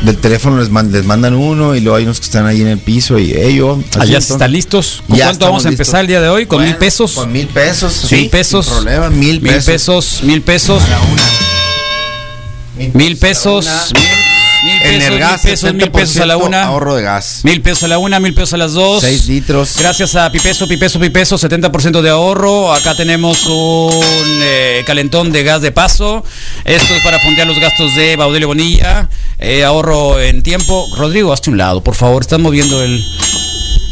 [0.04, 2.68] del teléfono les, man- les mandan uno y luego hay unos que están ahí en
[2.68, 3.80] el piso y ellos.
[4.00, 5.02] Allá están listos.
[5.08, 6.46] ¿Con cuánto vamos a empezar el día de hoy?
[6.46, 7.14] ¿Con mil pesos?
[7.14, 8.12] Con mil pesos.
[8.12, 8.66] mil pesos.
[8.66, 9.66] Sin problema, mil Mil pesos.
[9.66, 10.82] pesos, mil pesos.
[12.94, 13.64] Mil pesos.
[13.66, 14.27] Mil, mil
[14.70, 16.64] En pesos, el gas, mil pesos, mil pesos a la 70% una.
[16.64, 17.42] ahorro de gas.
[17.44, 19.02] Mil pesos a la una, mil pesos a las dos.
[19.02, 19.76] 6 litros.
[19.80, 22.74] Gracias a Pipeso, Pipeso, Pipeso, 70% de ahorro.
[22.74, 26.24] Acá tenemos un eh, calentón de gas de paso.
[26.66, 29.10] Esto es para fondear los gastos de Baudelio Bonilla.
[29.40, 30.88] Eh, ahorro en tiempo.
[30.96, 32.22] Rodrigo, hazte un lado, por favor.
[32.22, 33.04] Están moviendo el,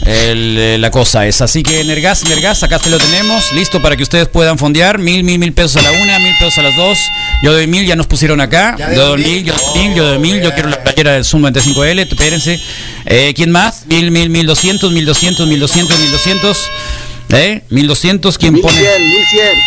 [0.05, 1.41] el, eh, la cosa es.
[1.41, 3.51] Así que Nergas, Nergas, acá te lo tenemos.
[3.53, 4.99] Listo para que ustedes puedan fondear.
[4.99, 6.97] Mil, mil, mil pesos a la una, mil pesos a las dos.
[7.41, 8.75] Yo doy mil, ya nos pusieron acá.
[8.95, 10.41] Yo doy mil, yo doy mil, yo doy mil.
[10.41, 12.07] Yo quiero la playera del Zoom 95L.
[12.07, 12.59] Espérense.
[13.05, 13.85] Eh, ¿Quién más?
[13.87, 16.69] Mil, mil, mil doscientos, mil doscientos, mil doscientos, mil doscientos.
[17.29, 17.63] ¿Eh?
[17.69, 18.79] 1200, ¿quién pone?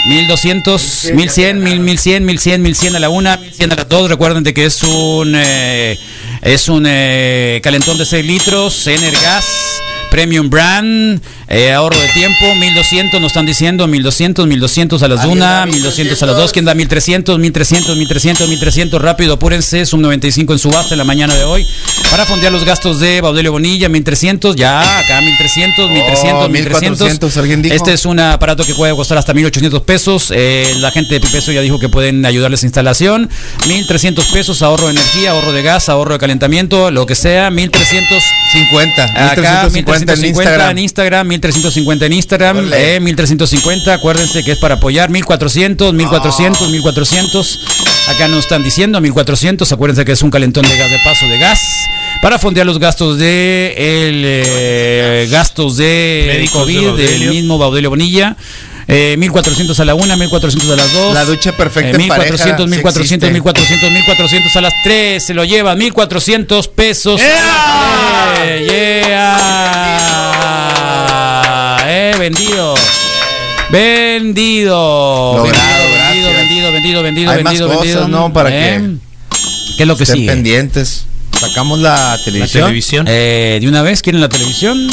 [0.06, 4.08] 1200, 1100, 1000, 1100, 1100, 1100 a la una, 1100 a las dos.
[4.08, 5.98] Recuerden de que es un eh,
[6.42, 9.44] es un eh, calentón de 6 litros, Energas,
[10.10, 15.66] Premium Brand, eh, ahorro de tiempo, 1200, nos están diciendo 1200, 1200 a las una,
[15.66, 16.52] 1200 a las dos.
[16.52, 19.00] ¿Quién da 1300, 1300, 1300, 1300?
[19.00, 21.66] Rápido, apúrense, Sum 95 en subasta en la mañana de hoy.
[22.10, 26.80] Para fondear los gastos de Baudelio Bonilla, 1300, ya, acá 1300, 1300, 1300.
[26.80, 27.74] 1400, alguien dijo.
[27.74, 30.32] Este es un aparato que puede costar hasta 1800 pesos.
[30.34, 33.28] Eh, la gente de Pipeso ya dijo que pueden ayudarles a instalación.
[33.66, 37.50] 1300 pesos, ahorro de energía, ahorro de gas, ahorro de calentamiento, lo que sea.
[37.50, 39.04] 1350.
[39.04, 40.70] Acá 1350 en 1350 Instagram.
[40.70, 43.94] en Instagram, 1350 en Instagram, eh, 1350.
[43.94, 45.10] Acuérdense que es para apoyar.
[45.10, 47.60] 1400, 1400, 1400.
[48.08, 49.70] Acá nos están diciendo 1400.
[49.72, 51.60] Acuérdense que es un calentón de gas de paso de gas.
[52.22, 57.30] Para fondear los gastos de el, eh, gastos de Médicos de COVID del Baudelio.
[57.30, 58.36] mismo Baudelio Bonilla.
[58.90, 61.12] Eh, 1400 a la una, 1400 a las dos.
[61.14, 63.30] La ducha perfecta Eh, en pareja, 1400, sí 1400, existe.
[63.30, 65.22] 1400, 1400 a las 3.
[65.26, 67.20] Se lo llevan 1400 pesos.
[67.20, 68.56] ¡Yeah!
[70.48, 71.78] ¡Yeah!
[71.86, 72.74] Eh, vendido.
[73.70, 75.34] Vendido.
[75.36, 78.08] Logrado, vendido, vendido, vendido, vendido, Hay más vendido, cosas, vendido.
[78.08, 78.32] ¿no?
[78.32, 80.26] Para Eh, que ¿Qué es lo que sigue?
[80.26, 81.04] pendientes.
[81.38, 83.06] Sacamos la televisión.
[83.06, 84.88] Eh, ¿De una vez quieren la televisión?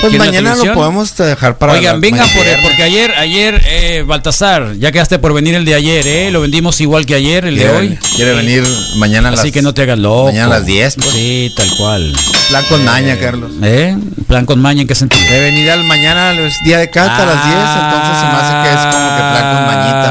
[0.00, 2.62] Pues ¿Quieren la mañana lo podemos dejar para Oigan, vengan por mañana.
[2.62, 6.30] porque ayer, ayer, eh, Baltasar, ya quedaste por venir el de ayer, ¿eh?
[6.30, 7.98] Lo vendimos igual que ayer, el de hoy.
[8.16, 8.64] quiere venir
[8.96, 10.24] mañana a Así las- que no te hagas loco.
[10.26, 11.10] mañana a las 10, pues.
[11.10, 12.12] Sí, tal cual.
[12.48, 13.52] Plan con Eh, maña, Carlos.
[13.62, 13.96] ¿Eh?
[14.26, 15.22] Plan con maña, ¿en qué sentido?
[15.30, 18.68] De venir al mañana, es día de cata a las 10, entonces se me hace
[18.68, 20.08] que es como que plan con mañita.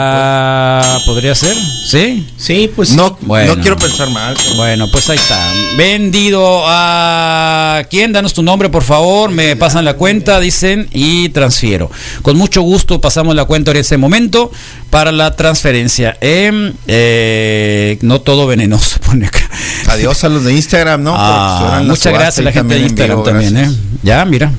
[0.84, 1.56] Ah, ¿Podría ser?
[1.92, 2.26] ¿Sí?
[2.38, 3.54] Sí, pues No, Bueno.
[3.56, 4.34] no quiero pensar mal.
[4.42, 5.38] pero- Bueno, pues ahí está.
[5.76, 8.14] Vendido a quién?
[8.14, 9.30] Danos tu nombre, por favor.
[9.30, 11.92] Me pasan la cuenta, dicen, y transfiero.
[12.22, 14.52] Con mucho gusto pasamos la cuenta en ese momento
[14.90, 16.16] para la transferencia.
[16.22, 19.50] Em, eh, no todo venenoso, pone acá.
[19.90, 21.14] Adiós a los de Instagram, ¿no?
[21.18, 23.58] Ah, muchas gracias a la gente de Instagram vivo, también.
[23.58, 23.70] ¿eh?
[24.02, 24.50] Ya, mira.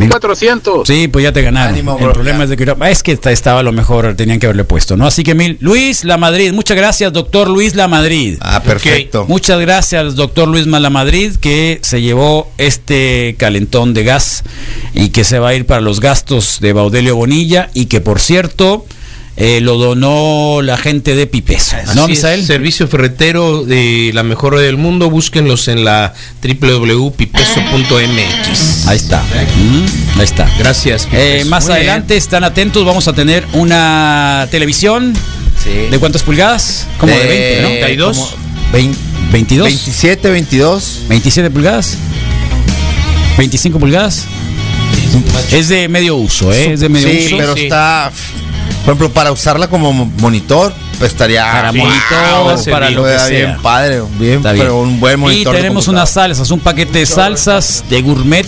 [0.00, 0.86] 1400.
[0.86, 1.72] Sí, pues ya te ganaron.
[1.74, 2.44] Ánimo, el problema ya.
[2.44, 5.06] es de que es que esta- estaba lo mejor, tenían que haberle puesto, ¿no?
[5.06, 5.56] Así que mil.
[5.60, 8.38] Luis La Madrid, muchas gracias, doctor Luis La Madrid.
[8.40, 9.26] Ah, perfecto.
[9.28, 14.44] Muchas gracias, doctor Luis La Madrid, que se llevó este calentón de gas
[14.94, 18.20] y que se va a ir para los gastos de Baudelio Bonilla y que, por
[18.20, 18.86] cierto,
[19.36, 21.74] eh, lo donó la gente de Pipeso.
[21.86, 22.46] ¿No, Así es, Misael?
[22.46, 25.10] servicio ferretero de la mejor del mundo.
[25.10, 28.86] Búsquenlos en la www.pipeso.mx.
[28.86, 29.22] Ahí está.
[29.22, 30.48] Mm, ahí está.
[30.58, 31.08] Gracias.
[31.12, 35.14] Eh, más Muy adelante, están atentos, vamos a tener una televisión.
[35.90, 36.86] ¿De cuántas pulgadas?
[36.98, 37.68] Como de, 20, ¿no?
[37.68, 38.16] 32.
[38.16, 38.30] como
[38.72, 38.98] 20,
[39.32, 39.66] 22.
[39.66, 41.00] 27, 22.
[41.08, 41.96] 27 pulgadas.
[43.38, 44.26] 25 pulgadas.
[45.50, 46.72] Es de medio uso, ¿eh?
[46.72, 47.36] Es de medio sí, uso.
[47.38, 47.64] pero sí.
[47.64, 48.12] está.
[48.84, 51.42] Por ejemplo, para usarla como mo- monitor, pues estaría.
[51.50, 53.26] Para Sí, monitor, wow, para lo que sea.
[53.28, 54.64] bien padre, bien, Está bien.
[54.66, 55.54] pero un buen y monitor.
[55.54, 58.46] de tenemos unas salsas, un paquete de salsas de gourmet.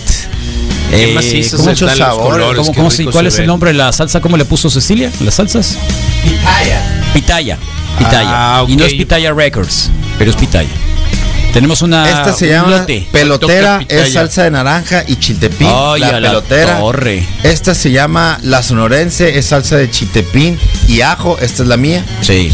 [0.92, 3.92] Eh, macizos ¿cómo- están los sabores, colores, cómo- ¿Cuál se es el nombre de la
[3.92, 4.20] salsa?
[4.20, 5.10] ¿Cómo le puso Cecilia?
[5.20, 5.76] ¿Las salsas?
[7.14, 7.58] Pitaya.
[7.98, 8.28] Pitaya.
[8.30, 10.68] Ah, Y no es Pitaya Records, pero es Pitaya.
[11.56, 12.06] Tenemos una.
[12.08, 13.06] Esta se un llama lote.
[13.10, 15.68] pelotera, es salsa de naranja y chiltepín.
[15.70, 16.78] Ay, la a la pelotera.
[16.78, 17.26] torre.
[17.42, 21.38] Esta se llama la sonorense, es salsa de chiltepín y ajo.
[21.40, 22.04] Esta es la mía.
[22.20, 22.52] Sí.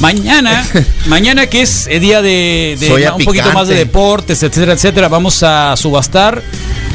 [0.00, 0.66] Mañana,
[1.06, 4.72] mañana que es el día de, de Soya ma- un poquito más de deportes, etcétera,
[4.72, 6.42] etcétera, vamos a subastar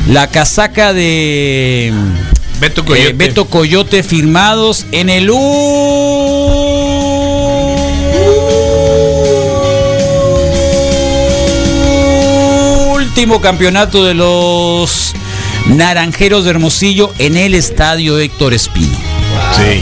[0.10, 1.94] la casaca de
[2.60, 3.14] Beto eh, Coyote.
[3.14, 5.30] Beto Coyote firmados en el
[13.15, 15.13] último campeonato de los
[15.67, 18.91] Naranjeros de Hermosillo en el estadio Héctor Espino.
[19.55, 19.81] Sí.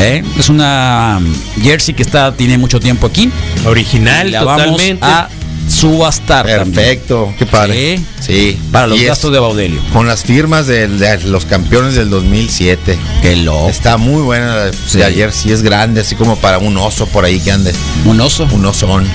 [0.00, 0.24] ¿Eh?
[0.36, 1.20] Es una
[1.62, 3.30] jersey que está tiene mucho tiempo aquí.
[3.64, 4.98] Original, la totalmente.
[5.00, 5.28] vamos a
[5.70, 6.74] subastar también.
[6.74, 7.98] Perfecto, qué padre.
[8.20, 8.26] Sí.
[8.26, 8.58] Sí.
[8.72, 9.80] Para los Y es gastos de Baudelio.
[9.92, 10.88] Con las firmas de,
[11.26, 12.98] los campeones del 2007.
[13.22, 13.68] Qué loco.
[13.68, 14.98] Está muy buena la Sí.
[14.98, 17.72] de ayer, sí es grande, así como para un oso por ahí que ande.
[18.04, 18.48] Un oso.
[18.50, 19.08] Un osón.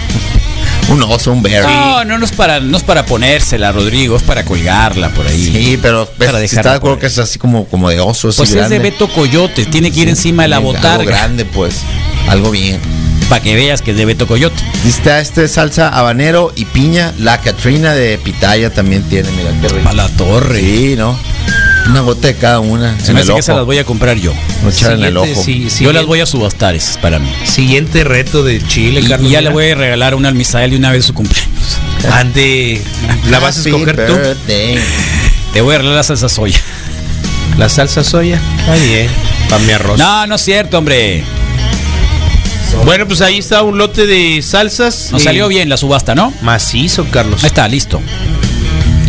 [0.94, 1.64] un oso, un bear.
[1.64, 5.46] No, no, no es para, no es para ponérsela, Rodrigo, es para colgarla por ahí.
[5.46, 8.30] Sí, pero Para si está de acuerdo que es así como, como de oso.
[8.36, 11.04] Pues es de Beto Coyote, tiene que ir encima de la Algo botarga.
[11.06, 11.82] grande, pues.
[12.28, 12.80] Algo bien.
[13.30, 14.62] Para que veas que es de Beto Coyote.
[14.88, 17.14] Está este salsa habanero y piña.
[17.20, 19.84] La Catrina de Pitaya también tiene, mira qué rico.
[19.84, 20.60] Para la torre.
[20.60, 21.18] Sí, ¿no?
[21.90, 23.00] Una gota de cada una.
[23.00, 24.32] Se me hace que esas las voy a comprar yo.
[24.68, 25.28] Echar en el ojo.
[25.44, 27.30] sí, Yo las voy a subastar, esas para mí.
[27.46, 29.28] Siguiente reto de Chile, Y, Carlos.
[29.30, 31.78] y ya le voy a regalar una al Misael de una vez su cumpleaños.
[32.12, 32.82] Ande,
[33.30, 34.16] la vas a escoger tú.
[34.46, 36.60] Te voy a regalar la salsa soya.
[37.58, 38.40] La salsa soya.
[38.60, 39.10] Está bien.
[39.50, 39.98] Para mi arroz.
[39.98, 41.24] No, no es cierto, hombre.
[42.86, 45.10] Bueno, pues ahí está un lote de salsas.
[45.12, 46.32] Nos salió bien la subasta, ¿no?
[46.42, 47.44] Macizo, Carlos.
[47.44, 48.00] Ahí está, listo.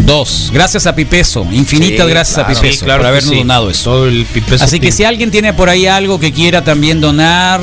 [0.05, 0.51] Dos.
[0.53, 1.47] Gracias a Pipeso.
[1.53, 2.49] Infinitas Sí, gracias claro.
[2.51, 3.39] a Pipeso Sí, claro por habernos sí.
[3.39, 3.85] donado eso.
[3.91, 4.97] Todo el pipeso Así que team.
[4.97, 7.61] si alguien tiene por ahí algo que quiera también donar,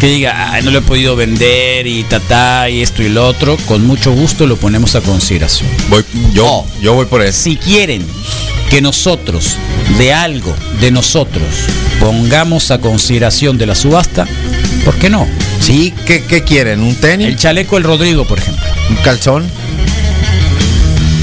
[0.00, 3.56] que diga, "Ay, no lo he podido vender y tatá y esto y lo otro,
[3.66, 5.68] con mucho gusto lo ponemos a consideración.
[5.88, 6.66] Voy, yo, Oh.
[6.80, 7.40] yo voy por eso.
[7.42, 8.04] Si quieren
[8.70, 9.56] que nosotros,
[9.98, 11.44] de algo de nosotros,
[12.00, 14.26] pongamos a consideración de la subasta,
[14.84, 15.26] ¿por qué no?
[15.60, 16.80] Sí, ¿qué, qué quieren?
[16.80, 17.36] ¿Un El tenis?
[17.36, 18.62] chaleco El Rodrigo, por ejemplo.
[18.90, 19.44] ¿Un calzón?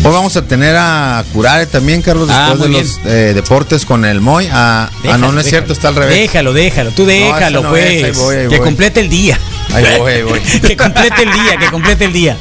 [0.03, 4.03] Hoy vamos a tener a Curare también, Carlos, Ah, después de los eh, deportes con
[4.03, 4.47] el Moy.
[4.51, 5.49] Ah, ah, Déjalo, no, no es déjalo.
[5.61, 6.15] cierto, está al revés.
[6.15, 7.85] Déjalo, déjalo, tú déjalo, no pues.
[7.85, 8.65] es, ahí voy, ahí que voy.
[8.67, 9.39] complete el día.
[9.73, 10.39] Ahí voy, ahí voy.
[10.67, 12.35] que complete el día, que complete el día.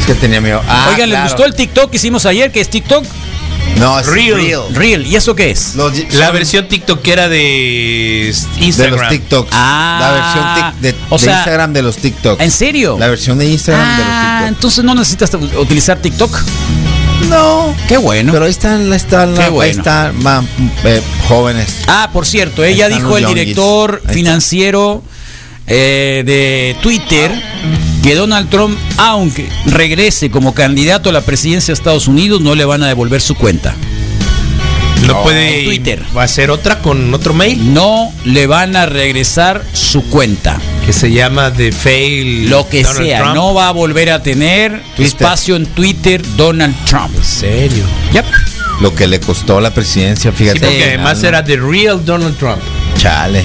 [0.00, 0.60] Es que tenía miedo.
[0.68, 2.50] Ah, Oigan, ¿les gustó el TikTok que hicimos ayer?
[2.50, 3.04] que es TikTok?
[3.78, 4.34] No, es Reel.
[4.36, 4.62] real.
[4.74, 5.06] Real.
[5.06, 5.74] ¿Y eso qué es?
[5.74, 7.36] Los- La versión TikTokera de
[8.58, 8.98] de Instagram.
[9.00, 9.50] los TikToks.
[9.52, 12.42] Ah, la versión tic- de, o de sea, Instagram de los TikToks.
[12.42, 12.96] ¿En serio?
[12.98, 14.48] La versión de Instagram de los Ah, TikToks.
[14.56, 16.38] entonces no necesitas utilizar TikTok.
[17.28, 17.74] No.
[17.88, 18.32] Qué bueno.
[18.32, 19.70] Pero ahí están, ahí están, Qué ahí bueno.
[19.78, 20.44] están ma-
[20.84, 21.76] eh, jóvenes.
[21.88, 25.02] Ah, por cierto, ella están dijo el director Ahí financiero
[25.66, 27.32] eh, de Twitter
[28.06, 32.64] que Donald Trump, aunque regrese como candidato a la presidencia de Estados Unidos, no le
[32.64, 33.74] van a devolver su cuenta.
[35.08, 36.02] No puede En Twitter.
[36.16, 37.74] ¿Va a hacer otra con otro mail?
[37.74, 40.56] No le van a regresar su cuenta.
[40.86, 42.48] Que se llama The Fail.
[42.48, 43.34] Lo que Donald sea, Trump.
[43.34, 45.06] no va a volver a tener Twitter.
[45.06, 47.12] espacio en Twitter Donald Trump.
[47.16, 47.84] ¿En serio?
[48.12, 48.24] Yep.
[48.82, 50.60] Lo que le costó la presidencia, fíjate.
[50.60, 52.62] Sí, porque Sí, además no, era The Real Donald Trump.
[52.98, 53.42] Chale.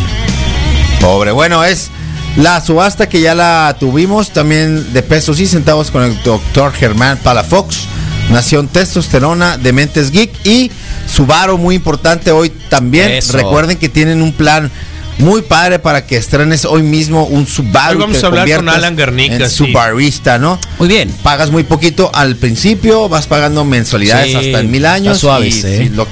[0.99, 1.31] Pobre.
[1.31, 1.89] Bueno, es
[2.37, 7.19] la subasta que ya la tuvimos también de pesos y centavos con el doctor Germán
[7.23, 7.85] Palafox.
[8.31, 10.71] Nación Testosterona de Mentes Geek y
[11.05, 13.11] Subaru, muy importante hoy también.
[13.11, 13.33] Eso.
[13.33, 14.71] Recuerden que tienen un plan
[15.17, 17.95] muy padre para que estrenes hoy mismo un Subaru.
[17.95, 19.57] Hoy vamos que a hablar con Alan Garnica, en sí.
[19.57, 20.57] Subarista, ¿no?
[20.79, 21.13] Muy bien.
[21.23, 25.17] Pagas muy poquito al principio, vas pagando mensualidades Sí, hasta en mil años.
[25.17, 25.67] está suave, y, sí.
[25.67, 26.07] y lo-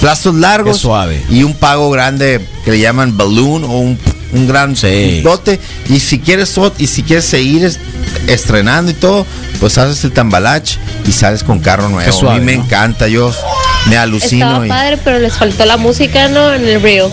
[0.00, 1.22] plazos largos suave.
[1.30, 3.98] y un pago grande que le llaman balloon o un,
[4.34, 5.22] un gran Sí.
[5.22, 5.58] dote.
[5.88, 7.78] Y si quieres y si quieres seguir es-
[8.26, 9.26] estrenando y todo,
[9.60, 10.68] pues haces el tambalach
[11.06, 12.12] y sales con carro nuevo.
[12.12, 12.64] Suave, a mí me ¿no?
[12.64, 13.32] encanta, yo
[13.86, 14.46] me alucino.
[14.46, 16.52] Estaba y- padre, pero les faltó la música, ¿no?
[16.52, 17.06] En el reel.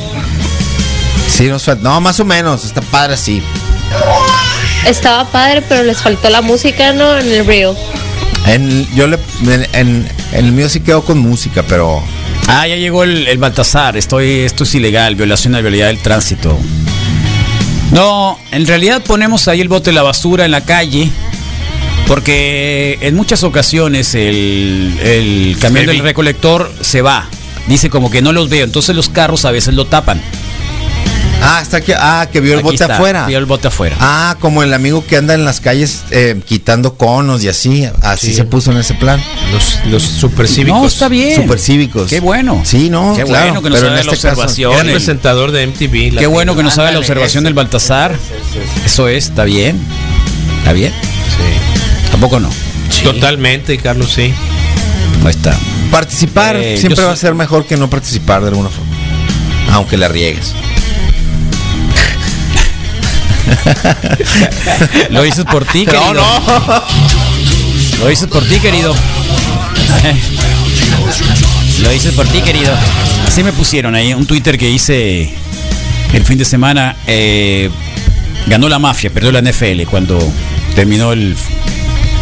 [1.29, 3.41] Sí, nos falta- no, más o menos, está padre así.
[4.85, 7.17] Estaba padre, pero les faltó la música, ¿no?
[7.17, 7.75] En el reel.
[8.47, 12.03] En, yo le, en, en- en el mío sí quedo con música, pero
[12.47, 13.95] Ah, ya llegó el, el Baltasar.
[13.97, 16.57] Estoy, esto es ilegal, violación a la vialidad del tránsito.
[17.91, 21.09] No, en realidad ponemos ahí el bote de la basura en la calle.
[22.07, 27.29] Porque en muchas ocasiones el, el camión del recolector se va.
[27.67, 28.65] Dice como que no los veo.
[28.65, 30.21] Entonces los carros a veces lo tapan.
[31.43, 31.91] Ah, está aquí.
[31.97, 33.25] Ah, que vio el Aquí bote está, afuera.
[33.25, 33.95] Vio el bote afuera.
[33.99, 37.87] Ah, como el amigo que anda en las calles eh, quitando conos y así.
[38.01, 38.33] Así Sí.
[38.35, 39.21] se puso en ese plan.
[39.51, 40.79] Los, los supercívicos.
[40.79, 41.35] No, está bien.
[41.41, 42.09] Supercívicos.
[42.09, 42.61] Qué bueno.
[42.63, 44.85] Sí, no, Qué claro, bueno que nos pero haga en la este caso- observación.
[44.87, 46.17] El presentador de MTV.
[46.19, 47.45] Qué bueno que nos haga la observación ese.
[47.45, 48.15] del Baltasar.
[48.85, 49.79] Eso es, está bien.
[50.59, 50.93] ¿Está bien?
[52.11, 52.49] Tampoco no.
[53.03, 54.33] Totalmente, Carlos, sí.
[55.23, 55.57] Ahí está.
[55.89, 58.91] Participar Eh, siempre va a ser mejor que no participar de alguna forma.
[59.73, 60.53] Aunque la riegues.
[65.09, 66.13] Lo hice por ti, No, querido.
[66.13, 66.83] no.
[67.99, 68.95] Lo hice por ti, querido.
[71.81, 72.73] Lo hice por ti, querido.
[73.27, 75.33] Así me pusieron ahí un Twitter que hice
[76.13, 76.95] el fin de semana.
[77.07, 77.69] eh,
[78.47, 80.17] ganó la mafia, perdió la NFL cuando
[80.75, 81.35] terminó el,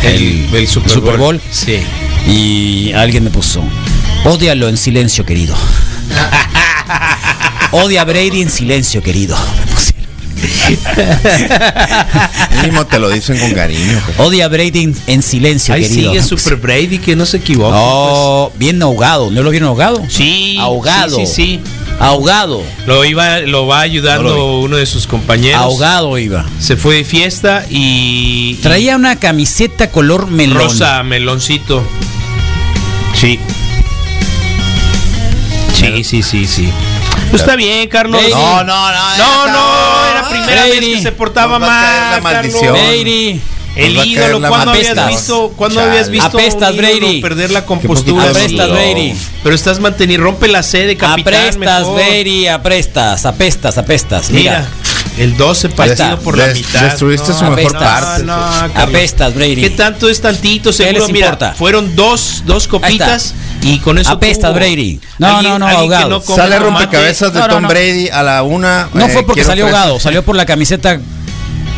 [0.04, 1.40] El, el Super, Bowl.
[1.52, 1.80] Sí.
[2.28, 3.64] Y alguien me puso,
[4.26, 5.56] ódialo en silencio, querido.
[7.72, 9.38] Odia a Brady en silencio, querido.
[12.62, 14.02] Mínimo te lo dicen con cariño.
[14.06, 14.20] pues.
[14.20, 16.12] Odia a Brady en, en silencio, Ahí querido.
[16.12, 17.76] sigue Super Brady, que no se equivoque.
[17.78, 19.32] Oh, bien ahogado.
[19.32, 20.00] ¿No lo vieron ahogado?
[20.00, 20.14] pues.
[20.14, 20.58] Sí.
[20.60, 21.18] Ahogado.
[21.18, 21.60] Sí, sí, sí.
[22.00, 22.64] Ahogado.
[22.86, 25.60] Lo iba, lo va ayudando No lo uno de sus compañeros.
[25.62, 26.46] Ahogado iba.
[26.60, 28.56] Se fue de fiesta y.
[28.62, 30.58] Traía una camiseta color melón.
[30.58, 31.84] rosa, meloncito.
[33.14, 33.40] Sí.
[35.74, 36.70] Sí, sí, sí, sí.
[37.30, 38.20] Pues está bien, Carlos.
[38.20, 38.34] Brady.
[38.34, 39.18] No, no, no.
[39.18, 42.12] No, no, era primera vez que se portaba Nos va a caer mal.
[42.12, 42.62] la maldición.
[42.76, 42.82] Carlos.
[42.82, 43.42] Brady.
[43.76, 45.08] El Nos va a caer ídolo, la ¿cuándo habías maldición.
[45.20, 45.54] visto?
[45.56, 45.92] ¿Cuándo Chale.
[45.92, 47.22] habías visto Apestas, un ídolo Brady.
[47.22, 48.24] perder la compostura?
[48.30, 48.70] Apestas.
[48.70, 49.14] Brady.
[49.44, 51.36] Pero estás manteniendo, rompe la sede, capitán.
[51.36, 51.96] Apestas, mejor.
[51.96, 52.48] Brady.
[52.48, 54.30] Apestas, apestas, apestas.
[54.32, 54.70] Mira, Mira.
[55.20, 55.76] El 12 está.
[55.86, 56.82] partido por la mitad.
[56.84, 58.24] destruiste su mejor parte.
[58.24, 58.36] No.
[58.76, 59.58] Apestas, Brady.
[59.58, 60.72] ¿Qué tanto es tantito?
[60.74, 61.54] Seguro, mira, importa?
[61.54, 64.60] fueron dos, dos copitas y con eso Apestas, tuvo.
[64.60, 65.00] Brady.
[65.18, 66.22] No, no, no, ahogado.
[66.22, 67.68] Sale rompecabezas de No, no, Tom no.
[67.70, 68.90] Brady a la una.
[68.94, 69.76] No eh, fue porque quiero salió tres.
[69.76, 71.00] ahogado, salió por la camiseta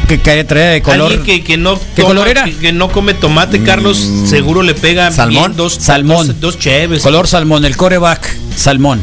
[0.07, 1.11] que, traía de color.
[1.11, 2.43] Alguien que, que no ¿Qué toma- color era?
[2.43, 3.97] Que, que no come tomate, Carlos,
[4.27, 5.43] seguro le pega ¿Salmón?
[5.51, 6.27] bien dos Salmón.
[6.27, 7.01] dos, dos cheves.
[7.01, 9.01] Color salmón, el coreback salmón.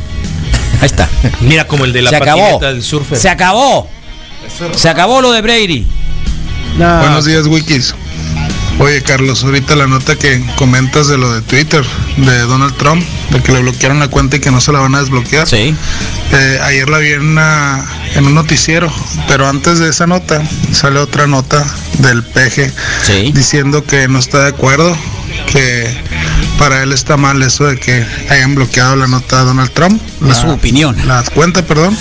[0.80, 1.08] Ahí está.
[1.40, 2.58] Mira como el de la Se acabó.
[2.60, 3.18] del surfer.
[3.18, 3.88] Se acabó.
[4.76, 5.86] Se acabó lo de Brady.
[6.76, 7.94] Buenos días, Wikis.
[8.78, 11.84] Oye, Carlos, ahorita la nota que comentas de lo de Twitter,
[12.16, 14.94] de Donald Trump, de que le bloquearon la cuenta y que no se la van
[14.94, 15.48] a desbloquear.
[15.48, 15.74] Sí.
[16.32, 17.84] Eh, ayer la vi en, una-
[18.14, 18.92] en un noticiero,
[19.26, 20.42] pero antes de esa nota
[20.72, 21.64] sale otra nota
[21.98, 22.72] del PG
[23.02, 23.32] Sí.
[23.34, 24.96] diciendo que no está de acuerdo,
[25.52, 25.84] que
[26.58, 30.00] para él está mal eso de que hayan bloqueado la nota de Donald Trump.
[30.22, 30.96] Es la- su opinión.
[31.06, 31.96] La cuenta, perdón.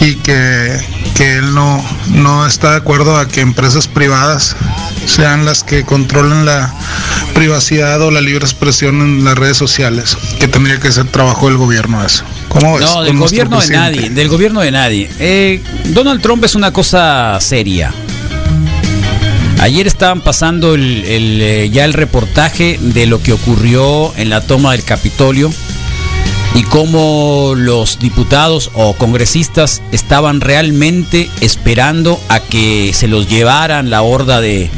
[0.00, 0.80] Y que,
[1.14, 4.56] que él no, no está de acuerdo a que empresas privadas
[5.06, 6.72] sean las que controlen la
[7.34, 11.56] privacidad o la libre expresión en las redes sociales, que tendría que ser trabajo del
[11.56, 12.24] gobierno eso.
[12.48, 12.84] ¿Cómo ves?
[12.84, 15.10] No, del gobierno de nadie, del gobierno de nadie.
[15.18, 17.92] Eh, Donald Trump es una cosa seria.
[19.62, 24.82] Ayer estaban pasando eh, ya el reportaje de lo que ocurrió en la toma del
[24.82, 25.52] Capitolio
[26.56, 34.02] y cómo los diputados o congresistas estaban realmente esperando a que se los llevaran la
[34.02, 34.68] horda de,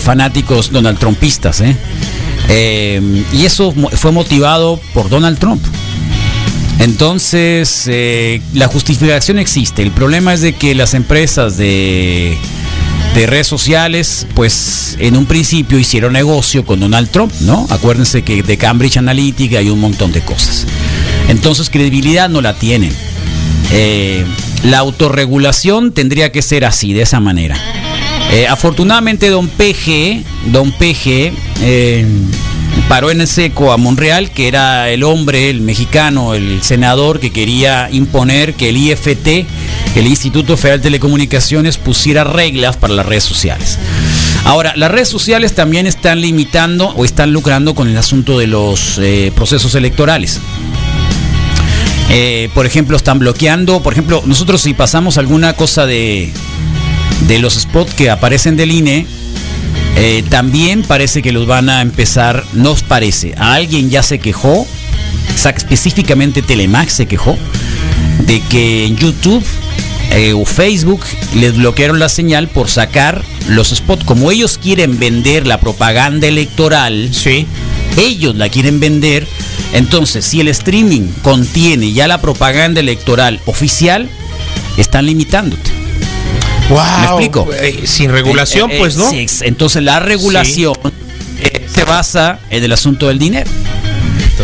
[0.00, 1.60] fanáticos Donald Trumpistas.
[1.60, 1.76] ¿eh?
[2.48, 5.62] Eh, y eso fue motivado por Donald Trump.
[6.78, 7.86] Entonces,
[8.54, 9.82] la justificación existe.
[9.82, 12.38] El problema es de que las empresas de,
[13.14, 17.66] de redes sociales, pues en un principio hicieron negocio con Donald Trump, ¿no?
[17.70, 20.66] Acuérdense que de Cambridge Analytica hay un montón de cosas.
[21.28, 22.92] Entonces, credibilidad no la tienen.
[23.70, 24.24] Eh,
[24.64, 27.58] la autorregulación tendría que ser así, de esa manera.
[28.32, 32.06] Eh, afortunadamente, don PG, don PG, eh,
[32.88, 37.30] paró en el seco a Monreal, que era el hombre, el mexicano, el senador que
[37.30, 39.46] quería imponer que el IFT,
[39.96, 43.78] el Instituto Federal de Telecomunicaciones, pusiera reglas para las redes sociales.
[44.44, 48.98] Ahora, las redes sociales también están limitando o están lucrando con el asunto de los
[48.98, 50.40] eh, procesos electorales.
[52.10, 56.30] Eh, por ejemplo, están bloqueando, por ejemplo, nosotros si pasamos alguna cosa de,
[57.26, 59.06] de los spots que aparecen del INE,
[59.96, 64.66] eh, también parece que los van a empezar, nos parece, a alguien ya se quejó,
[65.44, 67.36] específicamente Telemax se quejó,
[68.26, 69.44] de que en YouTube
[70.14, 71.00] eh, o Facebook
[71.34, 74.04] les bloquearon la señal por sacar los spots.
[74.04, 77.10] Como ellos quieren vender la propaganda electoral,
[77.96, 79.26] ellos la quieren vender.
[79.72, 84.08] Entonces, si el streaming contiene ya la propaganda electoral oficial,
[84.76, 85.71] están limitándote.
[86.70, 87.48] ¿Me explico?
[87.52, 89.10] Eh, sin regulación, Eh, eh, pues, ¿no?
[89.10, 90.74] sí, entonces la regulación
[91.74, 93.50] se basa en el asunto del dinero.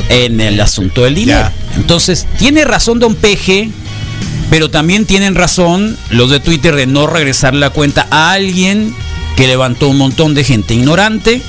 [0.08, 1.50] En el asunto del dinero.
[1.76, 3.70] Entonces, tiene razón Don Peje,
[4.50, 8.94] pero también tienen razón los de Twitter de no regresar la cuenta a alguien
[9.36, 11.40] que levantó un montón de gente ignorante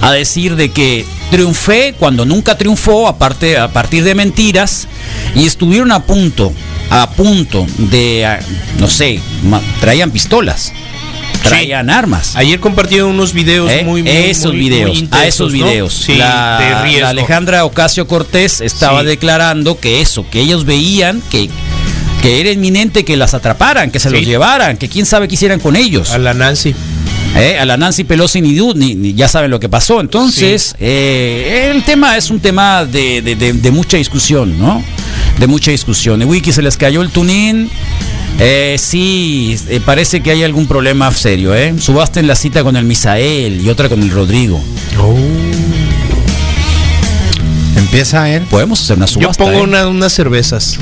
[0.00, 4.86] a decir de que triunfé cuando nunca triunfó, aparte a partir de mentiras,
[5.34, 6.52] y estuvieron a punto,
[6.94, 8.38] a punto de, ah,
[8.78, 9.20] no sé,
[9.80, 10.72] traían pistolas,
[11.42, 12.36] traían armas.
[12.36, 15.64] Ayer compartieron unos videos Eh, muy, muy esos muy- videos, muy a esos ¿no?
[15.64, 15.94] videos.
[15.94, 19.06] Sí, la, de la Alejandra Ocasio Cortés estaba Sí.
[19.06, 21.48] declarando que eso, que ellos veían que,
[22.20, 25.60] que era inminente que las atraparan, que se los llevaran, que quién sabe qué hicieran
[25.60, 26.10] con ellos.
[26.10, 26.74] A la Nancy.
[27.34, 30.00] Eh, a la Nancy Pelosi ni, ni- ni- ya saben lo que pasó.
[30.02, 34.84] Entonces, eh, el tema es un tema de, de- de- de mucha discusión, ¿no?
[35.42, 36.22] De mucha discusión.
[36.22, 37.68] Wiki se les cayó el tunín.
[38.38, 41.74] Eh, sí, eh, parece que hay algún problema serio, ¿eh?
[41.80, 44.62] Subasten la cita con el Misael y otra con el Rodrigo.
[47.76, 48.44] Empieza él.
[48.48, 49.42] Podemos hacer una Yo subasta.
[49.42, 49.62] pongo ¿eh?
[49.62, 50.78] una- unas cervezas.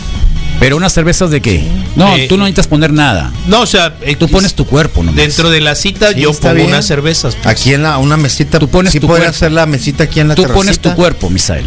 [0.58, 1.64] Pero unas cervezas de qué?
[1.96, 3.32] No, Eh, tú no necesitas poner nada.
[3.46, 5.10] No, o sea, Tú pones tu cuerpo, ¿no?
[5.12, 6.66] dentro de la cita Sí, yo pongo bien.
[6.66, 7.34] unas cervezas.
[7.34, 7.46] pues.
[7.46, 8.58] Aquí en la, una mesita.
[8.58, 9.26] Tú pones sí tu cuerpo.
[9.26, 11.64] hacer la mesita aquí en la Tú pones tu cuerpo, Misael.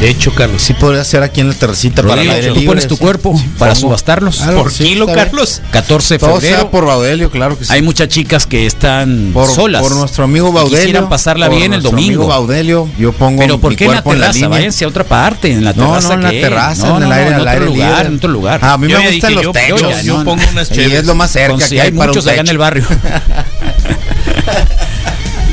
[0.00, 0.60] De hecho, Carlos.
[0.62, 3.00] Sí podría hacer aquí en la terracita para el aire tú libre, pones tu sí.
[3.00, 3.86] cuerpo para pongo.
[3.88, 4.36] subastarlos.
[4.36, 5.06] Claro, Por sí, kilo.
[5.06, 5.62] Carlos.
[5.70, 6.56] 14 de Todo febrero.
[6.56, 7.72] sea por Baudelio, claro que sí.
[7.72, 9.80] Hay muchas chicas que están por, solas.
[9.80, 10.78] por nuestro amigo Baudelio.
[10.80, 12.08] Quisieran pasarla bien el domingo.
[12.24, 14.32] amigo Baudelio, yo pongo Pero ¿por mi qué en la en terraza?
[14.34, 14.48] línea.
[14.50, 16.08] Váyanse a otra parte, en la No, terraza.
[16.08, 18.30] no, en la terraza, No, en el no, aire, en otro aire lugar, en otro
[18.30, 18.60] lugar.
[18.64, 20.02] A mí me gustan los techos.
[20.04, 20.50] yo no, pongo no.
[20.52, 22.84] unas Y es lo más cerca que hay para muchos allá en el barrio.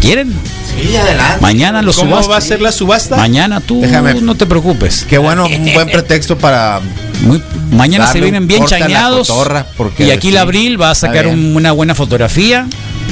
[0.04, 0.34] ¿Quieren?
[0.70, 1.42] Sí, adelante.
[1.42, 2.32] Mañana los ¿Cómo subastas.
[2.32, 3.16] va a ser la subasta?
[3.16, 5.06] Mañana tú Déjame- no te preocupes.
[5.10, 6.82] Qué bueno, un buen pretexto para
[7.22, 9.32] Muy- mañana se vienen bien chañados.
[9.98, 12.68] Y aquí la Abril va a sacar un- una buena fotografía.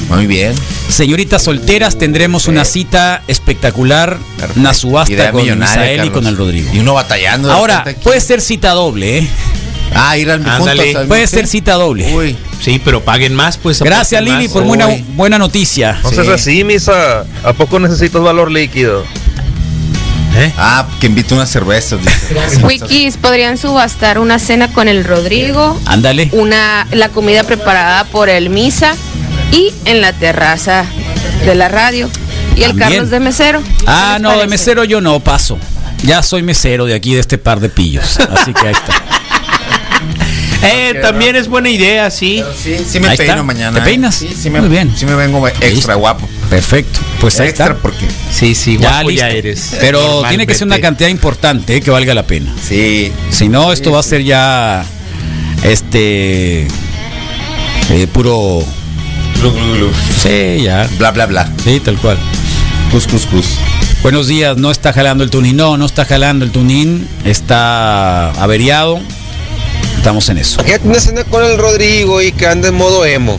[0.09, 0.53] Muy bien.
[0.89, 4.17] Señoritas solteras, tendremos una cita espectacular,
[4.57, 6.69] una subasta Idea con Misael y con el Rodrigo.
[6.73, 7.51] Y uno batallando.
[7.51, 9.27] Ahora, puede ser cita doble, ¿eh?
[9.93, 10.85] Ah, ir al Ándale.
[10.85, 12.13] juntos Puede ser cita doble.
[12.15, 13.81] Uy, Sí, pero paguen más, pues.
[13.81, 14.51] Gracias Lili más.
[14.53, 15.03] por buena, Uy.
[15.15, 15.99] buena noticia.
[16.03, 16.29] No Sí.
[16.31, 17.25] así, misa.
[17.43, 19.03] ¿A poco necesitas valor líquido?
[20.57, 21.99] Ah, que invite unas cervezas.
[22.63, 26.29] Wikis, podrían subastar una cena con el Rodrigo, Ándale.
[26.31, 28.95] una la comida preparada por el Misa
[29.51, 30.85] y en la terraza
[31.45, 32.09] de la radio.
[32.55, 32.89] Y el También.
[32.91, 33.61] Carlos de mesero.
[33.87, 35.57] Ah, ¿Qué les no, de mesero yo no paso.
[36.03, 38.17] Ya soy mesero de aquí, de este par de pillos.
[38.19, 38.93] Así que ahí está.
[40.63, 42.43] Eh, también es buena idea, sí.
[42.61, 43.43] Sí, sí me Ahí peino está.
[43.43, 43.73] mañana.
[43.77, 43.83] ¿Te ¿eh?
[43.85, 44.15] peinas?
[44.15, 44.93] Sí, sí me, Muy bien.
[44.95, 46.27] Sí me vengo extra guapo.
[46.49, 46.99] Perfecto.
[47.19, 47.77] Pues ahí extra está.
[47.81, 49.37] porque Sí, sí, Ya, guapo ya, listo.
[49.39, 49.77] eres.
[49.79, 52.53] Pero tiene que ser una cantidad importante eh, que valga la pena.
[52.67, 53.11] sí.
[53.31, 54.85] Si no, esto va a ser ya
[55.63, 56.67] este
[57.89, 58.63] eh, puro
[59.39, 59.89] Glu, glu, glu.
[60.21, 60.87] sí, ya.
[60.97, 61.51] Bla bla bla.
[61.63, 62.17] Sí, tal cual.
[62.91, 63.45] Cus cus cus.
[64.03, 65.55] Buenos días, no está jalando el tunín.
[65.57, 67.07] No, no está jalando el tunín.
[67.25, 68.99] Está averiado.
[70.01, 70.63] Estamos en eso.
[70.63, 73.37] ¿Qué tienes cena con el Rodrigo y que anda en modo emo?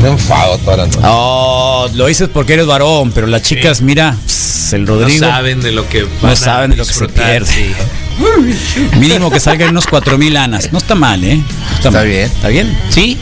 [0.00, 0.98] Me enfado toda la noche.
[1.04, 5.60] Oh, lo dices porque eres varón, pero las chicas, mira, pss, el Rodrigo No saben
[5.60, 7.46] de lo que van saben de lo que se pierde.
[7.52, 7.70] sí.
[8.98, 10.72] Mínimo que salgan unos cuatro mil anas.
[10.72, 11.36] No está mal, ¿eh?
[11.36, 12.06] No Está mal.
[12.06, 12.24] bien.
[12.24, 12.78] ¿Está bien?
[12.88, 13.18] Sí,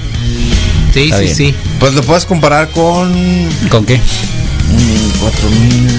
[0.93, 1.37] sí, Está sí, bien.
[1.37, 1.55] sí.
[1.81, 3.13] Pues lo puedes comparar con
[3.71, 4.01] ¿Con qué?
[5.21, 5.91] cuatro mil.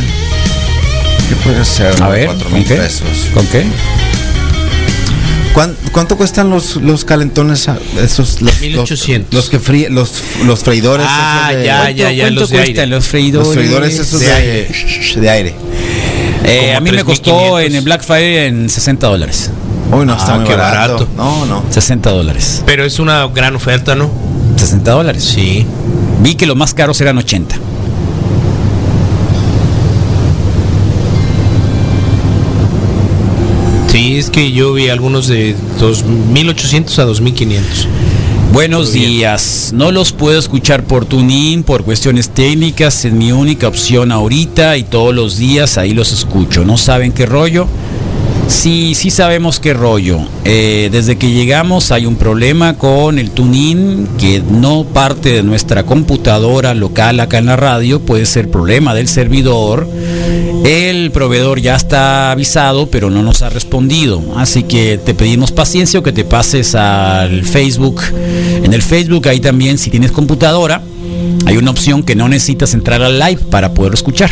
[1.27, 2.01] ¿Qué puede ser?
[2.01, 2.75] A ver, cuatro ¿con mil qué?
[2.75, 3.03] pesos.
[3.33, 3.65] ¿Con qué?
[5.55, 7.67] ¿Cuán- ¿Cuánto cuestan los, los calentones?
[7.99, 9.33] Esos, los, 1800.
[9.33, 10.11] Los, los que fríe, los,
[10.45, 11.07] los freidores.
[11.09, 12.87] Ah, esos de- ya, ya, ya, ¿Cuánto los de cuestan aire.
[12.87, 13.47] los freidores?
[13.47, 14.69] Los freidores esos De de, aire.
[15.21, 15.55] de aire.
[16.43, 17.03] Eh, a mí me 3.500.
[17.05, 19.49] costó en el Black Friday en 60 dólares.
[19.91, 20.93] Uy, no, está Ah, muy qué barato.
[20.93, 21.07] barato.
[21.15, 21.63] No, no.
[21.69, 22.61] 60 dólares.
[22.65, 24.11] Pero es una gran oferta, ¿no?
[24.57, 25.23] 60 dólares.
[25.23, 25.65] Sí.
[26.21, 27.55] Vi que los más caros eran 80.
[33.95, 37.87] Sí, es que yo vi algunos de 2800 a 2500.
[38.51, 39.71] Buenos días.
[39.73, 43.05] No los puedo escuchar por tuning por cuestiones técnicas.
[43.05, 46.65] Es mi única opción ahorita y todos los días ahí los escucho.
[46.65, 47.69] ¿No saben qué rollo?
[48.47, 50.19] Sí, sí sabemos qué rollo.
[50.43, 55.83] Eh, desde que llegamos hay un problema con el tuning que no parte de nuestra
[55.83, 57.99] computadora local acá en la radio.
[57.99, 59.87] Puede ser problema del servidor.
[60.63, 64.21] El proveedor ya está avisado, pero no nos ha respondido.
[64.35, 68.01] Así que te pedimos paciencia o que te pases al Facebook.
[68.63, 70.81] En el Facebook ahí también, si tienes computadora,
[71.45, 74.31] hay una opción que no necesitas entrar al live para poderlo escuchar.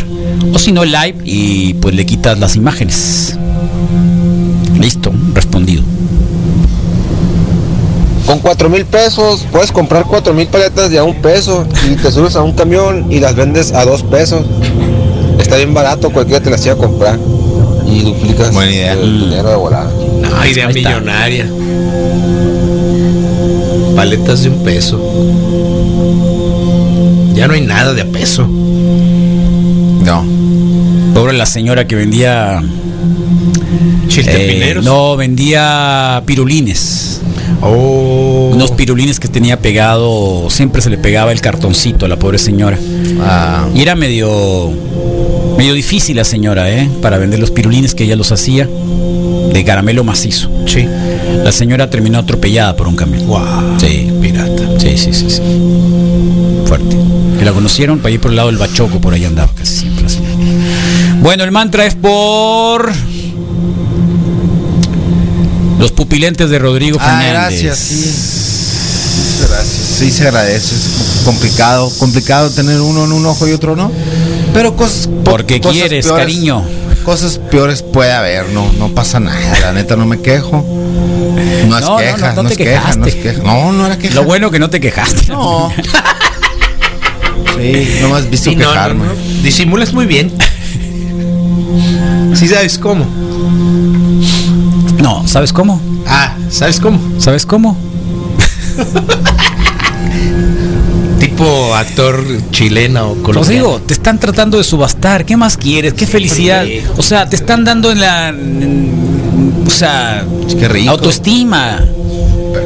[0.53, 3.38] O si no, live y pues le quitas las imágenes.
[4.80, 5.84] Listo, respondido.
[8.26, 12.10] Con cuatro mil pesos puedes comprar cuatro mil paletas de a un peso y te
[12.11, 14.45] subes a un camión y las vendes a dos pesos.
[15.40, 17.19] Está bien barato, cualquiera te las iba a comprar.
[17.85, 18.94] Y duplicas Buena idea.
[18.94, 19.91] el dinero de volada.
[20.22, 20.90] No, idea Ahí está.
[20.90, 21.48] millonaria.
[23.95, 24.99] Paletas de un peso.
[27.35, 28.48] Ya no hay nada de a peso.
[28.48, 30.23] No.
[31.14, 32.64] Pobre la señora que vendía.
[34.17, 37.21] Eh, no, vendía pirulines.
[37.61, 38.51] Oh.
[38.53, 40.49] Unos pirulines que tenía pegado.
[40.49, 42.77] Siempre se le pegaba el cartoncito a la pobre señora.
[43.21, 44.71] Ah, Y era medio.
[45.57, 46.89] medio difícil la señora, ¿eh?
[47.01, 48.67] Para vender los pirulines que ella los hacía.
[49.53, 50.49] De caramelo macizo.
[50.65, 50.87] Sí.
[51.43, 53.25] La señora terminó atropellada por un camión.
[53.27, 53.77] Wow.
[53.77, 54.09] Sí.
[54.21, 54.63] Pirata.
[54.79, 55.41] Sí, sí, sí, sí.
[56.65, 56.95] Fuerte.
[57.37, 60.03] Que la conocieron para ir por el lado del Bachoco, por ahí andaba casi siempre.
[60.03, 60.33] la señora.
[61.21, 62.91] Bueno, el mantra es por
[65.84, 67.61] los pupilentes de Rodrigo Ah, Fernández.
[67.61, 67.95] gracias, sí.
[69.35, 69.97] Muchas gracias.
[69.99, 70.76] Sí, se agradece.
[70.76, 73.91] Es complicado, complicado tener uno en un ojo y otro no.
[74.53, 75.10] Pero cosas.
[75.26, 76.64] Porque cosas quieres, peores- cariño.
[77.03, 79.60] Cosas peores puede haber, no, no pasa nada.
[79.60, 80.64] La neta no me quejo.
[81.68, 83.43] No es No, no, queja, no, no es queja, no es queja.
[83.43, 84.15] No, no era queja.
[84.15, 85.27] Lo bueno que no te quejaste.
[85.34, 85.69] No.
[87.57, 89.05] Sí, no me has visto Sí, no, no, quejarme.
[89.05, 89.14] no.
[89.43, 90.31] Disimulas muy bien.
[92.35, 93.05] Sí sabes cómo.
[95.03, 95.81] No, ¿sabes cómo?
[96.07, 96.97] Ah, ¿sabes cómo?
[97.19, 97.75] ¿Sabes cómo?
[101.19, 103.53] Tipo actor chileno o Os colombiano.
[103.53, 105.25] digo, te están tratando de subastar.
[105.25, 105.93] ¿Qué más quieres?
[105.93, 106.65] ¿Qué felicidad?
[106.97, 108.30] O sea, te están dando en la.
[108.30, 110.25] en- o sea,
[110.88, 111.84] autoestima.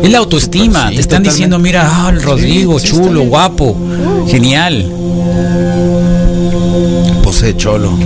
[0.04, 0.90] Es la autoestima.
[0.90, 1.30] Sí, te están totalmente.
[1.32, 3.76] diciendo, mira, ah, el Rodrigo, chulo, guapo,
[4.30, 4.92] genial.
[7.24, 7.98] Pose de cholo.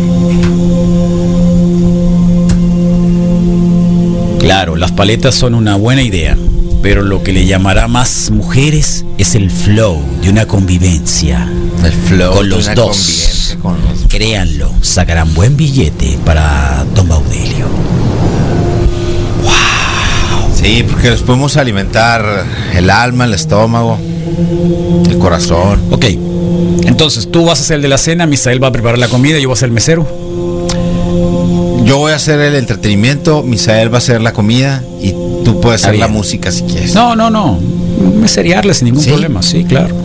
[4.52, 6.36] Claro, las paletas son una buena idea,
[6.84, 11.50] pero lo que le llamará más mujeres es el flow de una convivencia.
[11.86, 12.34] El flow.
[12.34, 12.98] Con de los una dos.
[12.98, 17.66] convivencia con los- Créanlo, sacarán buen billete para Don Baudelio.
[20.54, 22.46] Sí, porque les podemos alimentar
[22.76, 23.98] el alma, el estómago,
[25.10, 25.80] el corazón.
[25.92, 26.06] Ok,
[26.84, 29.40] entonces tú vas a ser el de la cena, Misael va a preparar la comida,
[29.40, 30.21] yo voy a ser el mesero.
[31.84, 35.12] Yo voy a hacer el entretenimiento, Misael va a hacer la comida y
[35.44, 36.94] tú puedes hacer la música si quieres.
[36.94, 37.60] No, no, no,
[38.20, 39.10] meserearle sin ningún ¿Sí?
[39.10, 39.96] problema, sí, claro.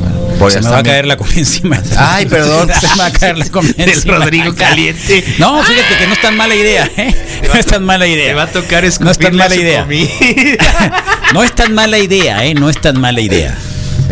[0.51, 1.83] Se me va a caer la comida encima.
[1.97, 2.69] Ay, perdón.
[2.81, 4.17] Se me va a caer la comida Del encima.
[4.17, 5.25] Rodrigo caliente.
[5.39, 7.15] No, fíjate que no es tan mala idea, ¿eh?
[7.49, 8.29] No es tan mala idea.
[8.29, 9.87] Te va a tocar No es tan mala idea.
[11.33, 12.55] No es tan mala idea, ¿eh?
[12.55, 13.57] No es tan mala idea.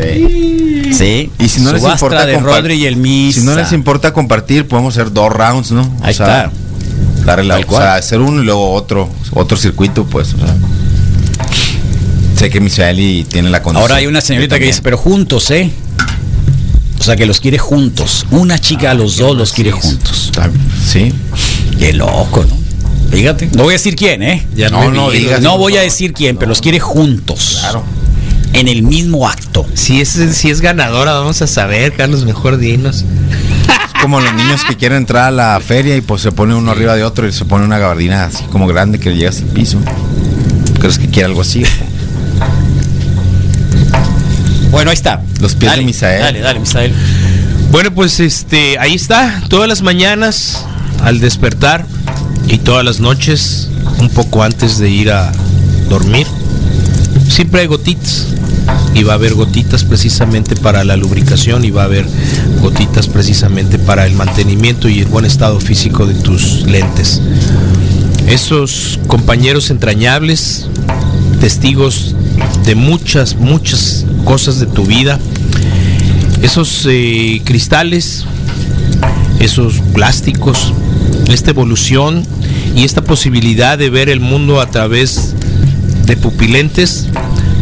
[0.02, 0.92] Sí.
[0.92, 1.30] Sí.
[1.38, 3.40] Y si no les importa de Rodri y el Misa.
[3.40, 5.82] Si no les importa compartir, podemos hacer dos rounds, ¿no?
[6.02, 6.50] Ahí está.
[7.24, 10.34] Darle la, Tal o sea, hacer uno y luego otro, otro circuito, pues.
[10.34, 10.54] o sea.
[12.38, 13.82] Sé que Misael y tiene la condición.
[13.82, 15.70] Ahora hay una señorita que dice, pero juntos, ¿eh?
[16.98, 18.26] O sea, que los quiere juntos.
[18.30, 20.32] Una chica a los dos los quiere juntos.
[20.38, 20.48] Ah,
[20.86, 21.12] Sí.
[21.78, 22.56] Qué loco, ¿no?
[23.10, 23.48] Fíjate.
[23.54, 24.46] No voy a decir quién, ¿eh?
[24.56, 25.40] Ya No, no digas.
[25.40, 27.58] No voy a decir quién, pero los quiere juntos.
[27.60, 27.84] Claro.
[28.54, 29.66] En el mismo acto.
[29.74, 33.04] Si es, si es ganadora, vamos a saber, Carlos, mejor dinos.
[34.04, 36.94] Como los niños que quieren entrar a la feria y pues se pone uno arriba
[36.94, 39.78] de otro y se pone una gabardina así como grande que llega hasta el piso.
[40.78, 41.62] ¿Crees que quiere algo así?
[44.70, 45.22] Bueno, ahí está.
[45.40, 46.20] Los pies Dale, de Misael.
[46.20, 46.92] Dale, dale, Misael.
[47.70, 50.66] Bueno, pues este, ahí está, todas las mañanas
[51.02, 51.86] al despertar
[52.46, 53.70] y todas las noches,
[54.00, 55.32] un poco antes de ir a
[55.88, 56.26] dormir,
[57.28, 58.26] siempre hay gotitas.
[58.94, 62.06] Y va a haber gotitas precisamente para la lubricación y va a haber
[62.62, 67.20] gotitas precisamente para el mantenimiento y el buen estado físico de tus lentes.
[68.28, 70.66] Esos compañeros entrañables,
[71.40, 72.14] testigos
[72.64, 75.18] de muchas, muchas cosas de tu vida,
[76.40, 78.24] esos eh, cristales,
[79.40, 80.72] esos plásticos,
[81.28, 82.24] esta evolución
[82.76, 85.33] y esta posibilidad de ver el mundo a través
[86.06, 87.08] de pupilentes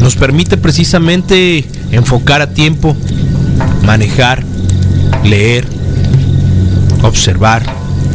[0.00, 2.96] nos permite precisamente enfocar a tiempo,
[3.84, 4.44] manejar,
[5.24, 5.66] leer,
[7.02, 7.62] observar,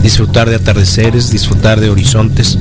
[0.03, 2.57] disfrutar de atardeceres, disfrutar de horizontes.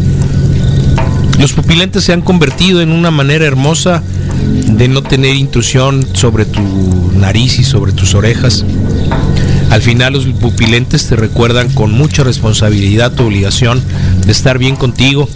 [1.39, 4.03] Los pupilentes se han convertido en una manera hermosa
[4.67, 8.65] de no tener intrusión sobre tu nariz y sobre tus orejas.
[9.71, 13.83] Al final los pupilentes te recuerdan con mucha responsabilidad tu obligación
[14.25, 15.29] de estar bien contigo,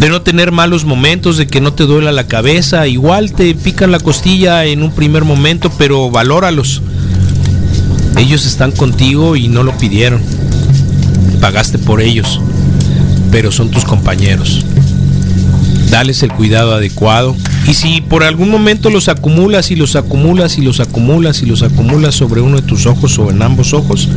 [0.00, 3.90] de no tener malos momentos, de que no te duela la cabeza, igual te pican
[3.90, 6.82] la costilla en un primer momento, pero valóralos.
[8.16, 10.20] Ellos están contigo y no lo pidieron.
[11.40, 12.40] Pagaste por ellos,
[13.30, 14.64] pero son tus compañeros.
[15.90, 17.36] Dales el cuidado adecuado.
[17.68, 21.62] Y si por algún momento los acumulas y los acumulas y los acumulas y los
[21.62, 24.08] acumulas sobre uno de tus ojos o en ambos ojos,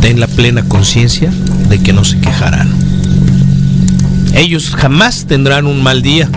[0.00, 1.32] ten la plena conciencia
[1.68, 2.70] de que no se quejarán.
[4.34, 6.28] Ellos jamás tendrán un mal día.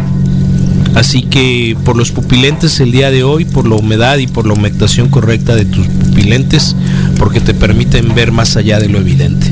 [0.95, 4.53] Así que por los pupilentes el día de hoy, por la humedad y por la
[4.53, 6.75] humectación correcta de tus pupilentes,
[7.17, 9.51] porque te permiten ver más allá de lo evidente.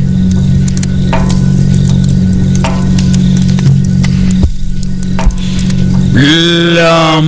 [6.13, 7.21] La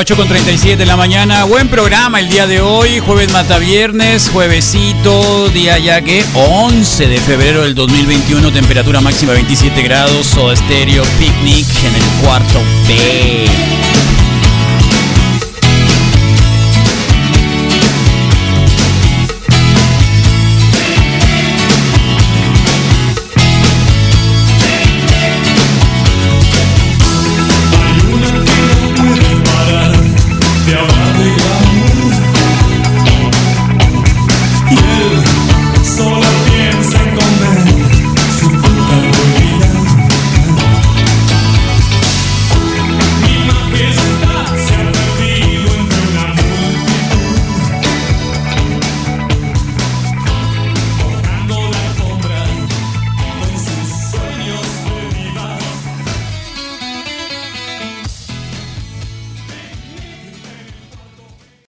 [0.00, 1.44] Bueno, 8 con 37 de la mañana.
[1.44, 3.00] Buen programa el día de hoy.
[3.00, 9.82] Jueves mata viernes, juevesito, día ya que 11 de febrero del 2021, temperatura máxima 27
[9.82, 14.09] grados, o estéreo, picnic en el cuarto B.